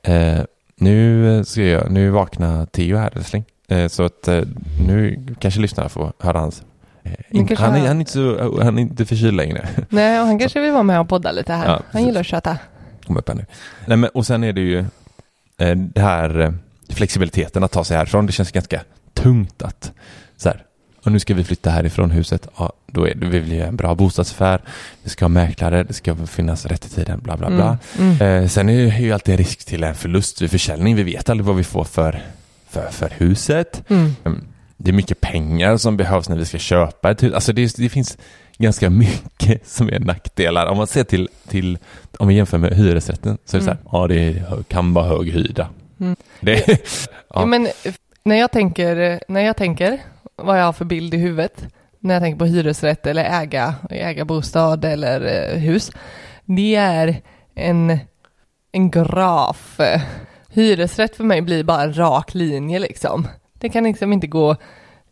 Eh, 0.02 0.40
nu 0.76 1.44
ska 1.44 1.62
jag, 1.62 1.90
nu 1.90 2.10
vaknar 2.10 2.66
Theo 2.66 2.96
här 2.96 3.12
älskling. 3.16 3.44
Eh, 3.68 3.88
så 3.88 4.02
att 4.02 4.28
eh, 4.28 4.42
nu 4.88 5.26
kanske 5.40 5.60
lyssnarna 5.60 5.88
får 5.88 6.12
höra 6.18 6.38
hans 6.40 6.62
eh, 7.02 7.12
han, 7.32 7.50
är, 7.50 7.56
han- 7.56 7.74
är 7.96 8.00
inte 8.00 8.12
så, 8.12 8.62
han 8.62 8.78
är 8.78 8.82
inte 8.82 9.06
förkyld 9.06 9.36
längre. 9.36 9.68
Nej, 9.88 10.20
och 10.20 10.26
han 10.26 10.38
kanske 10.38 10.60
vill 10.60 10.72
vara 10.72 10.82
med 10.82 11.00
och 11.00 11.08
podda 11.08 11.32
lite 11.32 11.52
här. 11.52 11.66
Ja, 11.66 11.80
han 11.90 12.04
gillar 12.04 12.20
att 12.20 12.26
köta. 12.26 12.58
Kom 13.06 13.16
upp 13.16 13.28
här 13.28 13.34
nu. 13.36 13.46
Nej, 13.86 13.96
men, 13.96 14.10
och 14.10 14.26
sen 14.26 14.44
är 14.44 14.52
det 14.52 14.60
ju 14.60 14.84
det 15.56 16.00
här 16.00 16.40
eh, 16.40 16.52
flexibiliteten 16.88 17.64
att 17.64 17.72
ta 17.72 17.84
sig 17.84 17.96
härifrån. 17.96 18.26
Det 18.26 18.32
känns 18.32 18.52
ganska 18.52 18.80
tungt 19.14 19.62
att 19.62 19.92
så 20.36 20.48
här, 20.48 20.64
och 21.04 21.12
nu 21.12 21.18
ska 21.18 21.34
vi 21.34 21.44
flytta 21.44 21.70
härifrån 21.70 22.10
huset. 22.10 22.48
Ja, 22.56 22.72
då 22.86 23.08
är 23.08 23.14
det, 23.14 23.26
vi 23.26 23.38
vill 23.38 23.52
göra 23.52 23.68
en 23.68 23.76
bra 23.76 23.94
bostadsaffär. 23.94 24.60
Vi 25.02 25.10
ska 25.10 25.24
ha 25.24 25.28
mäklare, 25.28 25.84
det 25.84 25.92
ska 25.92 26.16
finnas 26.16 26.66
rätt 26.66 26.86
i 26.86 26.88
tiden, 26.88 27.20
bla 27.20 27.36
bla 27.36 27.50
bla. 27.50 27.78
Mm, 27.98 28.16
mm. 28.20 28.42
Eh, 28.42 28.48
sen 28.48 28.68
är 28.68 28.86
det 28.86 28.98
ju 28.98 29.12
alltid 29.12 29.32
en 29.32 29.38
risk 29.38 29.64
till 29.64 29.84
en 29.84 29.94
förlust 29.94 30.42
vid 30.42 30.50
försäljning. 30.50 30.96
Vi 30.96 31.02
vet 31.02 31.30
aldrig 31.30 31.46
vad 31.46 31.56
vi 31.56 31.64
får 31.64 31.84
för, 31.84 32.22
för, 32.68 32.90
för 32.90 33.12
huset. 33.16 33.90
Mm. 33.90 34.16
Mm. 34.24 34.44
Det 34.76 34.90
är 34.90 34.94
mycket 34.94 35.20
pengar 35.20 35.76
som 35.76 35.96
behövs 35.96 36.28
när 36.28 36.36
vi 36.36 36.44
ska 36.44 36.58
köpa 36.58 37.10
ett 37.10 37.22
hus. 37.22 37.34
Alltså 37.34 37.52
det, 37.52 37.76
det 37.76 37.88
finns 37.88 38.18
ganska 38.58 38.90
mycket 38.90 39.68
som 39.68 39.88
är 39.88 39.98
nackdelar. 40.00 40.66
Om 40.66 40.76
man 40.76 40.86
ser 40.86 41.04
till, 41.04 41.28
till 41.48 41.78
om 42.18 42.28
vi 42.28 42.34
jämför 42.34 42.58
med 42.58 42.72
hyresrätten 42.76 43.38
så 43.44 43.56
är 43.56 43.60
det 43.60 43.64
Mm. 43.66 43.76
så 43.82 43.98
här, 43.98 44.00
ja 44.02 44.06
det 44.08 44.42
kan 44.68 44.94
vara 44.94 45.04
hög 45.06 45.32
hyra. 45.32 45.68
Mm. 46.00 46.16
Det, 46.40 46.68
Ja. 46.68 47.40
ja. 47.40 47.46
men 47.46 47.66
eh, 47.66 47.92
när 48.24 48.36
jag 48.36 48.50
tänker, 48.52 49.20
när 49.28 49.40
jag 49.40 49.56
tänker 49.56 49.98
vad 50.36 50.60
jag 50.60 50.64
har 50.64 50.72
för 50.72 50.84
bild 50.84 51.14
i 51.14 51.16
huvudet, 51.16 51.64
när 51.98 52.14
jag 52.14 52.22
tänker 52.22 52.38
på 52.38 52.44
hyresrätt 52.44 53.06
eller 53.06 53.42
äga, 53.42 53.74
äga 53.90 54.24
bostad 54.24 54.84
eller 54.84 55.50
eh, 55.52 55.58
hus, 55.58 55.90
det 56.44 56.74
är 56.74 57.20
en, 57.54 57.98
en 58.72 58.90
graf. 58.90 59.80
Hyresrätt 60.48 61.16
för 61.16 61.24
mig 61.24 61.40
blir 61.42 61.64
bara 61.64 61.82
en 61.82 61.98
rak 61.98 62.34
linje 62.34 62.78
liksom. 62.78 63.28
Det 63.54 63.68
kan 63.68 63.84
liksom 63.84 64.12
inte 64.12 64.26
gå 64.26 64.56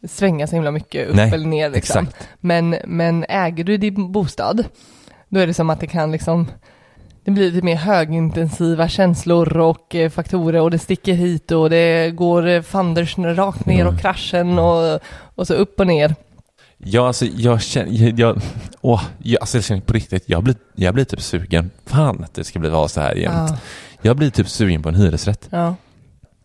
svänga 0.09 0.47
så 0.47 0.55
himla 0.55 0.71
mycket 0.71 1.09
upp 1.09 1.17
Nej, 1.17 1.33
eller 1.35 1.47
ner 1.47 1.71
liksom. 1.71 2.05
exakt. 2.07 2.29
Men, 2.41 2.77
men 2.87 3.25
äger 3.29 3.65
du 3.65 3.77
din 3.77 4.13
bostad, 4.13 4.65
då 5.29 5.41
är 5.41 5.47
det 5.47 5.55
som 5.55 5.71
att 5.71 5.81
det 5.81 5.87
kan 5.87 6.13
liksom 6.13 6.47
det 7.25 7.31
blir 7.31 7.51
lite 7.51 7.65
mer 7.65 7.77
högintensiva 7.77 8.89
känslor 8.89 9.57
och 9.57 9.95
eh, 9.95 10.11
faktorer 10.11 10.61
och 10.61 10.71
det 10.71 10.79
sticker 10.79 11.13
hit 11.15 11.51
och 11.51 11.71
det 11.71 12.11
går 12.11 12.49
eh, 12.49 12.63
fanders 12.63 13.19
rakt 13.19 13.67
ner 13.67 13.87
och 13.87 14.01
kraschen 14.01 14.59
och, 14.59 15.01
och 15.35 15.47
så 15.47 15.55
upp 15.55 15.81
och 15.81 15.87
ner. 15.87 16.15
Ja, 16.79 17.07
alltså 17.07 17.25
jag 17.25 17.63
känner, 17.63 18.21
jag, 18.21 18.41
åh, 18.81 19.03
jag, 19.19 19.41
alltså 19.41 19.57
jag 19.57 19.65
känner 19.65 19.81
på 19.81 19.93
riktigt, 19.93 20.23
jag 20.27 20.43
blir, 20.43 20.57
jag 20.75 20.95
blir 20.95 21.05
typ 21.05 21.21
sugen. 21.21 21.71
Fan 21.87 22.25
att 22.25 22.35
det 22.35 22.45
ska 22.45 22.59
bli 22.59 22.71
vara 22.71 22.89
så 22.89 23.01
här 23.01 23.15
jämt. 23.15 23.51
Ja. 23.51 23.57
Jag 24.03 24.17
blir 24.17 24.31
typ 24.31 24.49
sugen 24.49 24.83
på 24.83 24.89
en 24.89 24.95
hyresrätt. 24.95 25.49
Ja. 25.51 25.75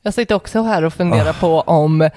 Jag 0.01 0.13
sitter 0.13 0.35
också 0.35 0.61
här 0.61 0.83
och 0.83 0.93
funderar 0.93 1.29
Ah. 1.29 1.33
på 1.33 1.61
om 1.61 2.09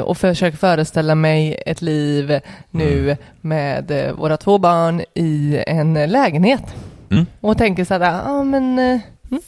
och 0.00 0.18
försöker 0.18 0.58
föreställa 0.58 1.14
mig 1.14 1.62
ett 1.66 1.82
liv 1.82 2.40
nu 2.70 3.02
Mm. 3.04 3.16
med 3.40 3.90
eh, 3.90 4.12
våra 4.12 4.36
två 4.36 4.58
barn 4.58 5.02
i 5.14 5.62
en 5.66 5.94
lägenhet. 5.94 6.62
Mm. 7.10 7.26
Och 7.40 7.58
tänker 7.58 7.84
så 7.84 7.94
här, 7.94 8.22
ja 8.26 8.44
men 8.44 8.78
eh, 8.78 9.00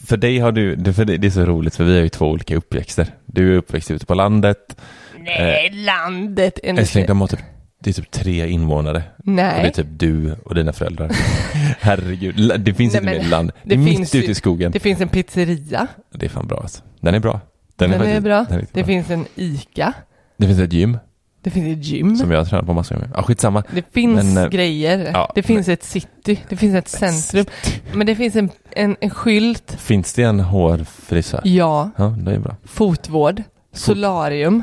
För 0.06 0.16
dig 0.16 0.38
har 0.38 0.52
du, 0.52 0.92
för 0.94 1.04
det 1.04 1.26
är 1.26 1.30
så 1.30 1.44
roligt 1.44 1.76
för 1.76 1.84
vi 1.84 1.94
har 1.96 2.02
ju 2.02 2.08
två 2.08 2.26
olika 2.30 2.56
uppväxter. 2.56 3.06
Du 3.26 3.52
är 3.54 3.56
uppväxt 3.58 3.90
ute 3.90 4.06
på 4.06 4.14
landet. 4.14 4.76
nej, 5.18 5.70
landet. 5.70 6.58
är 6.62 6.78
Älskling, 6.78 7.06
de 7.06 7.20
har 7.20 7.28
typ, 7.28 7.40
det 7.80 7.90
är 7.90 7.94
typ 7.94 8.10
tre 8.10 8.48
invånare. 8.48 9.02
Och 9.16 9.24
det 9.24 9.42
är 9.42 9.62
Nej, 9.62 9.72
typ 9.72 9.86
du 9.90 10.34
och 10.44 10.54
dina 10.54 10.72
föräldrar. 10.72 11.10
Herregud, 11.80 12.60
det 12.60 12.74
finns 12.74 12.92
Nej, 12.94 13.02
inte 13.14 13.22
mer 13.24 13.30
land. 13.30 13.52
Det 13.62 13.68
det 13.68 13.74
är 13.74 13.78
mitt 13.78 14.14
ute 14.14 14.30
i 14.30 14.34
skogen. 14.34 14.72
det 14.72 14.80
finns 14.80 15.00
en 15.00 15.08
pizzeria. 15.08 15.86
Det 16.14 16.26
är 16.26 16.30
fan 16.30 16.46
bra 16.46 16.58
alltså. 16.60 16.82
Den 17.00 17.14
är 17.14 17.20
bra. 17.20 17.40
Den, 17.76 17.92
är, 17.92 17.98
faktiskt- 17.98 18.22
bra. 18.22 18.44
den 18.48 18.54
är 18.56 18.60
riktigt 18.60 18.74
det 18.74 18.80
bra. 18.82 18.86
finns 18.86 19.10
en 19.10 19.26
ICA. 19.36 19.92
Det 20.36 20.46
finns 20.46 20.58
ett 20.60 20.72
gym 20.72 20.98
Det 21.42 21.50
finns 21.50 21.78
ett 21.78 21.84
gym. 21.84 22.16
som 22.16 22.30
jag 22.30 22.38
har 22.38 22.44
tränat 22.44 22.66
på 22.66 22.72
massor 22.72 22.96
med. 22.96 23.10
Ja, 23.14 23.22
skitsamma. 23.22 23.62
Det 23.72 23.84
finns 23.92 24.24
Men, 24.34 24.44
eh, 24.44 24.50
grejer. 24.50 25.10
ja, 25.12 25.32
det 25.34 25.42
finns 25.42 25.68
ett 25.68 25.84
city. 25.84 26.40
Det 26.48 26.56
finns 26.56 26.74
ett 26.74 26.88
centrum. 26.88 27.46
Men 27.92 28.06
det 28.06 28.16
finns 28.16 28.36
en, 28.36 28.50
en, 28.70 28.96
en 29.00 29.10
skylt. 29.10 29.76
Finns 29.80 30.12
det 30.12 30.22
en 30.22 30.40
hårfrisör? 30.40 31.40
Ja. 31.44 31.90
Ja, 31.96 32.04
det 32.18 32.34
är 32.34 32.38
bra. 32.38 32.56
Fotvård. 32.64 33.42
Solarium. 33.72 34.62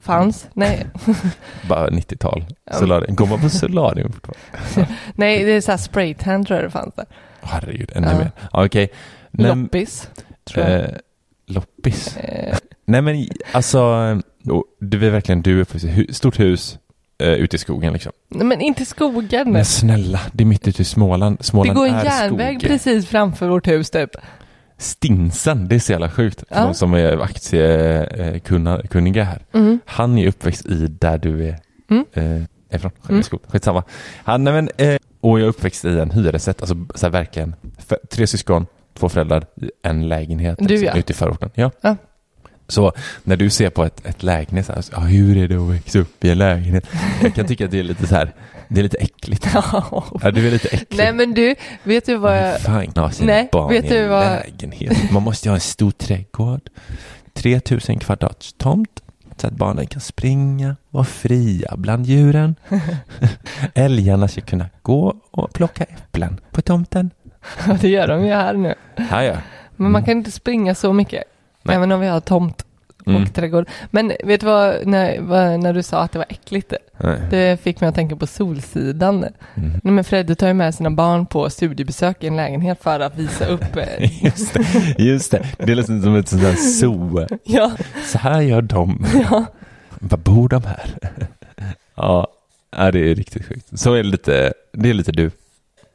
Fanns. 0.00 0.46
Nej. 0.52 0.86
Bara 1.68 1.88
90-tal. 1.90 2.44
Ja. 2.64 2.72
Solarium. 2.72 3.14
Går 3.16 3.26
man 3.26 3.40
på 3.40 3.48
solarium 3.50 4.12
fortfarande? 4.12 4.94
Nej, 5.14 5.44
det 5.44 5.52
är 5.52 5.60
så 5.60 5.70
här 5.70 5.78
spraytan 5.78 6.44
tror 6.44 6.56
jag 6.58 6.66
det 6.66 6.70
fanns 6.70 6.94
där. 6.94 7.06
Herregud, 7.42 7.90
ännu 7.94 8.06
Ja. 8.08 8.18
mer. 8.18 8.30
Ja, 8.52 8.64
Okej. 8.66 8.88
Nej, 9.30 9.56
Loppis. 9.56 10.08
Tror 10.44 10.66
jag. 10.66 10.80
eh, 10.80 10.90
loppis? 11.46 12.16
Eh, 12.16 12.56
Nej 12.84 13.02
men 13.02 13.26
alltså, 13.52 13.96
och 14.48 14.64
du 14.80 15.06
är 15.06 15.10
verkligen 15.10 15.42
du 15.42 15.64
hu- 15.64 16.12
stort 16.12 16.40
hus, 16.40 16.78
eh, 17.22 17.28
ute 17.28 17.56
i 17.56 17.58
skogen 17.58 17.92
liksom. 17.92 18.12
Nej, 18.28 18.46
men 18.46 18.60
inte 18.60 18.86
skogen. 18.86 19.52
Men 19.52 19.64
snälla, 19.64 20.20
det 20.32 20.44
är 20.44 20.46
mitt 20.46 20.68
ute 20.68 20.82
i 20.82 20.84
Småland. 20.84 21.38
Det 21.38 21.44
Småland 21.44 21.76
går 21.76 21.86
en 21.86 21.94
är 21.94 22.04
järnväg 22.04 22.58
skog. 22.58 22.70
precis 22.70 23.06
framför 23.06 23.48
vårt 23.48 23.68
hus 23.68 23.90
typ. 23.90 24.10
Stinsen, 24.78 25.68
det 25.68 25.74
är 25.74 25.78
så 25.78 25.92
jävla 25.92 26.10
sjukt. 26.10 26.44
Ja. 26.48 26.64
de 26.64 26.74
som 26.74 26.94
är 26.94 27.18
aktiekunniga 27.22 29.24
här. 29.24 29.42
Mm. 29.52 29.80
Han 29.86 30.18
är 30.18 30.28
uppväxt 30.28 30.66
i 30.66 30.86
där 30.86 31.18
du 31.18 31.48
är 31.48 31.58
Mm. 31.90 32.04
eh, 32.12 32.42
ifrån. 32.76 32.90
Mm. 33.08 33.22
Mm. 33.30 33.38
Skitsamma. 33.48 33.82
Han, 34.24 34.44
nej, 34.44 34.52
men, 34.52 34.68
eh, 34.76 34.96
och 35.20 35.40
jag 35.40 35.44
är 35.46 35.48
uppväxt 35.48 35.84
i 35.84 35.88
en 35.98 36.10
hyresrätt, 36.10 36.60
alltså 36.60 36.74
så 36.94 37.06
här, 37.06 37.10
verkligen. 37.12 37.54
Tre 38.10 38.26
syskon, 38.26 38.66
två 38.94 39.08
föräldrar, 39.08 39.46
i 39.62 39.70
en 39.82 40.08
lägenhet. 40.08 40.58
Du, 40.58 40.64
liksom, 40.66 40.86
ja. 40.86 40.96
Ute 40.96 41.12
i 41.12 41.16
förorten. 41.16 41.50
Ja. 41.54 41.70
Ja. 41.80 41.96
Så 42.70 42.92
när 43.24 43.36
du 43.36 43.50
ser 43.50 43.70
på 43.70 43.84
ett, 43.84 44.06
ett 44.06 44.22
lägenhet, 44.22 44.66
så 44.66 44.72
här, 44.72 44.80
så, 44.80 44.92
ja, 44.96 45.00
hur 45.00 45.36
är 45.36 45.48
det 45.48 45.56
att 45.56 45.70
växa 45.70 45.98
upp 45.98 46.24
i 46.24 46.30
en 46.30 46.38
lägenhet? 46.38 46.86
Jag 47.22 47.34
kan 47.34 47.46
tycka 47.46 47.64
att 47.64 47.70
det 47.70 47.78
är 47.78 47.82
lite 47.82 48.06
så 48.06 48.14
här, 48.14 48.32
det 48.68 48.80
är 48.80 48.82
lite 48.82 48.98
äckligt. 48.98 49.46
Ja, 49.54 50.30
du 50.34 50.46
är 50.46 50.50
lite 50.50 50.68
äcklig. 50.68 50.98
Nej 50.98 51.12
men 51.12 51.34
du, 51.34 51.54
vet 51.82 52.06
du 52.06 52.16
vad 52.16 52.36
jag... 52.38 52.60
Fan 52.60 52.92
har 52.96 53.10
sina 53.10 53.32
Nej, 53.32 53.48
barn 53.52 53.68
vet 53.68 53.84
i 53.84 53.88
du 53.88 53.98
en 53.98 54.10
vad- 54.10 54.24
lägenhet? 54.24 55.10
Man 55.10 55.22
måste 55.22 55.48
ju 55.48 55.50
ha 55.50 55.54
en 55.56 55.60
stor 55.60 55.90
trädgård. 55.90 56.60
3000 57.34 57.98
kvadrats 57.98 58.52
tomt. 58.58 59.02
Så 59.36 59.46
att 59.46 59.52
barnen 59.52 59.86
kan 59.86 60.00
springa, 60.00 60.76
vara 60.90 61.04
fria 61.04 61.74
bland 61.76 62.06
djuren. 62.06 62.54
Älgarna 63.74 64.28
ska 64.28 64.40
kunna 64.40 64.66
gå 64.82 65.14
och 65.30 65.52
plocka 65.52 65.84
äpplen 65.84 66.40
på 66.50 66.62
tomten. 66.62 67.10
Det 67.80 67.88
gör 67.88 68.06
de 68.08 68.26
ju 68.26 68.32
här 68.32 68.54
nu. 68.54 68.74
Här 68.96 69.22
ja. 69.22 69.36
Men 69.76 69.92
man 69.92 70.04
kan 70.04 70.16
inte 70.18 70.30
springa 70.30 70.74
så 70.74 70.92
mycket. 70.92 71.24
Nej. 71.62 71.76
Även 71.76 71.92
om 71.92 72.00
vi 72.00 72.06
har 72.06 72.20
tomt 72.20 72.62
och 73.00 73.06
Mm. 73.08 73.26
trädgård. 73.26 73.68
Men 73.90 74.12
vet 74.24 74.40
du 74.40 74.46
vad, 74.46 74.86
när, 74.86 75.20
vad, 75.20 75.60
när 75.60 75.72
du 75.72 75.82
sa 75.82 76.00
att 76.02 76.12
det 76.12 76.18
var 76.18 76.26
äckligt? 76.28 76.72
Nej. 76.98 77.20
Det 77.30 77.60
fick 77.60 77.80
mig 77.80 77.88
att 77.88 77.94
tänka 77.94 78.16
på 78.16 78.26
Solsidan. 78.26 79.16
Mm. 79.54 79.70
Nej, 79.82 79.92
men 79.92 80.04
Fredde 80.04 80.34
tar 80.34 80.46
ju 80.46 80.54
med 80.54 80.74
sina 80.74 80.90
barn 80.90 81.26
på 81.26 81.50
studiebesök 81.50 82.24
i 82.24 82.26
en 82.26 82.36
lägenhet 82.36 82.82
för 82.82 83.00
att 83.00 83.16
visa 83.18 83.46
upp. 83.46 83.76
eh, 83.76 84.24
Just 84.24 84.54
det, 84.54 84.64
just 84.98 85.30
det. 85.30 85.46
Det 85.58 85.72
är 85.72 85.76
liksom 85.76 86.02
som 86.02 86.16
ett 86.16 86.28
sånt 86.28 86.42
där 86.42 86.54
zoo. 86.54 87.26
ja, 87.44 87.72
Så 88.06 88.18
här 88.18 88.40
gör 88.40 88.62
de. 88.62 89.06
ja. 89.30 89.44
Var 89.98 90.18
bor 90.18 90.48
de 90.48 90.62
här? 90.64 90.94
Ja, 91.94 92.26
ja, 92.76 92.90
det 92.90 93.10
är 93.10 93.14
riktigt 93.14 93.46
sjukt. 93.46 93.78
Så 93.78 93.92
är 93.92 93.96
det 93.96 94.08
lite, 94.08 94.52
det 94.72 94.90
är 94.90 94.94
lite 94.94 95.12
du. 95.12 95.30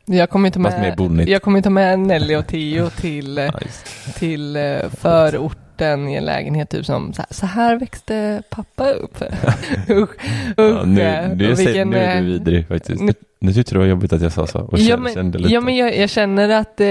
Jag 0.06 0.30
kommer 0.30 0.48
inte 0.48 0.60
Fast 0.60 0.78
mer 0.78 0.88
med, 0.88 0.98
bonnigt. 0.98 1.30
jag 1.30 1.42
kommer 1.42 1.62
ta 1.62 1.70
med 1.70 2.00
Nelly 2.00 2.36
och 2.36 2.48
Theo 2.48 2.90
till, 3.02 3.38
eh, 3.38 3.44
Ja, 3.46 3.52
just. 3.62 4.16
till 4.20 4.56
eh, 4.56 4.62
förorten 4.98 6.10
i 6.10 6.16
en 6.16 6.26
lägenhet 6.26 6.70
typ 6.70 6.86
som 6.86 7.14
så 7.14 7.22
här, 7.22 7.28
så 7.34 7.46
här 7.46 7.76
växte 7.80 8.42
pappa 8.50 8.90
upp. 8.90 9.24
usch, 9.90 10.10
Ja, 10.58 10.84
nu, 10.86 11.02
eh, 11.02 11.30
nu, 11.36 11.54
vilken, 11.54 11.90
nu 11.90 11.98
är 11.98 12.16
eh, 12.16 12.22
du 12.22 12.28
vidrig 12.28 12.68
faktiskt. 12.68 13.02
nu- 13.02 13.14
Nu 13.40 13.54
tyckte 13.54 13.76
det 13.76 13.80
var 13.80 13.86
jobbigt 13.86 14.14
att 14.14 14.22
jag 14.22 14.32
sa 14.32 14.48
så. 14.48 14.60
Och 14.60 14.80
Ja 14.80 14.98
men, 14.98 15.14
kände 15.14 15.38
lite. 15.38 15.54
ja, 15.54 15.62
men 15.62 15.76
jag, 15.76 15.98
jag 15.98 16.10
känner 16.10 16.50
att 16.50 16.80
eh, 16.82 16.88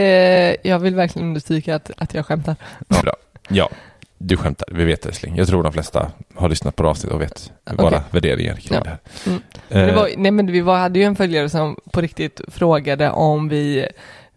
jag 0.70 0.78
vill 0.78 0.94
verkligen 0.94 1.28
understryka 1.28 1.74
att, 1.74 1.90
att 1.96 2.14
jag 2.14 2.26
skämtar. 2.26 2.56
Ja, 2.88 2.96
bra. 3.02 3.12
Ja, 3.48 3.68
du 4.26 4.36
skämtar. 4.36 4.68
Vi 4.72 4.84
vet 4.84 5.06
älskling. 5.06 5.36
Jag 5.36 5.48
tror 5.48 5.62
de 5.62 5.72
flesta 5.72 6.10
har 6.34 6.48
lyssnat 6.48 6.76
på 6.76 6.82
det 6.82 6.88
avsnitt 6.88 7.12
och 7.12 7.20
vet 7.20 7.52
Okej. 7.70 7.84
våra 7.84 8.02
värderingar 8.10 8.54
kring 8.56 8.74
Ja. 8.78 8.80
det 8.84 8.88
här. 8.90 8.98
Mm. 9.26 9.40
Eh, 9.68 9.86
Det 9.86 9.92
var, 9.92 10.08
nej 10.16 10.30
men 10.30 10.46
vi 10.46 10.60
var, 10.60 10.78
hade 10.78 10.98
ju 10.98 11.04
en 11.04 11.16
följare 11.16 11.48
som 11.48 11.76
på 11.92 12.00
riktigt 12.00 12.40
frågade 12.48 13.10
om 13.10 13.48
vi 13.48 13.86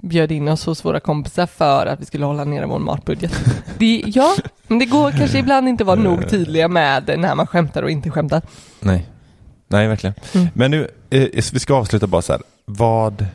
bjöd 0.02 0.32
in 0.32 0.48
oss 0.48 0.66
hos 0.66 0.86
våra 0.86 1.00
kompisar 1.00 1.46
för 1.46 1.86
att 1.86 2.02
vi 2.02 2.06
skulle 2.06 2.26
hålla 2.26 2.44
nere 2.44 2.66
vår 2.66 2.80
matbudget. 2.80 3.32
Det, 3.78 4.04
ja, 4.06 4.36
men 4.68 4.80
det 4.80 4.86
går 4.86 5.12
kanske 5.12 5.38
ibland 5.40 5.68
inte 5.70 5.84
vara 5.84 6.00
nog 6.00 6.30
tydliga 6.30 6.68
med 6.68 7.14
när 7.20 7.36
man 7.36 7.48
skämtar 7.48 7.84
och 7.84 7.92
inte 7.92 8.10
skämtar. 8.10 8.42
Nej. 8.80 9.06
Nej, 9.68 9.88
verkligen. 9.88 10.14
Mm. 10.34 10.48
Men 10.54 10.72
nu, 10.72 10.88
eh, 11.10 11.28
vi 11.54 11.60
ska 11.60 11.74
avsluta 11.74 12.08
bara 12.08 12.22
så 12.22 12.34
här. 12.34 12.42
Vad... 12.66 13.26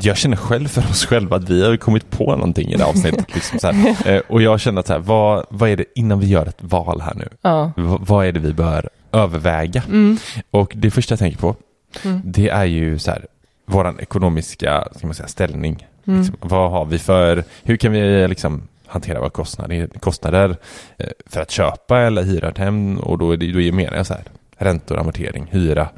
Jag 0.00 0.16
känner 0.16 0.36
själv 0.36 0.68
för 0.68 0.80
oss 0.90 1.06
själva 1.06 1.36
att 1.36 1.48
vi 1.48 1.64
har 1.66 1.76
kommit 1.76 2.10
på 2.10 2.24
någonting 2.36 2.68
i 2.68 2.76
det 2.76 2.82
här 2.82 2.90
avsnittet. 2.90 3.26
liksom 3.34 3.58
så 3.58 3.66
här. 3.72 3.96
Eh, 4.14 4.22
och 4.28 4.42
jag 4.42 4.60
känner 4.60 4.80
att 4.80 4.86
så 4.86 4.92
här, 4.92 5.00
vad, 5.00 5.46
vad 5.50 5.70
är 5.70 5.76
det, 5.76 5.84
innan 5.94 6.20
vi 6.20 6.26
gör 6.26 6.46
ett 6.46 6.58
val 6.62 7.00
här 7.00 7.14
nu, 7.14 7.28
Ja. 7.42 7.72
vad 7.76 8.26
är 8.26 8.32
det 8.32 8.40
vi 8.40 8.52
bör 8.52 8.88
överväga? 9.12 9.82
Mm. 9.88 10.16
Och 10.50 10.72
det 10.76 10.90
första 10.90 11.12
jag 11.12 11.18
tänker 11.18 11.38
på, 11.38 11.56
Mm. 12.04 12.20
det 12.24 12.48
är 12.48 12.64
ju 12.64 12.98
så 12.98 13.10
här, 13.10 13.26
våran 13.66 14.00
ekonomiska 14.00 14.88
ska 14.96 15.06
man 15.06 15.14
säga, 15.14 15.28
ställning. 15.28 15.86
Mm. 16.06 16.20
Liksom, 16.20 16.36
vad 16.40 16.70
har 16.70 16.84
vi 16.84 16.98
för, 16.98 17.44
hur 17.62 17.76
kan 17.76 17.92
vi 17.92 18.28
liksom 18.28 18.68
hantera 18.86 19.20
våra 19.20 19.30
kostnader, 19.30 19.86
kostnader 20.00 20.56
eh, 20.98 21.06
för 21.26 21.40
att 21.40 21.50
köpa 21.50 21.98
eller 21.98 22.22
hyra 22.22 22.48
ett 22.48 22.58
hem 22.58 22.98
och 22.98 23.18
då, 23.18 23.32
är 23.32 23.36
det, 23.36 23.52
då 23.70 23.76
menar 23.76 23.96
jag 23.96 24.06
så 24.06 24.14
här, 24.14 24.22
räntor, 24.58 24.98
amortering, 24.98 25.46
hyra, 25.50 25.88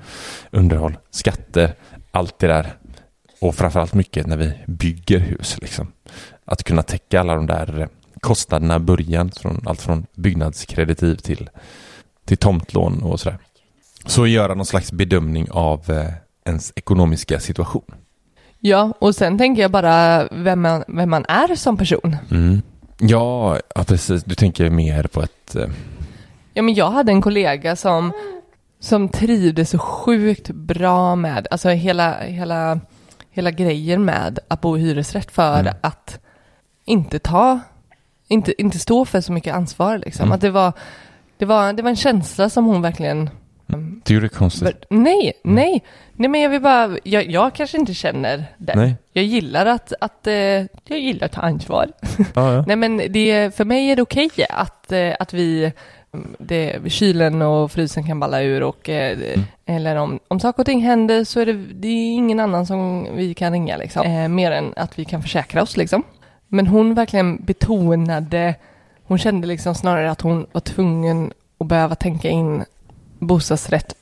underhåll, 0.50 0.96
skatter, 1.10 1.72
allt 2.10 2.38
det 2.38 2.46
där. 2.46 2.72
Och 3.44 3.54
framförallt 3.54 3.94
mycket 3.94 4.26
när 4.26 4.36
vi 4.36 4.52
bygger 4.66 5.18
hus. 5.18 5.56
Liksom. 5.60 5.92
Att 6.44 6.64
kunna 6.64 6.82
täcka 6.82 7.20
alla 7.20 7.34
de 7.34 7.46
där 7.46 7.80
eh, 7.80 7.86
kostnaderna 8.20 8.76
i 8.76 8.78
början, 8.78 9.30
från, 9.30 9.62
allt 9.66 9.80
från 9.80 10.06
byggnadskreditiv 10.14 11.16
till, 11.16 11.50
till 12.24 12.36
tomtlån 12.36 13.02
och 13.02 13.20
sådär. 13.20 13.38
Så 14.06 14.26
göra 14.26 14.54
någon 14.54 14.66
slags 14.66 14.92
bedömning 14.92 15.50
av 15.50 15.90
eh, 15.90 16.10
ens 16.44 16.72
ekonomiska 16.76 17.40
situation. 17.40 17.94
Ja, 18.60 18.92
och 18.98 19.14
sen 19.14 19.38
tänker 19.38 19.62
jag 19.62 19.70
bara 19.70 20.28
vem 20.30 20.60
man, 20.62 20.84
vem 20.88 21.10
man 21.10 21.24
är 21.28 21.56
som 21.56 21.76
person. 21.76 22.16
Mm. 22.30 22.62
Ja, 22.98 23.58
ja, 23.74 23.84
precis. 23.84 24.24
Du 24.24 24.34
tänker 24.34 24.70
mer 24.70 25.02
på 25.02 25.22
ett... 25.22 25.56
Eh, 25.56 25.68
Ja, 26.56 26.62
men 26.62 26.74
jag 26.74 26.90
hade 26.90 27.12
en 27.12 27.22
kollega 27.22 27.76
som, 27.76 28.12
som 28.80 29.08
trivdes 29.08 29.70
så 29.70 29.78
sjukt 29.78 30.50
bra 30.50 31.16
med, 31.16 31.46
alltså 31.50 31.68
hela, 31.68 32.20
hela, 32.20 32.80
hela 33.34 33.50
grejen 33.50 34.04
med 34.04 34.38
att 34.48 34.60
bo 34.60 34.76
i 34.78 34.80
hyresrätt 34.80 35.30
för 35.30 35.60
Mm. 35.60 35.74
att 35.80 36.18
inte 36.84 37.18
ta, 37.18 37.60
inte, 38.28 38.62
inte 38.62 38.78
stå 38.78 39.04
för 39.04 39.20
så 39.20 39.32
mycket 39.32 39.54
ansvar 39.54 39.98
liksom. 39.98 40.22
Mm. 40.24 40.34
Att 40.34 40.40
det 40.40 40.50
var, 40.50 40.72
det 41.38 41.44
var, 41.44 41.72
det 41.72 41.82
var 41.82 41.90
en 41.90 41.96
känsla 41.96 42.48
som 42.48 42.64
hon 42.64 42.82
verkligen 42.82 43.30
tycker 44.04 44.14
du 44.14 44.20
det 44.20 44.26
är 44.26 44.38
konstigt? 44.38 44.84
Nej, 44.90 45.32
nej, 45.44 45.84
nej 46.12 46.28
men 46.28 46.40
jag 46.40 46.50
vill 46.50 46.60
bara, 46.62 46.98
jag, 47.04 47.30
jag 47.30 47.54
kanske 47.54 47.78
inte 47.78 47.94
känner 47.94 48.44
det. 48.58 48.74
Nej. 48.76 48.94
Jag 49.12 49.24
gillar 49.24 49.66
att, 49.66 49.92
att 50.00 50.26
eh, 50.26 50.34
jag 50.84 50.98
gillar 50.98 51.26
att 51.26 51.32
ta 51.32 51.40
ansvar. 51.40 51.88
Ja, 52.34 52.54
ja. 52.54 52.64
nej 52.66 52.76
men 52.76 52.96
det, 52.96 53.56
för 53.56 53.64
mig 53.64 53.90
är 53.90 53.96
det 53.96 54.02
okej 54.02 54.30
att, 54.50 54.92
eh, 54.92 55.12
att 55.20 55.32
vi, 55.32 55.64
mm, 55.64 55.72
det, 56.38 56.92
kylen 56.92 57.42
och 57.42 57.72
frysen 57.72 58.06
kan 58.06 58.20
balla 58.20 58.42
ur 58.42 58.62
och, 58.62 58.88
eh, 58.88 59.38
eller 59.66 59.96
om, 59.96 60.18
om 60.28 60.40
saker 60.40 60.62
och 60.62 60.66
ting 60.66 60.80
händer 60.80 61.24
så 61.24 61.40
är 61.40 61.46
det, 61.46 61.52
det 61.52 61.88
är 61.88 62.14
ingen 62.14 62.40
annan 62.40 62.66
som 62.66 63.06
vi 63.16 63.34
kan 63.34 63.52
ringa 63.52 63.76
liksom. 63.76 64.06
Eh, 64.06 64.28
mer 64.28 64.50
än 64.50 64.72
att 64.76 64.98
vi 64.98 65.04
kan 65.04 65.22
försäkra 65.22 65.62
oss 65.62 65.76
liksom. 65.76 66.02
Men 66.48 66.66
hon 66.66 66.94
verkligen 66.94 67.44
betonade, 67.44 68.54
hon 69.04 69.18
kände 69.18 69.46
liksom 69.46 69.74
snarare 69.74 70.10
att 70.10 70.20
hon 70.20 70.46
var 70.52 70.60
tvungen 70.60 71.32
att 71.58 71.66
behöva 71.66 71.94
tänka 71.94 72.28
in 72.28 72.64
bostadsrätt 73.18 73.94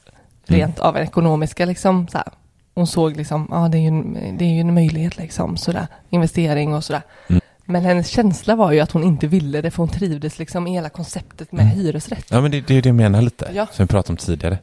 rent 0.47 0.79
av 0.79 0.97
en 0.97 1.03
ekonomiska 1.03 1.65
liksom 1.65 2.09
så 2.09 2.19
här. 2.19 2.29
Hon 2.75 2.87
såg 2.87 3.17
liksom, 3.17 3.49
ja 3.51 3.69
det 3.69 3.79
är 3.79 3.81
ju 3.81 4.03
det 4.33 4.45
är 4.45 4.55
ju 4.55 4.61
en 4.61 4.75
möjlighet 4.75 5.17
liksom 5.17 5.57
sådär, 5.57 5.87
investering 6.11 6.75
och 6.75 6.85
sådär. 6.85 7.03
Mm. 7.29 7.41
Men 7.65 7.85
hennes 7.85 8.09
känsla 8.09 8.57
var 8.57 8.73
ju 8.73 8.81
att 8.81 8.93
hon 8.93 9.05
inte 9.05 9.27
ville 9.27 9.61
det 9.61 9.71
för 9.71 9.83
hon 9.83 9.89
trivdes 9.89 10.39
liksom 10.39 10.67
i 10.67 10.73
hela 10.73 10.89
konceptet 10.89 11.53
med 11.53 11.71
hyresrätt. 11.71 12.27
Ja, 12.29 12.41
men 12.41 12.51
det, 12.51 12.61
det 12.61 12.75
är 12.75 12.83
det 12.83 12.89
jag 12.89 12.97
menar 12.97 13.23
lite. 13.23 13.51
Ja. 13.55 13.67
Som 13.73 13.87
vi 13.87 13.89
pratade 13.89 14.13
om 14.13 14.17
tidigare. 14.17 14.59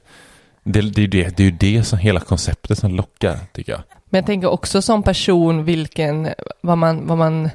Det, 0.63 0.81
det, 0.81 1.07
det, 1.07 1.37
det 1.37 1.43
är 1.43 1.45
ju 1.45 1.51
det 1.51 1.83
som 1.83 1.99
hela 1.99 2.19
konceptet 2.19 2.77
som 2.77 2.95
lockar, 2.95 3.39
tycker 3.53 3.71
jag. 3.71 3.81
Men 4.09 4.19
jag 4.19 4.25
tänker 4.25 4.47
också 4.47 4.81
som 4.81 5.03
person 5.03 5.63
vilken, 5.63 6.29
vad 6.61 6.77
man, 6.77 7.07
vad 7.07 7.17
man 7.17 7.49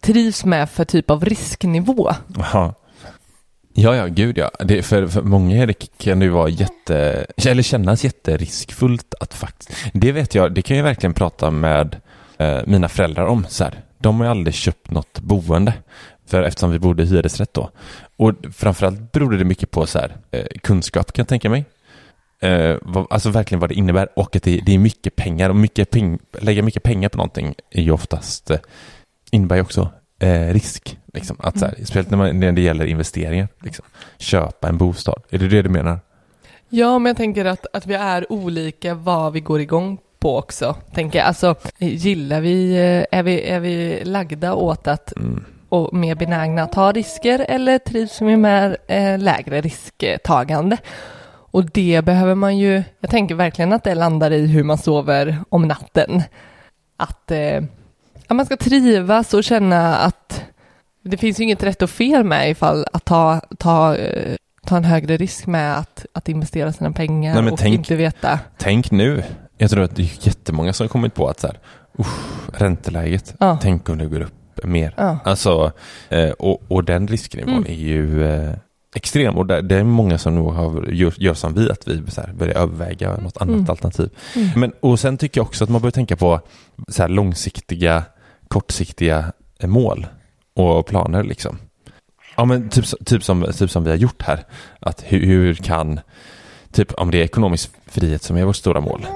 trivs 0.00 0.44
med 0.44 0.70
för 0.70 0.84
typ 0.84 1.10
av 1.10 1.24
risknivå. 1.24 2.12
Jaha. 2.36 2.74
Ja, 3.78 3.96
ja, 3.96 4.06
gud 4.06 4.38
ja. 4.38 4.50
Det, 4.60 4.82
för, 4.82 5.06
för 5.06 5.22
många 5.22 5.72
kan 5.98 6.18
det 6.18 6.24
ju 6.24 6.30
vara 6.30 6.48
jätte, 6.48 7.26
eller 7.46 7.62
kännas 7.62 8.04
jätteriskfullt 8.04 9.14
att 9.20 9.34
faktiskt, 9.34 9.70
det 9.92 10.12
vet 10.12 10.34
jag, 10.34 10.54
det 10.54 10.62
kan 10.62 10.76
jag 10.76 10.84
verkligen 10.84 11.14
prata 11.14 11.50
med 11.50 11.96
eh, 12.38 12.60
mina 12.66 12.88
föräldrar 12.88 13.26
om. 13.26 13.46
Så 13.48 13.64
här. 13.64 13.82
De 13.98 14.20
har 14.20 14.26
ju 14.26 14.30
aldrig 14.30 14.54
köpt 14.54 14.90
något 14.90 15.20
boende, 15.20 15.72
för 16.26 16.42
eftersom 16.42 16.70
vi 16.70 16.78
bodde 16.78 17.02
i 17.02 17.06
hyresrätt 17.06 17.54
då. 17.54 17.70
Och 18.16 18.32
framförallt 18.52 19.12
berodde 19.12 19.36
det 19.36 19.44
mycket 19.44 19.70
på 19.70 19.86
så 19.86 19.98
här, 19.98 20.16
eh, 20.30 20.46
kunskap 20.62 21.12
kan 21.12 21.22
jag 21.22 21.28
tänka 21.28 21.50
mig. 21.50 21.64
Eh, 22.40 22.76
vad, 22.82 23.06
alltså 23.10 23.30
verkligen 23.30 23.60
vad 23.60 23.70
det 23.70 23.74
innebär 23.74 24.08
och 24.16 24.36
att 24.36 24.42
det, 24.42 24.60
det 24.66 24.74
är 24.74 24.78
mycket 24.78 25.16
pengar 25.16 25.50
och 25.50 25.56
mycket 25.56 25.90
peng, 25.90 26.18
lägga 26.40 26.62
mycket 26.62 26.82
pengar 26.82 27.08
på 27.08 27.16
någonting 27.16 27.54
är 27.70 27.82
ju 27.82 27.90
oftast 27.90 28.50
eh, 28.50 28.58
innebär 29.30 29.56
ju 29.56 29.62
också 29.62 29.90
eh, 30.18 30.52
risk. 30.52 30.98
Liksom. 31.14 31.36
Att, 31.40 31.58
så 31.58 31.66
här, 31.66 31.74
speciellt 31.74 32.10
när, 32.10 32.18
man, 32.18 32.40
när 32.40 32.52
det 32.52 32.60
gäller 32.60 32.84
investeringar. 32.86 33.48
Liksom. 33.62 33.84
Köpa 34.18 34.68
en 34.68 34.78
bostad. 34.78 35.22
Är 35.30 35.38
det 35.38 35.48
det 35.48 35.62
du 35.62 35.68
menar? 35.68 36.00
Ja, 36.68 36.98
men 36.98 37.10
jag 37.10 37.16
tänker 37.16 37.44
att, 37.44 37.66
att 37.72 37.86
vi 37.86 37.94
är 37.94 38.32
olika 38.32 38.94
vad 38.94 39.32
vi 39.32 39.40
går 39.40 39.60
igång 39.60 39.98
på 40.26 40.38
också. 40.38 40.76
Tänker 40.94 41.18
jag. 41.18 41.28
Alltså, 41.28 41.54
gillar 41.78 42.40
vi, 42.40 42.76
eh, 42.76 43.18
är 43.18 43.22
vi, 43.22 43.42
är 43.42 43.60
vi 43.60 44.04
lagda 44.04 44.54
åt 44.54 44.88
att 44.88 45.12
och 45.68 45.94
mer 45.94 46.14
benägna 46.14 46.62
att 46.62 46.72
ta 46.72 46.92
risker 46.92 47.46
eller 47.48 47.78
trivs 47.78 48.20
vi 48.20 48.36
med 48.36 48.76
eh, 48.86 49.18
lägre 49.18 49.60
risktagande? 49.60 50.76
Och 51.50 51.64
det 51.64 52.04
behöver 52.04 52.34
man 52.34 52.58
ju, 52.58 52.82
jag 53.00 53.10
tänker 53.10 53.34
verkligen 53.34 53.72
att 53.72 53.84
det 53.84 53.94
landar 53.94 54.30
i 54.30 54.46
hur 54.46 54.64
man 54.64 54.78
sover 54.78 55.38
om 55.48 55.68
natten. 55.68 56.22
Att, 56.96 57.30
eh, 57.30 57.62
att 58.26 58.36
man 58.36 58.46
ska 58.46 58.56
trivas 58.56 59.34
och 59.34 59.44
känna 59.44 59.96
att 59.96 60.44
det 61.02 61.16
finns 61.16 61.40
ju 61.40 61.44
inget 61.44 61.62
rätt 61.62 61.82
och 61.82 61.90
fel 61.90 62.24
med 62.24 62.50
ifall 62.50 62.86
att 62.92 63.04
ta, 63.04 63.40
ta, 63.58 63.96
eh, 63.96 64.36
ta 64.66 64.76
en 64.76 64.84
högre 64.84 65.16
risk 65.16 65.46
med 65.46 65.78
att, 65.78 66.06
att 66.12 66.28
investera 66.28 66.72
sina 66.72 66.92
pengar 66.92 67.42
Nej, 67.42 67.52
och 67.52 67.58
tänk- 67.58 67.74
inte 67.74 67.96
veta. 67.96 68.38
Tänk 68.58 68.90
nu. 68.90 69.22
Jag 69.58 69.70
tror 69.70 69.82
att 69.82 69.96
det 69.96 70.02
är 70.02 70.26
jättemånga 70.26 70.72
som 70.72 70.84
har 70.84 70.88
kommit 70.88 71.14
på 71.14 71.28
att 71.28 71.40
så 71.40 71.46
här, 71.46 71.58
ränteläget, 72.52 73.34
Ja. 73.38 73.58
tänk 73.62 73.88
om 73.88 73.98
det 73.98 74.06
går 74.06 74.20
upp 74.20 74.64
mer. 74.64 74.94
Ja. 74.96 75.18
Alltså, 75.24 75.72
eh, 76.08 76.30
och, 76.30 76.62
och 76.68 76.84
den 76.84 77.08
risknivån 77.08 77.54
Mm. 77.54 77.66
är 77.66 77.74
ju 77.74 78.24
eh, 78.24 78.52
extrem 78.94 79.36
och 79.38 79.46
det, 79.46 79.76
är 79.76 79.84
många 79.84 80.18
som 80.18 80.34
nog 80.34 80.52
har, 80.52 80.86
gör, 80.90 81.14
gör 81.16 81.34
som 81.34 81.54
vi, 81.54 81.70
att 81.70 81.88
vi 81.88 82.10
så 82.10 82.20
här, 82.20 82.32
börjar 82.32 82.54
överväga 82.54 83.16
något 83.16 83.36
annat 83.36 83.54
Mm. 83.54 83.70
alternativ. 83.70 84.10
Men, 84.56 84.72
och 84.80 85.00
sen 85.00 85.16
tycker 85.18 85.40
jag 85.40 85.46
också 85.46 85.64
att 85.64 85.70
man 85.70 85.82
bör 85.82 85.90
tänka 85.90 86.16
på 86.16 86.40
så 86.88 87.02
här, 87.02 87.08
långsiktiga, 87.08 88.04
kortsiktiga 88.48 89.32
eh, 89.58 89.68
mål 89.68 90.06
och 90.54 90.86
planer 90.86 91.24
liksom. 91.24 91.58
Ja 92.36 92.44
men 92.44 92.68
typ, 92.68 92.84
typ, 93.06 93.24
som, 93.24 93.46
typ 93.58 93.70
som 93.70 93.84
vi 93.84 93.90
har 93.90 93.96
gjort 93.96 94.22
här. 94.22 94.44
Att 94.80 95.02
hur, 95.06 95.26
hur 95.26 95.54
kan, 95.54 96.00
typ 96.72 96.92
om 96.92 97.10
det 97.10 97.18
är 97.18 97.24
ekonomisk 97.24 97.70
frihet 97.86 98.22
som 98.22 98.36
är 98.36 98.44
vårt 98.44 98.56
stora 98.56 98.80
mål, 98.80 99.06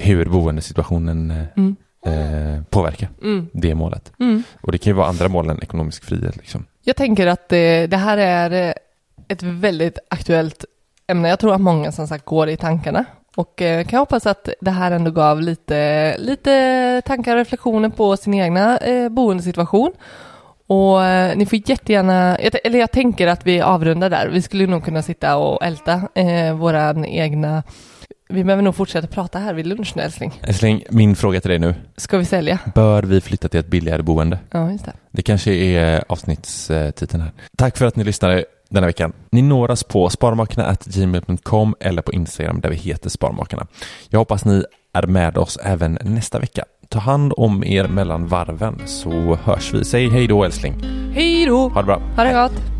hur 0.00 0.24
boendesituationen 0.24 1.30
eh, 1.30 1.44
Mm. 1.56 1.76
eh, 2.06 2.62
påverkar 2.70 3.08
Mm. 3.22 3.48
det 3.52 3.74
målet. 3.74 4.12
Mm. 4.20 4.42
Och 4.60 4.72
det 4.72 4.78
kan 4.78 4.90
ju 4.90 4.94
vara 4.96 5.06
andra 5.08 5.28
mål 5.28 5.50
än 5.50 5.62
ekonomisk 5.62 6.04
frihet 6.04 6.36
liksom. 6.36 6.64
Jag 6.84 6.96
tänker 6.96 7.26
att 7.26 7.52
eh, 7.52 7.58
det 7.88 7.96
här 7.96 8.18
är 8.18 8.68
eh, 8.68 8.74
ett 9.28 9.42
väldigt 9.42 9.98
aktuellt 10.10 10.64
ämne. 11.06 11.28
Jag 11.28 11.38
tror 11.38 11.54
att 11.54 11.60
många 11.60 11.92
som 11.92 12.06
sagt 12.08 12.24
går 12.24 12.48
i 12.48 12.56
tankarna 12.56 13.04
och 13.36 13.62
eh, 13.62 13.84
kan 13.84 13.96
jag 13.96 14.00
hoppas 14.00 14.26
att 14.26 14.48
det 14.60 14.70
här 14.70 14.90
ändå 14.90 15.10
gav 15.10 15.40
lite, 15.40 16.16
lite 16.18 17.02
tankar 17.06 17.32
och 17.32 17.38
reflektioner 17.38 17.88
på 17.88 18.16
sin 18.16 18.34
egna 18.34 18.78
eh, 18.78 19.08
boendesituation. 19.08 19.92
Och 20.66 21.04
eh, 21.04 21.36
ni 21.36 21.46
får 21.46 21.70
jättegärna, 21.70 22.36
eller 22.36 22.78
jag 22.78 22.90
tänker 22.92 23.26
att 23.26 23.46
vi 23.46 23.60
avrundar 23.60 24.10
där. 24.10 24.28
Vi 24.28 24.42
skulle 24.42 24.66
nog 24.66 24.84
kunna 24.84 25.02
sitta 25.02 25.36
och 25.36 25.64
älta 25.64 26.02
eh, 26.14 26.54
våran 26.56 27.04
egna, 27.04 27.62
vi 28.30 28.44
behöver 28.44 28.62
nog 28.62 28.74
fortsätta 28.74 29.06
prata 29.06 29.38
här 29.38 29.54
vid 29.54 29.66
lunch 29.66 29.92
nu 29.96 30.02
älskling. 30.02 30.40
Älskling, 30.42 30.84
min 30.90 31.16
fråga 31.16 31.40
till 31.40 31.50
dig 31.50 31.58
nu. 31.58 31.74
Ska 31.96 32.18
vi 32.18 32.24
sälja? 32.24 32.58
Bör 32.74 33.02
vi 33.02 33.20
flytta 33.20 33.48
till 33.48 33.60
ett 33.60 33.66
billigare 33.66 34.02
boende? 34.02 34.38
Ja, 34.50 34.70
just 34.70 34.84
det. 34.84 34.92
Det 35.10 35.22
kanske 35.22 35.52
är 35.52 36.04
avsnittstiteln 36.08 37.22
här. 37.22 37.32
Tack 37.58 37.76
för 37.76 37.86
att 37.86 37.96
ni 37.96 38.04
lyssnade 38.04 38.44
denna 38.70 38.86
veckan. 38.86 39.12
Ni 39.30 39.42
når 39.42 39.70
oss 39.70 39.84
på 39.84 40.10
sparmakarna.gmail.com 40.10 41.74
eller 41.80 42.02
på 42.02 42.12
Instagram 42.12 42.60
där 42.60 42.70
vi 42.70 42.76
heter 42.76 43.10
Sparmakarna. 43.10 43.66
Jag 44.08 44.18
hoppas 44.18 44.44
ni 44.44 44.64
är 44.92 45.06
med 45.06 45.38
oss 45.38 45.58
även 45.64 45.98
nästa 46.02 46.38
vecka. 46.38 46.64
Ta 46.88 46.98
hand 46.98 47.32
om 47.36 47.64
er 47.64 47.88
mellan 47.88 48.26
varven 48.26 48.82
så 48.86 49.38
hörs 49.44 49.74
vi. 49.74 49.84
Säg 49.84 50.08
hej 50.10 50.26
då 50.26 50.44
älskling. 50.44 50.74
Hej 51.14 51.46
då! 51.46 51.68
Ha 51.68 51.80
det 51.80 51.86
bra. 51.86 52.02
Ha 52.16 52.24
det 52.24 52.32
gott! 52.32 52.79